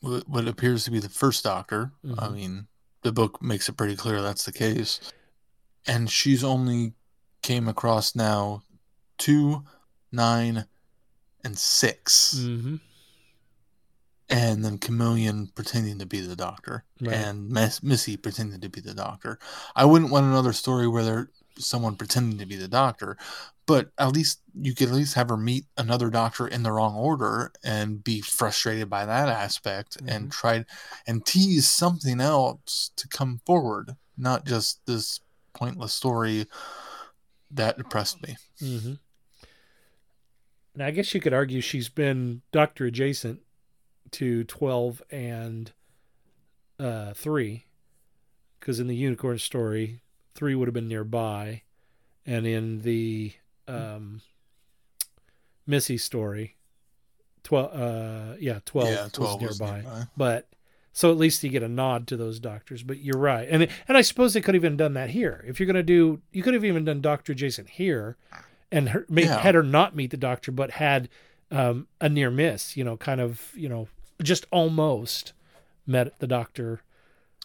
what 0.00 0.48
appears 0.48 0.84
to 0.84 0.90
be 0.90 0.98
the 0.98 1.08
first 1.08 1.44
doctor. 1.44 1.92
I 2.04 2.28
Mhm. 2.28 2.34
mean, 2.34 2.66
the 3.02 3.12
book 3.12 3.42
makes 3.42 3.68
it 3.68 3.76
pretty 3.76 3.96
clear 3.96 4.22
that's 4.22 4.44
the 4.44 4.52
case. 4.52 5.00
And 5.86 6.08
she's 6.10 6.44
only 6.44 6.92
came 7.42 7.66
across 7.68 8.14
now 8.14 8.62
two, 9.18 9.64
nine, 10.12 10.66
and 11.44 11.58
6 11.58 12.34
Mm-hmm. 12.38 12.76
And 14.28 14.64
then 14.64 14.78
Chameleon 14.78 15.48
pretending 15.54 15.98
to 15.98 16.06
be 16.06 16.20
the 16.20 16.36
doctor, 16.36 16.84
Right. 17.02 17.14
and 17.14 17.50
Miss, 17.50 17.82
Missy 17.82 18.16
pretending 18.16 18.60
to 18.60 18.68
be 18.70 18.80
the 18.80 18.94
doctor. 18.94 19.38
I 19.76 19.84
wouldn't 19.84 20.10
want 20.10 20.24
another 20.24 20.54
story 20.54 20.88
where 20.88 21.02
there's 21.04 21.28
someone 21.64 21.96
pretending 21.96 22.38
to 22.38 22.46
be 22.46 22.56
the 22.56 22.68
doctor, 22.68 23.16
but 23.66 23.90
at 23.98 24.12
least 24.12 24.40
you 24.54 24.74
could 24.74 24.88
at 24.88 24.94
least 24.94 25.14
have 25.14 25.28
her 25.28 25.36
meet 25.36 25.64
another 25.76 26.10
doctor 26.10 26.46
in 26.46 26.62
the 26.62 26.72
wrong 26.72 26.94
order 26.94 27.52
and 27.64 28.02
be 28.02 28.20
frustrated 28.20 28.90
by 28.90 29.06
that 29.06 29.28
aspect 29.28 29.96
and 30.06 30.32
try 30.32 30.64
and 31.06 31.24
tease 31.24 31.68
something 31.68 32.20
else 32.20 32.90
to 32.96 33.08
come 33.08 33.40
forward, 33.46 33.96
not 34.16 34.44
just 34.44 34.84
this 34.86 35.20
pointless 35.54 35.94
story 35.94 36.46
that 37.50 37.78
depressed 37.78 38.22
me. 38.22 38.36
Mm-hmm. 38.60 38.94
Now, 40.74 40.86
I 40.86 40.90
guess 40.90 41.12
you 41.14 41.20
could 41.20 41.34
argue 41.34 41.60
she's 41.60 41.88
been 41.88 42.42
doctor 42.50 42.86
adjacent 42.86 43.40
to 44.12 44.44
12 44.44 45.02
and 45.10 45.70
uh, 46.78 47.12
3, 47.12 47.64
because 48.58 48.80
in 48.80 48.86
the 48.86 48.96
unicorn 48.96 49.38
story, 49.38 50.00
3 50.34 50.54
would 50.54 50.68
have 50.68 50.74
been 50.74 50.88
nearby, 50.88 51.62
and 52.26 52.46
in 52.46 52.80
the 52.82 53.32
um, 53.68 54.20
Missy 55.66 55.96
story, 55.98 56.56
12, 57.44 57.74
uh, 57.74 58.36
yeah, 58.40 58.58
12, 58.64 58.88
Yeah, 58.88 59.08
12 59.12 59.42
was 59.42 59.48
was 59.50 59.60
nearby. 59.60 59.80
nearby. 59.82 60.06
But 60.16 60.48
so 60.92 61.10
at 61.10 61.16
least 61.16 61.42
you 61.42 61.50
get 61.50 61.62
a 61.62 61.68
nod 61.68 62.06
to 62.08 62.16
those 62.16 62.38
doctors. 62.40 62.82
But 62.82 62.98
you're 63.00 63.18
right, 63.18 63.48
and 63.50 63.68
and 63.88 63.96
I 63.96 64.00
suppose 64.02 64.34
they 64.34 64.40
could 64.40 64.54
have 64.54 64.64
even 64.64 64.76
done 64.76 64.94
that 64.94 65.10
here. 65.10 65.44
If 65.46 65.58
you're 65.60 65.66
going 65.66 65.74
to 65.76 65.82
do, 65.82 66.20
you 66.32 66.42
could 66.42 66.54
have 66.54 66.64
even 66.64 66.84
done 66.84 67.00
Doctor 67.00 67.32
Jason 67.34 67.66
here, 67.66 68.16
and 68.70 68.88
her, 68.90 69.06
Yeah. 69.08 69.38
had 69.40 69.54
her 69.54 69.62
not 69.62 69.94
meet 69.96 70.10
the 70.10 70.16
doctor, 70.16 70.50
but 70.52 70.72
had 70.72 71.08
um, 71.50 71.86
a 72.00 72.08
near 72.08 72.30
miss. 72.30 72.76
You 72.76 72.84
know, 72.84 72.96
kind 72.96 73.20
of, 73.20 73.52
you 73.54 73.68
know, 73.68 73.88
just 74.22 74.46
almost 74.50 75.32
met 75.86 76.18
the 76.18 76.26
doctor 76.26 76.82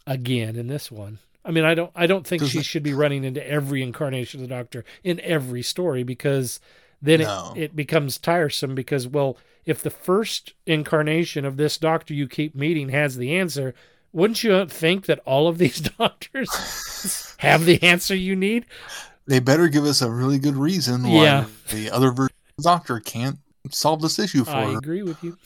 again 0.06 0.56
in 0.56 0.68
this 0.68 0.92
one. 0.92 1.20
I 1.48 1.52
mean, 1.52 1.64
I 1.64 1.74
don't, 1.76 1.92
I 1.96 2.08
don't 2.08 2.28
think 2.28 2.42
Does 2.42 2.52
she 2.52 2.60
it- 2.60 2.66
should 2.66 2.84
be 2.84 2.94
running 2.94 3.24
into 3.24 3.46
every 3.50 3.82
incarnation 3.82 4.42
of 4.44 4.50
the 4.50 4.54
doctor 4.54 4.84
in 5.04 5.20
every 5.22 5.62
story 5.64 6.04
because 6.04 6.60
then 7.02 7.22
No. 7.22 7.54
it, 7.56 7.62
it 7.64 7.76
becomes 7.76 8.18
tiresome 8.18 8.76
because 8.76 9.08
well 9.08 9.38
if 9.66 9.82
the 9.82 9.90
first 9.90 10.54
incarnation 10.66 11.46
of 11.46 11.56
this 11.58 11.78
doctor 11.78 12.14
you 12.14 12.28
keep 12.28 12.54
meeting 12.56 12.90
has 12.90 13.16
the 13.18 13.36
answer 13.36 13.74
wouldn't 14.14 14.44
you 14.44 14.66
think 14.66 15.06
that 15.06 15.20
all 15.26 15.48
of 15.48 15.58
these 15.58 15.80
doctors 15.98 17.36
have 17.40 17.66
the 17.66 17.82
answer 17.84 18.16
you 18.16 18.36
need 18.36 18.66
They 19.26 19.40
better 19.40 19.68
give 19.68 19.84
us 19.86 20.02
a 20.02 20.12
really 20.12 20.40
good 20.40 20.56
reason 20.56 21.04
why 21.04 21.24
Yeah. 21.24 21.46
the 21.70 21.92
other 21.92 22.12
version 22.12 22.36
the 22.58 22.64
doctor 22.64 23.00
can't 23.00 23.38
solve 23.72 24.02
this 24.02 24.18
issue 24.20 24.44
for 24.44 24.52
her. 24.52 24.58
i 24.58 24.72
her, 24.72 24.78
agree 24.80 25.04
with 25.04 25.24
you 25.24 25.38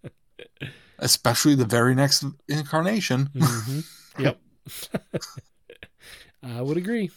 especially 0.98 1.54
the 1.54 1.64
very 1.66 1.94
next 1.94 2.24
incarnation. 2.48 3.30
hmm 3.36 3.80
yep 4.18 4.38
i 6.42 6.60
would 6.62 6.76
agree 6.76 7.10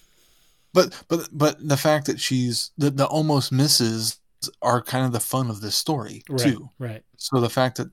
But 0.74 1.04
but 1.08 1.30
but 1.32 1.56
the 1.68 1.78
fact 1.78 2.06
that 2.08 2.20
she's 2.20 2.72
the, 2.78 2.90
the 2.90 3.06
almost 3.06 3.52
misses 3.52 4.20
are 4.62 4.82
kind 4.82 5.06
of 5.06 5.12
the 5.12 5.20
fun 5.20 5.50
of 5.50 5.62
this 5.62 5.76
story 5.76 6.24
right 6.30 6.40
too. 6.42 6.70
right 6.80 7.04
So 7.18 7.40
the 7.42 7.50
fact 7.50 7.78
that 7.78 7.88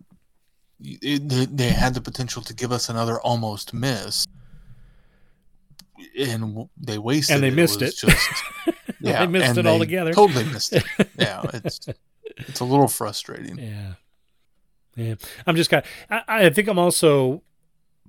it, 0.81 1.29
they, 1.29 1.47
they 1.47 1.69
had 1.71 1.95
the 1.95 2.01
potential 2.01 2.43
to 2.43 2.53
give 2.55 2.71
us 2.73 2.89
another 2.91 3.19
almost 3.21 3.73
miss 3.73 4.27
and 6.19 6.69
they 6.77 6.99
wasted 6.99 7.37
And 7.37 7.43
they 7.45 7.49
it. 7.49 7.55
missed 7.55 7.81
it. 7.81 7.97
Just, 7.97 8.29
yeah, 9.01 9.21
They 9.25 9.27
missed 9.33 9.57
it 9.57 9.67
altogether. 9.67 10.13
Totally 10.13 10.45
missed 10.45 10.73
it. 10.75 10.85
Yeah, 11.19 11.43
it's 11.55 11.81
it's 12.37 12.61
a 12.61 12.65
little 12.65 12.89
frustrating. 12.89 13.59
Yeah. 13.59 13.95
Yeah. 14.97 15.15
I'm 15.47 15.57
just 15.57 15.71
kind 15.71 15.83
of, 15.85 15.91
I, 16.29 16.47
I 16.47 16.51
think 16.51 16.69
I'm 16.69 16.79
also, 16.79 17.43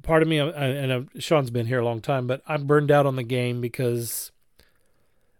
part 0.06 0.22
of 0.22 0.28
me, 0.30 0.38
and 0.38 0.92
uh, 0.92 1.02
Sean's 1.20 1.50
been 1.50 1.66
here 1.66 1.80
a 1.80 1.86
long 1.86 2.00
time, 2.00 2.28
but 2.28 2.42
I'm 2.48 2.66
burned 2.68 2.92
out 2.92 3.06
on 3.06 3.16
the 3.16 3.24
game 3.24 3.60
because 3.60 4.32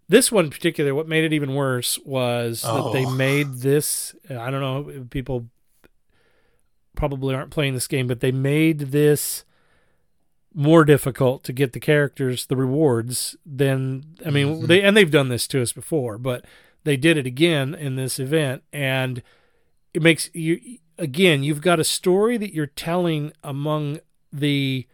this 0.10 0.32
one 0.32 0.46
in 0.46 0.52
particular, 0.52 0.94
what 0.96 1.08
made 1.08 1.24
it 1.24 1.34
even 1.34 1.54
worse 1.56 1.98
was 2.06 2.62
that 2.64 2.92
they 2.92 3.06
Oh. 3.06 3.12
made 3.12 3.54
this, 3.60 4.16
I 4.30 4.50
don't 4.52 4.62
know, 4.62 5.06
people 5.10 5.48
probably 6.96 7.36
aren't 7.36 7.52
playing 7.52 7.74
this 7.74 7.88
game, 7.88 8.08
but 8.08 8.20
they 8.22 8.32
made 8.32 8.80
this 8.80 9.44
more 10.54 10.86
difficult 10.86 11.44
to 11.44 11.52
get 11.54 11.74
the 11.74 11.80
characters 11.80 12.46
the 12.46 12.56
rewards 12.56 13.36
than 13.46 14.04
I 14.26 14.30
mean 14.30 14.62
Mhm. 14.62 14.68
they 14.68 14.82
and 14.82 14.96
they've 14.96 15.12
done 15.12 15.28
this 15.28 15.48
to 15.48 15.62
us 15.62 15.74
before, 15.74 16.18
but 16.18 16.46
they 16.86 16.96
did 16.96 17.18
it 17.18 17.26
again 17.26 17.76
in 17.76 17.98
this 17.98 18.20
event 18.20 18.64
and 18.72 19.22
it 19.94 20.02
makes 20.02 20.30
you 20.34 20.78
again 20.98 21.44
you've 21.44 21.60
got 21.60 21.82
a 21.82 21.84
story 21.84 22.38
that 22.38 22.54
you're 22.54 22.68
telling 22.68 23.34
among 23.44 24.00
the 24.40 24.88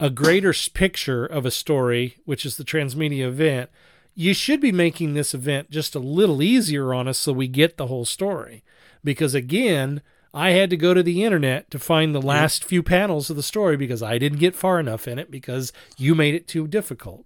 a 0.00 0.10
greater 0.10 0.52
picture 0.74 1.24
of 1.24 1.46
a 1.46 1.50
story 1.50 2.16
which 2.24 2.44
is 2.44 2.56
the 2.56 2.64
transmedia 2.64 3.26
event 3.26 3.70
you 4.14 4.34
should 4.34 4.60
be 4.60 4.72
making 4.72 5.14
this 5.14 5.34
event 5.34 5.70
just 5.70 5.94
a 5.94 5.98
little 6.00 6.42
easier 6.42 6.92
on 6.92 7.08
us 7.08 7.18
so 7.18 7.32
we 7.32 7.48
get 7.48 7.76
the 7.76 7.86
whole 7.86 8.04
story 8.04 8.62
because 9.02 9.34
again 9.34 10.02
i 10.32 10.50
had 10.50 10.68
to 10.70 10.76
go 10.76 10.92
to 10.94 11.02
the 11.02 11.22
internet 11.24 11.70
to 11.70 11.78
find 11.78 12.14
the 12.14 12.20
last 12.22 12.64
few 12.64 12.82
panels 12.82 13.30
of 13.30 13.36
the 13.36 13.42
story 13.42 13.76
because 13.76 14.02
i 14.02 14.18
didn't 14.18 14.38
get 14.38 14.54
far 14.54 14.80
enough 14.80 15.06
in 15.06 15.18
it 15.18 15.30
because 15.30 15.72
you 15.96 16.14
made 16.14 16.34
it 16.34 16.48
too 16.48 16.66
difficult 16.66 17.24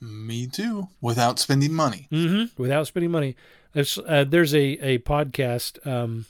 Me 0.00 0.46
too. 0.46 0.88
Without 1.00 1.38
spending 1.38 1.72
money. 1.72 2.08
mm-hmm. 2.12 2.60
without 2.62 2.86
spending 2.86 3.10
money. 3.10 3.36
There's 3.72 3.98
uh, 3.98 4.24
there's 4.28 4.54
a 4.54 4.64
a 4.84 4.98
podcast, 4.98 5.84
um, 5.86 6.26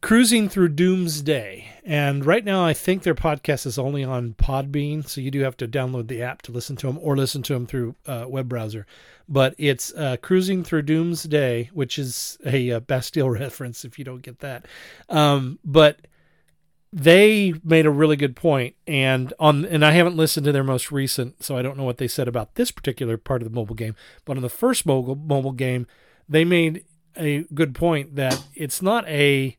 cruising 0.00 0.48
through 0.48 0.68
Doomsday, 0.68 1.68
and 1.84 2.24
right 2.24 2.44
now 2.44 2.64
I 2.64 2.72
think 2.72 3.02
their 3.02 3.14
podcast 3.14 3.66
is 3.66 3.78
only 3.78 4.04
on 4.04 4.34
Podbean, 4.34 5.06
so 5.08 5.20
you 5.20 5.30
do 5.30 5.40
have 5.40 5.56
to 5.58 5.68
download 5.68 6.08
the 6.08 6.22
app 6.22 6.42
to 6.42 6.52
listen 6.52 6.76
to 6.76 6.86
them 6.86 6.98
or 7.00 7.16
listen 7.16 7.42
to 7.42 7.54
them 7.54 7.66
through 7.66 7.96
uh, 8.06 8.26
web 8.28 8.48
browser. 8.48 8.86
But 9.28 9.54
it's 9.58 9.92
uh, 9.94 10.16
cruising 10.22 10.64
through 10.64 10.82
Doomsday, 10.82 11.70
which 11.72 11.98
is 11.98 12.38
a, 12.46 12.72
uh 12.72 12.80
Bastille 12.80 13.30
reference 13.38 13.84
if 13.84 13.98
you 13.98 14.04
don't 14.04 14.22
get 14.22 14.38
that. 14.40 14.66
Um, 15.08 15.58
but 15.64 16.00
they 16.92 17.52
made 17.62 17.84
a 17.84 17.90
really 17.90 18.16
good 18.16 18.34
point 18.34 18.74
and 18.86 19.34
on 19.38 19.66
and 19.66 19.84
I 19.84 19.90
haven't 19.90 20.16
listened 20.16 20.46
to 20.46 20.52
their 20.52 20.64
most 20.64 20.90
recent 20.90 21.42
so 21.42 21.54
I 21.54 21.60
don't 21.60 21.76
know 21.76 21.84
what 21.84 21.98
they 21.98 22.08
said 22.08 22.28
about 22.28 22.54
this 22.54 22.70
particular 22.70 23.18
part 23.18 23.42
of 23.42 23.48
the 23.50 23.54
mobile 23.54 23.74
game 23.74 23.94
but 24.24 24.38
on 24.38 24.42
the 24.42 24.48
first 24.48 24.86
mobile 24.86 25.14
mobile 25.14 25.52
game 25.52 25.86
they 26.30 26.46
made 26.46 26.84
a 27.14 27.42
good 27.52 27.74
point 27.74 28.16
that 28.16 28.42
it's 28.54 28.80
not 28.80 29.06
a 29.06 29.58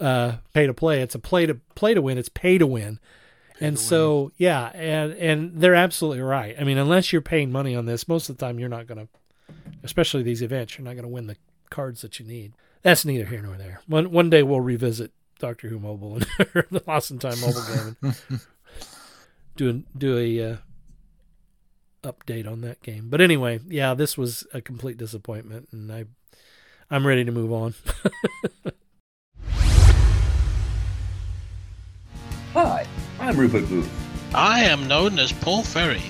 uh, 0.00 0.36
pay 0.54 0.66
to 0.66 0.74
play. 0.74 1.00
It's 1.00 1.14
a 1.14 1.18
play 1.18 1.46
to 1.46 1.54
play 1.74 1.94
to 1.94 2.02
win. 2.02 2.18
It's 2.18 2.28
pay 2.28 2.58
to 2.58 2.66
win. 2.66 2.98
And 3.60 3.76
so 3.76 4.30
yeah 4.36 4.66
and 4.66 5.12
and 5.14 5.60
they're 5.60 5.74
absolutely 5.74 6.22
right. 6.22 6.54
I 6.60 6.64
mean 6.64 6.78
unless 6.78 7.12
you're 7.12 7.20
paying 7.22 7.50
money 7.50 7.74
on 7.74 7.86
this 7.86 8.06
most 8.06 8.28
of 8.28 8.36
the 8.36 8.46
time 8.46 8.60
you're 8.60 8.68
not 8.68 8.86
going 8.86 9.04
to 9.06 9.54
especially 9.82 10.22
these 10.22 10.42
events 10.42 10.78
you're 10.78 10.84
not 10.84 10.94
going 10.94 11.02
to 11.02 11.08
win 11.08 11.26
the 11.26 11.36
cards 11.68 12.02
that 12.02 12.20
you 12.20 12.26
need. 12.26 12.52
That's 12.82 13.04
neither 13.04 13.24
here 13.24 13.42
nor 13.42 13.56
there. 13.56 13.80
One 13.88 14.12
one 14.12 14.30
day 14.30 14.44
we'll 14.44 14.60
revisit 14.60 15.10
Doctor 15.38 15.68
Who 15.68 15.78
Mobile 15.78 16.14
and 16.14 16.26
the 16.70 16.82
Lost 16.86 17.10
in 17.10 17.18
Time 17.18 17.40
mobile 17.40 17.62
game 17.62 17.96
and 18.02 18.40
do 19.56 19.70
a, 19.70 19.98
do 19.98 20.18
a 20.18 20.52
uh, 20.52 20.56
update 22.02 22.50
on 22.50 22.60
that 22.62 22.82
game. 22.82 23.08
But 23.08 23.20
anyway, 23.20 23.60
yeah, 23.66 23.94
this 23.94 24.16
was 24.16 24.46
a 24.52 24.60
complete 24.60 24.96
disappointment, 24.96 25.68
and 25.72 25.90
I 25.92 26.04
I'm 26.90 27.06
ready 27.06 27.24
to 27.24 27.32
move 27.32 27.52
on. 27.52 27.74
Hi, 32.54 32.86
I'm 33.20 33.36
Rupert 33.36 33.68
Booth. 33.68 33.90
I 34.34 34.60
am 34.60 34.88
known 34.88 35.18
as 35.18 35.32
Paul 35.32 35.62
Ferry. 35.62 36.02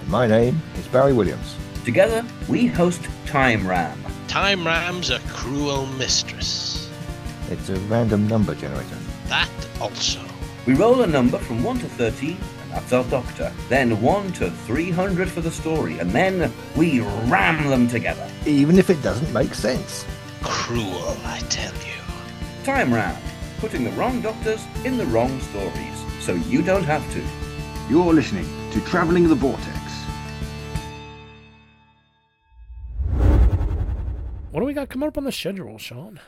And 0.00 0.08
my 0.08 0.26
name 0.26 0.62
is 0.78 0.88
Barry 0.88 1.12
Williams. 1.12 1.54
Together, 1.84 2.24
we 2.48 2.66
host 2.66 3.06
Time 3.26 3.68
Ram. 3.68 4.02
Time 4.26 4.66
Ram's 4.66 5.10
a 5.10 5.18
cruel 5.28 5.84
mistress. 5.84 6.90
It's 7.50 7.68
a 7.68 7.76
random 7.80 8.26
number 8.26 8.54
generator. 8.54 8.96
That 9.26 9.50
also. 9.82 10.24
We 10.64 10.72
roll 10.72 11.02
a 11.02 11.06
number 11.06 11.36
from 11.36 11.62
1 11.62 11.80
to 11.80 11.88
13, 11.90 12.38
and 12.62 12.72
that's 12.72 12.94
our 12.94 13.04
doctor. 13.04 13.52
Then 13.68 14.00
1 14.00 14.32
to 14.34 14.50
300 14.50 15.30
for 15.30 15.42
the 15.42 15.50
story, 15.50 15.98
and 15.98 16.10
then 16.10 16.50
we 16.74 17.00
ram 17.00 17.68
them 17.68 17.86
together. 17.86 18.30
Even 18.46 18.78
if 18.78 18.88
it 18.88 19.02
doesn't 19.02 19.30
make 19.34 19.54
sense. 19.54 20.06
Cruel, 20.42 21.18
I 21.22 21.40
tell 21.50 21.74
you. 21.74 22.00
Time 22.64 22.94
Ram, 22.94 23.20
putting 23.62 23.84
the 23.84 23.92
wrong 23.92 24.20
doctors 24.20 24.66
in 24.84 24.96
the 24.96 25.06
wrong 25.06 25.40
stories, 25.40 26.04
so 26.18 26.34
you 26.34 26.62
don't 26.62 26.82
have 26.82 27.00
to. 27.12 27.22
You're 27.88 28.12
listening 28.12 28.44
to 28.72 28.80
Traveling 28.80 29.28
the 29.28 29.36
Vortex. 29.36 29.78
what 34.50 34.58
do 34.58 34.66
we 34.66 34.74
got 34.74 34.88
coming 34.88 35.06
up 35.06 35.16
on 35.16 35.22
the 35.22 35.30
schedule, 35.30 35.78
Sean? 35.78 36.18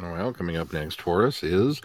Well, 0.00 0.32
coming 0.32 0.56
up 0.56 0.72
next 0.72 1.02
for 1.02 1.26
us 1.26 1.42
is 1.42 1.80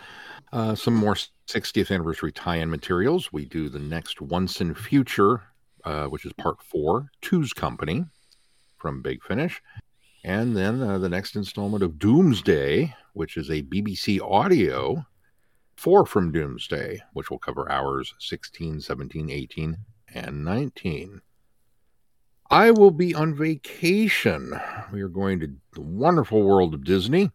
uh, 0.53 0.75
some 0.75 0.93
more 0.93 1.15
60th 1.47 1.91
anniversary 1.91 2.31
tie-in 2.31 2.69
materials. 2.69 3.33
We 3.33 3.45
do 3.45 3.69
the 3.69 3.79
next 3.79 4.21
Once 4.21 4.61
and 4.61 4.77
Future, 4.77 5.41
uh, 5.83 6.05
which 6.05 6.27
is 6.27 6.33
part 6.33 6.61
four, 6.61 7.09
Two's 7.21 7.53
Company 7.53 8.05
from 8.77 9.01
Big 9.01 9.23
Finish, 9.23 9.63
and 10.23 10.55
then 10.55 10.83
uh, 10.83 10.99
the 10.99 11.09
next 11.09 11.35
installment 11.35 11.83
of 11.83 11.97
Doom's 11.97 12.43
Day, 12.43 12.93
which 13.15 13.37
is 13.37 13.49
a 13.49 13.63
BBC 13.63 14.19
audio, 14.21 15.05
four 15.77 16.05
from 16.05 16.31
Doom's 16.31 16.67
Day, 16.67 17.01
which 17.13 17.31
will 17.31 17.39
cover 17.39 17.71
hours 17.71 18.13
16, 18.19 18.81
17, 18.81 19.29
18, 19.29 19.77
and 20.13 20.43
19. 20.43 21.21
I 22.51 22.71
will 22.71 22.91
be 22.91 23.15
on 23.15 23.33
vacation. 23.33 24.59
We 24.91 25.01
are 25.01 25.07
going 25.07 25.39
to 25.39 25.55
the 25.73 25.81
wonderful 25.81 26.43
world 26.43 26.73
of 26.73 26.83
Disney. 26.83 27.31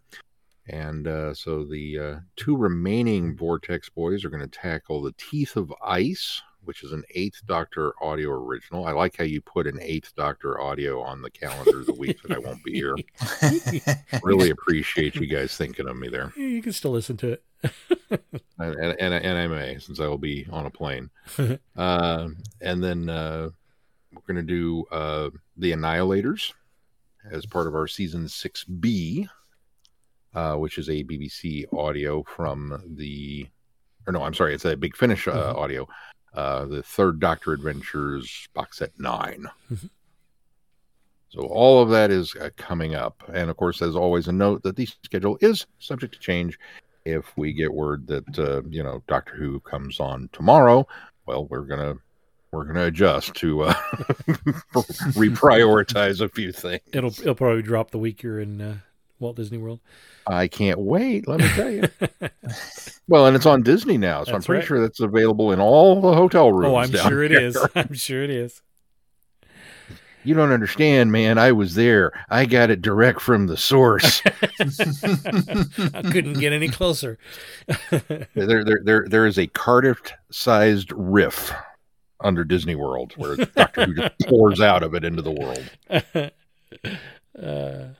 And 0.68 1.08
uh, 1.08 1.34
so 1.34 1.64
the 1.64 1.98
uh, 1.98 2.16
two 2.36 2.56
remaining 2.56 3.36
Vortex 3.36 3.88
boys 3.88 4.24
are 4.24 4.30
going 4.30 4.48
to 4.48 4.58
tackle 4.58 5.02
The 5.02 5.14
Teeth 5.16 5.56
of 5.56 5.72
Ice, 5.84 6.42
which 6.64 6.82
is 6.82 6.92
an 6.92 7.04
Eighth 7.14 7.40
Doctor 7.46 7.92
audio 8.02 8.30
original. 8.30 8.86
I 8.86 8.92
like 8.92 9.16
how 9.16 9.24
you 9.24 9.40
put 9.40 9.66
an 9.66 9.78
Eighth 9.80 10.14
Doctor 10.14 10.60
audio 10.60 11.00
on 11.00 11.22
the 11.22 11.30
calendar 11.30 11.84
the 11.84 11.94
week 11.94 12.20
that 12.22 12.32
I 12.32 12.38
won't 12.38 12.62
be 12.64 12.72
here. 12.72 12.96
really 14.22 14.50
appreciate 14.50 15.14
you 15.14 15.26
guys 15.26 15.56
thinking 15.56 15.88
of 15.88 15.96
me 15.96 16.08
there. 16.08 16.32
You 16.36 16.62
can 16.62 16.72
still 16.72 16.92
listen 16.92 17.16
to 17.18 17.32
it. 17.32 17.44
and, 18.58 18.74
and, 18.76 18.96
and, 19.00 19.14
and 19.14 19.38
I 19.38 19.46
may, 19.46 19.78
since 19.78 20.00
I 20.00 20.06
will 20.06 20.18
be 20.18 20.46
on 20.50 20.66
a 20.66 20.70
plane. 20.70 21.10
uh, 21.76 22.28
and 22.60 22.82
then 22.82 23.08
uh, 23.08 23.48
we're 24.12 24.34
going 24.34 24.46
to 24.46 24.52
do 24.52 24.84
uh, 24.90 25.30
The 25.56 25.72
Annihilators 25.72 26.52
as 27.30 27.46
part 27.46 27.66
of 27.66 27.74
our 27.74 27.86
season 27.86 28.24
6B 28.26 29.28
uh, 30.32 30.54
which 30.54 30.78
is 30.78 30.88
a 30.88 31.02
BBC 31.04 31.64
audio 31.76 32.22
from 32.22 32.80
the, 32.96 33.46
or 34.06 34.12
no, 34.12 34.22
I'm 34.22 34.32
sorry, 34.32 34.54
it's 34.54 34.64
a 34.64 34.76
Big 34.76 34.96
Finish 34.96 35.26
uh, 35.26 35.32
Mhm. 35.32 35.56
audio, 35.56 35.88
uh, 36.34 36.64
the 36.64 36.82
Third 36.82 37.20
Doctor 37.20 37.52
Adventures 37.52 38.48
box 38.54 38.78
set 38.78 38.92
9 38.98 39.46
Mhm. 39.72 39.90
So 41.30 41.42
all 41.42 41.80
of 41.80 41.90
that 41.90 42.10
is 42.10 42.34
uh, 42.34 42.50
coming 42.56 42.96
up, 42.96 43.22
and 43.32 43.50
of 43.50 43.56
course, 43.56 43.82
as 43.82 43.94
always, 43.94 44.26
a 44.26 44.32
note 44.32 44.64
that 44.64 44.74
the 44.74 44.86
schedule 45.04 45.38
is 45.40 45.64
subject 45.78 46.14
to 46.14 46.20
change. 46.20 46.58
If 47.04 47.36
we 47.36 47.52
get 47.52 47.72
word 47.72 48.06
that 48.08 48.38
uh, 48.38 48.62
you 48.68 48.82
know 48.82 49.02
Doctor 49.06 49.36
Who 49.36 49.60
comes 49.60 50.00
on 50.00 50.28
tomorrow, 50.32 50.88
well, 51.26 51.46
we're 51.46 51.66
gonna 51.66 51.94
we're 52.50 52.64
gonna 52.64 52.86
adjust 52.86 53.34
to 53.36 53.62
uh, 53.62 53.74
reprioritize 55.14 56.20
a 56.20 56.28
few 56.28 56.50
things. 56.50 56.82
It'll 56.92 57.10
it'll 57.10 57.36
probably 57.36 57.62
drop 57.62 57.92
the 57.92 57.98
week 57.98 58.24
you're 58.24 58.40
in 58.40 58.60
uh, 58.60 58.76
Walt 59.20 59.36
Disney 59.36 59.58
World. 59.58 59.80
I 60.26 60.48
can't 60.48 60.78
wait. 60.78 61.28
Let 61.28 61.40
me 61.40 61.48
tell 61.48 61.70
you. 61.70 61.82
well, 63.08 63.26
and 63.26 63.36
it's 63.36 63.46
on 63.46 63.62
Disney 63.62 63.98
now, 63.98 64.24
so 64.24 64.34
I'm 64.34 64.42
pretty 64.42 64.60
right. 64.60 64.66
sure 64.66 64.80
that's 64.80 65.00
available 65.00 65.52
in 65.52 65.60
all 65.60 66.00
the 66.00 66.14
hotel 66.14 66.52
rooms. 66.52 66.72
Oh, 66.72 66.76
I'm 66.76 67.08
sure 67.08 67.22
it 67.22 67.32
is. 67.32 67.56
I'm 67.74 67.94
sure 67.94 68.22
it 68.22 68.30
is. 68.30 68.62
You 70.22 70.34
don't 70.34 70.52
understand, 70.52 71.12
man. 71.12 71.38
I 71.38 71.52
was 71.52 71.74
there. 71.74 72.12
I 72.28 72.44
got 72.44 72.70
it 72.70 72.82
direct 72.82 73.22
from 73.22 73.46
the 73.46 73.56
source. 73.56 74.22
I 74.26 76.02
couldn't 76.10 76.38
get 76.38 76.52
any 76.52 76.68
closer. 76.68 77.18
there, 77.90 78.64
there, 78.64 78.80
there, 78.84 79.06
there 79.08 79.26
is 79.26 79.38
a 79.38 79.46
Cardiff-sized 79.46 80.92
rift 80.92 81.54
under 82.22 82.44
Disney 82.44 82.74
World 82.74 83.14
where 83.16 83.36
Doctor 83.36 83.86
Who 83.86 83.94
just 83.94 84.18
pours 84.28 84.60
out 84.60 84.82
of 84.82 84.94
it 84.94 85.04
into 85.04 85.22
the 85.22 85.32
world. 85.32 85.70
uh, 87.42 87.94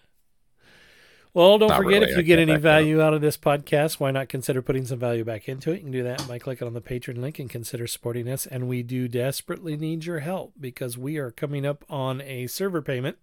Well, 1.33 1.59
don't 1.59 1.69
Not 1.69 1.77
forget 1.77 2.01
really, 2.01 2.13
if 2.13 2.17
I 2.17 2.21
you 2.21 2.25
get 2.25 2.41
any 2.41 2.55
back 2.55 2.63
that 2.63 2.69
up. 2.81 2.83
value 2.83 3.01
out 3.01 3.15
of 3.15 3.21
this 3.21 3.37
podcast, 3.37 4.01
why 4.01 4.11
not 4.11 4.29
consider 4.29 4.63
putting 4.63 4.85
some 4.85 4.99
value 4.99 5.25
back 5.25 5.49
into 5.49 5.71
it? 5.71 5.77
You 5.77 5.83
can 5.83 5.93
do 5.93 6.03
that 6.03 6.27
by 6.27 6.41
clicking 6.41 6.67
on 6.67 6.75
the 6.75 6.81
Patreon 6.81 7.19
link 7.19 7.39
and 7.39 7.49
consider 7.49 7.87
supporting 7.87 8.29
us. 8.29 8.47
And 8.47 8.67
we 8.69 8.83
do 8.83 9.07
desperately 9.07 9.77
need 9.77 10.05
your 10.05 10.21
help 10.21 10.55
because 10.59 10.99
we 10.99 11.19
are 11.19 11.31
coming 11.31 11.65
up 11.65 11.85
on 11.89 12.21
a 12.23 12.49
server 12.49 12.83
payment 12.83 13.19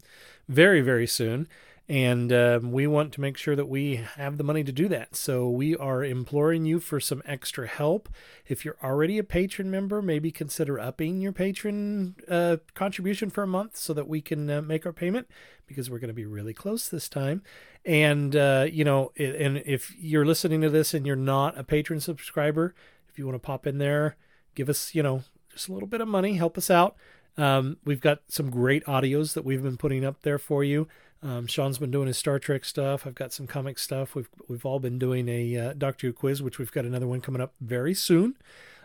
very, 0.47 0.79
very 0.79 1.05
soon. 1.07 1.49
And 1.89 2.33
um, 2.33 2.73
we 2.73 2.85
want 2.85 3.13
to 3.13 3.21
make 3.21 3.37
sure 3.37 3.55
that 3.55 3.69
we 3.69 3.95
have 4.15 4.37
the 4.37 4.43
money 4.43 4.61
to 4.65 4.73
do 4.73 4.89
that. 4.89 5.15
So 5.15 5.49
we 5.49 5.73
are 5.75 6.03
imploring 6.03 6.65
you 6.65 6.81
for 6.81 6.99
some 6.99 7.21
extra 7.25 7.65
help. 7.65 8.09
If 8.45 8.65
you're 8.65 8.75
already 8.83 9.17
a 9.17 9.23
patron 9.23 9.71
member, 9.71 10.01
maybe 10.01 10.29
consider 10.29 10.79
upping 10.79 11.21
your 11.21 11.31
patron 11.31 12.15
uh, 12.29 12.57
contribution 12.73 13.29
for 13.29 13.43
a 13.43 13.47
month 13.47 13.77
so 13.77 13.93
that 13.93 14.07
we 14.07 14.19
can 14.19 14.49
uh, 14.49 14.61
make 14.61 14.85
our 14.85 14.91
payment 14.91 15.27
because 15.65 15.89
we're 15.89 15.99
going 15.99 16.09
to 16.09 16.13
be 16.13 16.25
really 16.25 16.53
close 16.53 16.89
this 16.89 17.07
time. 17.07 17.41
And, 17.87 18.35
uh, 18.35 18.67
you 18.69 18.83
know, 18.83 19.13
and 19.17 19.63
if 19.65 19.95
you're 19.97 20.25
listening 20.25 20.59
to 20.59 20.69
this 20.69 20.93
and 20.93 21.07
you're 21.07 21.15
not 21.15 21.57
a 21.57 21.63
patron 21.63 22.01
subscriber, 22.01 22.75
if 23.07 23.17
you 23.17 23.25
want 23.25 23.35
to 23.35 23.39
pop 23.39 23.65
in 23.65 23.77
there, 23.77 24.17
give 24.55 24.67
us, 24.67 24.93
you 24.93 25.01
know, 25.01 25.23
just 25.53 25.69
a 25.69 25.73
little 25.73 25.87
bit 25.87 26.01
of 26.01 26.07
money, 26.09 26.33
help 26.33 26.57
us 26.57 26.69
out. 26.69 26.97
Um, 27.37 27.77
we've 27.85 28.01
got 28.01 28.23
some 28.27 28.49
great 28.49 28.83
audios 28.85 29.33
that 29.35 29.45
we've 29.45 29.63
been 29.63 29.77
putting 29.77 30.03
up 30.03 30.23
there 30.23 30.37
for 30.37 30.65
you. 30.65 30.89
Um, 31.23 31.47
Sean's 31.47 31.77
been 31.77 31.89
doing 31.89 32.07
his 32.07 32.17
Star 32.17 32.39
Trek 32.39 32.65
stuff. 32.65 33.07
I've 33.07 33.15
got 33.15 33.31
some 33.31 33.47
comic 33.47 33.79
stuff. 33.79 34.15
We've 34.15 34.29
we've 34.47 34.65
all 34.65 34.79
been 34.79 34.99
doing 34.99 35.29
a 35.29 35.57
uh, 35.57 35.73
Doctor 35.73 36.07
Who 36.07 36.13
quiz, 36.13 36.43
which 36.43 36.59
we've 36.59 36.71
got 36.71 36.85
another 36.85 37.07
one 37.07 37.21
coming 37.21 37.41
up 37.41 37.53
very 37.61 37.93
soon. 37.93 38.35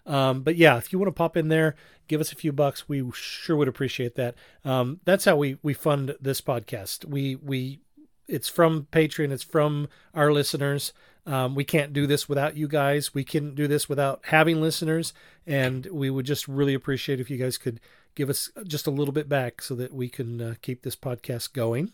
Um, 0.07 0.43
but 0.43 0.57
yeah, 0.57 0.77
if 0.79 0.93
you 0.93 0.99
want 0.99 1.09
to 1.09 1.13
pop 1.13 1.37
in 1.37 1.49
there, 1.49 1.77
give 2.09 2.21
us 2.21 2.33
a 2.33 2.37
few 2.37 2.53
bucks. 2.53 2.89
We 2.89 3.05
sure 3.13 3.57
would 3.57 3.69
appreciate 3.69 4.15
that. 4.15 4.35
Um, 4.65 5.01
that's 5.05 5.25
how 5.25 5.37
we 5.37 5.59
we 5.63 5.75
fund 5.75 6.15
this 6.21 6.41
podcast. 6.41 7.05
We 7.05 7.37
we 7.37 7.81
it's 8.29 8.49
from 8.49 8.87
Patreon. 8.93 9.31
It's 9.33 9.43
from 9.43 9.89
our 10.15 10.33
listeners. 10.33 10.93
Um, 11.27 11.55
we 11.55 11.65
can't 11.65 11.93
do 11.93 12.07
this 12.07 12.29
without 12.29 12.57
you 12.57 12.67
guys. 12.67 13.15
We 13.15 13.25
couldn't 13.25 13.55
do 13.55 13.69
this 13.69 13.89
without 13.89 14.21
having 14.25 14.61
listeners, 14.61 15.13
and 15.47 15.87
we 15.87 16.11
would 16.11 16.27
just 16.27 16.49
really 16.49 16.75
appreciate 16.75 17.21
if 17.21 17.31
you 17.31 17.37
guys 17.37 17.59
could 17.59 17.81
give 18.15 18.29
us 18.29 18.51
just 18.67 18.87
a 18.87 18.91
little 18.91 19.13
bit 19.13 19.29
back 19.29 19.63
so 19.63 19.75
that 19.77 19.95
we 19.95 20.09
can 20.09 20.41
uh, 20.41 20.55
keep 20.63 20.83
this 20.83 20.97
podcast 20.97 21.53
going. 21.53 21.93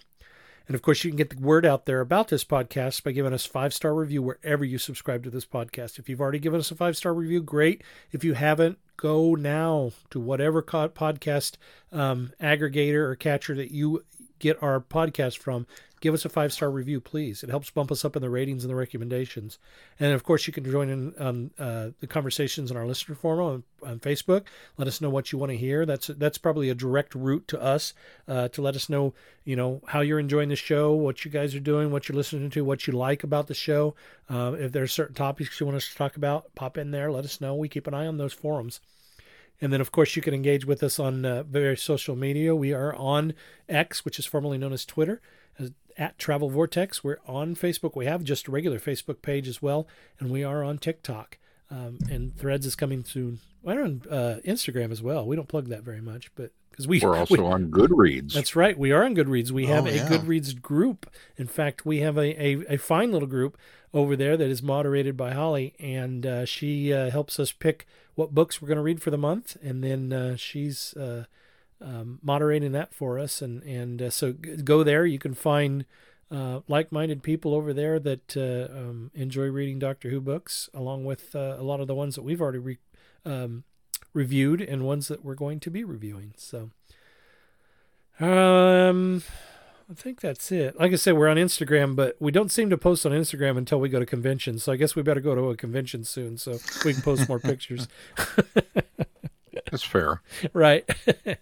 And 0.66 0.74
of 0.74 0.82
course, 0.82 1.02
you 1.02 1.10
can 1.10 1.16
get 1.16 1.30
the 1.30 1.42
word 1.42 1.64
out 1.64 1.86
there 1.86 2.00
about 2.00 2.28
this 2.28 2.44
podcast 2.44 3.02
by 3.02 3.12
giving 3.12 3.32
us 3.32 3.46
five 3.46 3.72
star 3.72 3.94
review 3.94 4.22
wherever 4.22 4.64
you 4.64 4.76
subscribe 4.76 5.24
to 5.24 5.30
this 5.30 5.46
podcast. 5.46 5.98
If 5.98 6.08
you've 6.08 6.20
already 6.20 6.38
given 6.38 6.60
us 6.60 6.70
a 6.70 6.74
five 6.74 6.96
star 6.96 7.14
review, 7.14 7.42
great. 7.42 7.82
If 8.12 8.22
you 8.22 8.34
haven't, 8.34 8.78
go 8.98 9.34
now 9.34 9.92
to 10.10 10.20
whatever 10.20 10.62
podcast 10.62 11.56
um, 11.90 12.32
aggregator 12.40 13.08
or 13.08 13.16
catcher 13.16 13.54
that 13.54 13.70
you 13.70 14.04
get 14.38 14.62
our 14.62 14.80
podcast 14.80 15.38
from. 15.38 15.66
Give 16.00 16.14
us 16.14 16.24
a 16.24 16.28
five 16.28 16.52
star 16.52 16.70
review, 16.70 17.00
please. 17.00 17.42
It 17.42 17.50
helps 17.50 17.70
bump 17.70 17.90
us 17.90 18.04
up 18.04 18.14
in 18.14 18.22
the 18.22 18.30
ratings 18.30 18.62
and 18.64 18.70
the 18.70 18.76
recommendations. 18.76 19.58
And 19.98 20.12
of 20.12 20.22
course, 20.22 20.46
you 20.46 20.52
can 20.52 20.64
join 20.64 20.88
in 20.88 21.14
on 21.18 21.50
uh, 21.58 21.90
the 21.98 22.06
conversations 22.06 22.70
in 22.70 22.76
our 22.76 22.86
listener 22.86 23.16
forum 23.16 23.64
on, 23.82 23.90
on 23.90 23.98
Facebook. 23.98 24.44
Let 24.76 24.86
us 24.86 25.00
know 25.00 25.10
what 25.10 25.32
you 25.32 25.38
want 25.38 25.50
to 25.50 25.58
hear. 25.58 25.84
That's 25.84 26.06
that's 26.06 26.38
probably 26.38 26.70
a 26.70 26.74
direct 26.74 27.14
route 27.14 27.48
to 27.48 27.60
us 27.60 27.94
uh, 28.28 28.48
to 28.48 28.62
let 28.62 28.76
us 28.76 28.88
know, 28.88 29.12
you 29.44 29.56
know, 29.56 29.80
how 29.88 30.00
you're 30.00 30.20
enjoying 30.20 30.50
the 30.50 30.56
show, 30.56 30.92
what 30.92 31.24
you 31.24 31.30
guys 31.30 31.54
are 31.54 31.60
doing, 31.60 31.90
what 31.90 32.08
you're 32.08 32.16
listening 32.16 32.50
to, 32.50 32.64
what 32.64 32.86
you 32.86 32.92
like 32.92 33.24
about 33.24 33.48
the 33.48 33.54
show. 33.54 33.94
Uh, 34.30 34.54
if 34.58 34.70
there's 34.70 34.92
certain 34.92 35.14
topics 35.14 35.58
you 35.58 35.66
want 35.66 35.76
us 35.76 35.88
to 35.88 35.96
talk 35.96 36.16
about, 36.16 36.54
pop 36.54 36.78
in 36.78 36.92
there. 36.92 37.10
Let 37.10 37.24
us 37.24 37.40
know. 37.40 37.56
We 37.56 37.68
keep 37.68 37.86
an 37.88 37.94
eye 37.94 38.06
on 38.06 38.18
those 38.18 38.32
forums. 38.32 38.80
And 39.60 39.72
then, 39.72 39.80
of 39.80 39.90
course, 39.90 40.14
you 40.14 40.22
can 40.22 40.34
engage 40.34 40.64
with 40.64 40.82
us 40.82 40.98
on 40.98 41.24
uh, 41.24 41.42
various 41.42 41.82
social 41.82 42.14
media. 42.14 42.54
We 42.54 42.72
are 42.72 42.94
on 42.94 43.34
X, 43.68 44.04
which 44.04 44.18
is 44.18 44.26
formerly 44.26 44.58
known 44.58 44.72
as 44.72 44.84
Twitter, 44.84 45.20
as, 45.58 45.72
at 45.96 46.18
Travel 46.18 46.48
Vortex. 46.48 47.02
We're 47.02 47.18
on 47.26 47.56
Facebook. 47.56 47.96
We 47.96 48.06
have 48.06 48.22
just 48.22 48.46
a 48.46 48.52
regular 48.52 48.78
Facebook 48.78 49.20
page 49.20 49.48
as 49.48 49.60
well, 49.60 49.88
and 50.20 50.30
we 50.30 50.44
are 50.44 50.62
on 50.62 50.78
TikTok. 50.78 51.38
Um, 51.70 51.98
and 52.10 52.36
Threads 52.36 52.66
is 52.66 52.76
coming 52.76 53.04
soon. 53.04 53.40
We're 53.62 53.82
on 53.82 54.02
uh, 54.08 54.38
Instagram 54.46 54.92
as 54.92 55.02
well. 55.02 55.26
We 55.26 55.36
don't 55.36 55.48
plug 55.48 55.68
that 55.68 55.82
very 55.82 56.00
much, 56.00 56.30
but 56.34 56.52
because 56.78 56.88
we 56.88 57.00
We're 57.00 57.16
also 57.18 57.34
we- 57.36 57.40
on 57.44 57.70
Goodreads. 57.70 58.32
That's 58.32 58.54
right. 58.56 58.78
We 58.78 58.92
are 58.92 59.04
on 59.04 59.14
Goodreads. 59.14 59.50
We 59.50 59.66
have 59.66 59.84
Oh, 59.84 59.88
a. 59.88 59.98
Goodreads 59.98 60.60
group. 60.60 61.10
In 61.36 61.46
fact, 61.46 61.84
we 61.84 61.98
have 61.98 62.16
a, 62.16 62.40
a, 62.42 62.74
a 62.74 62.76
fine 62.78 63.10
little 63.12 63.28
group 63.28 63.58
over 63.92 64.14
there 64.16 64.36
that 64.36 64.48
is 64.48 64.62
moderated 64.62 65.16
by 65.16 65.32
Holly, 65.32 65.74
and 65.80 66.24
uh, 66.24 66.44
she 66.44 66.92
uh, 66.92 67.10
helps 67.10 67.40
us 67.40 67.52
pick 67.52 67.86
what 68.14 68.34
books 68.34 68.60
we're 68.62 68.68
going 68.68 68.76
to 68.76 68.82
read 68.82 69.02
for 69.02 69.10
the 69.10 69.18
month, 69.18 69.56
and 69.62 69.82
then 69.82 70.12
uh, 70.12 70.36
she's 70.36 70.94
uh, 70.94 71.24
um, 71.80 72.18
moderating 72.22 72.72
that 72.72 72.94
for 72.94 73.18
us. 73.18 73.40
And 73.42 73.62
and 73.64 74.00
uh, 74.02 74.10
so 74.10 74.32
go 74.32 74.82
there. 74.84 75.06
You 75.06 75.18
can 75.18 75.34
find 75.34 75.84
uh, 76.30 76.60
like-minded 76.68 77.22
people 77.22 77.54
over 77.54 77.72
there 77.72 77.98
that 77.98 78.36
uh, 78.36 78.72
um, 78.76 79.10
enjoy 79.14 79.46
reading 79.46 79.78
Doctor 79.78 80.10
Who 80.10 80.20
books, 80.20 80.68
along 80.74 81.04
with 81.06 81.34
uh, 81.34 81.56
a 81.58 81.62
lot 81.62 81.80
of 81.80 81.86
the 81.86 81.94
ones 81.94 82.14
that 82.16 82.22
we've 82.22 82.40
already 82.42 82.58
re- 82.58 82.78
um, 83.24 83.64
reviewed 84.12 84.60
and 84.60 84.84
ones 84.84 85.08
that 85.08 85.24
we're 85.24 85.34
going 85.34 85.60
to 85.60 85.70
be 85.70 85.84
reviewing. 85.84 86.34
So. 86.36 86.70
Um, 88.20 89.22
I 89.90 89.94
think 89.94 90.20
that's 90.20 90.52
it. 90.52 90.78
Like 90.78 90.92
I 90.92 90.96
said, 90.96 91.16
we're 91.16 91.28
on 91.28 91.36
Instagram, 91.36 91.96
but 91.96 92.16
we 92.20 92.30
don't 92.30 92.50
seem 92.50 92.68
to 92.70 92.76
post 92.76 93.06
on 93.06 93.12
Instagram 93.12 93.56
until 93.56 93.80
we 93.80 93.88
go 93.88 93.98
to 93.98 94.06
conventions. 94.06 94.62
So 94.64 94.72
I 94.72 94.76
guess 94.76 94.94
we 94.94 95.02
better 95.02 95.20
go 95.20 95.34
to 95.34 95.50
a 95.50 95.56
convention 95.56 96.04
soon 96.04 96.36
so 96.36 96.58
we 96.84 96.92
can 96.92 97.02
post 97.02 97.28
more 97.28 97.38
pictures. 97.38 97.88
That's 99.70 99.82
fair. 99.82 100.20
right. 100.52 100.88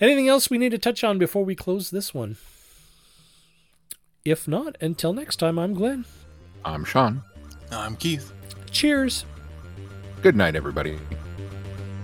Anything 0.00 0.28
else 0.28 0.50
we 0.50 0.58
need 0.58 0.70
to 0.70 0.78
touch 0.78 1.02
on 1.02 1.18
before 1.18 1.44
we 1.44 1.54
close 1.54 1.90
this 1.90 2.12
one? 2.12 2.36
If 4.24 4.46
not, 4.46 4.76
until 4.80 5.14
next 5.14 5.36
time, 5.36 5.58
I'm 5.58 5.72
Glenn. 5.72 6.04
I'm 6.64 6.84
Sean. 6.84 7.22
I'm 7.70 7.96
Keith. 7.96 8.32
Cheers. 8.70 9.24
Good 10.20 10.36
night, 10.36 10.54
everybody. 10.54 10.98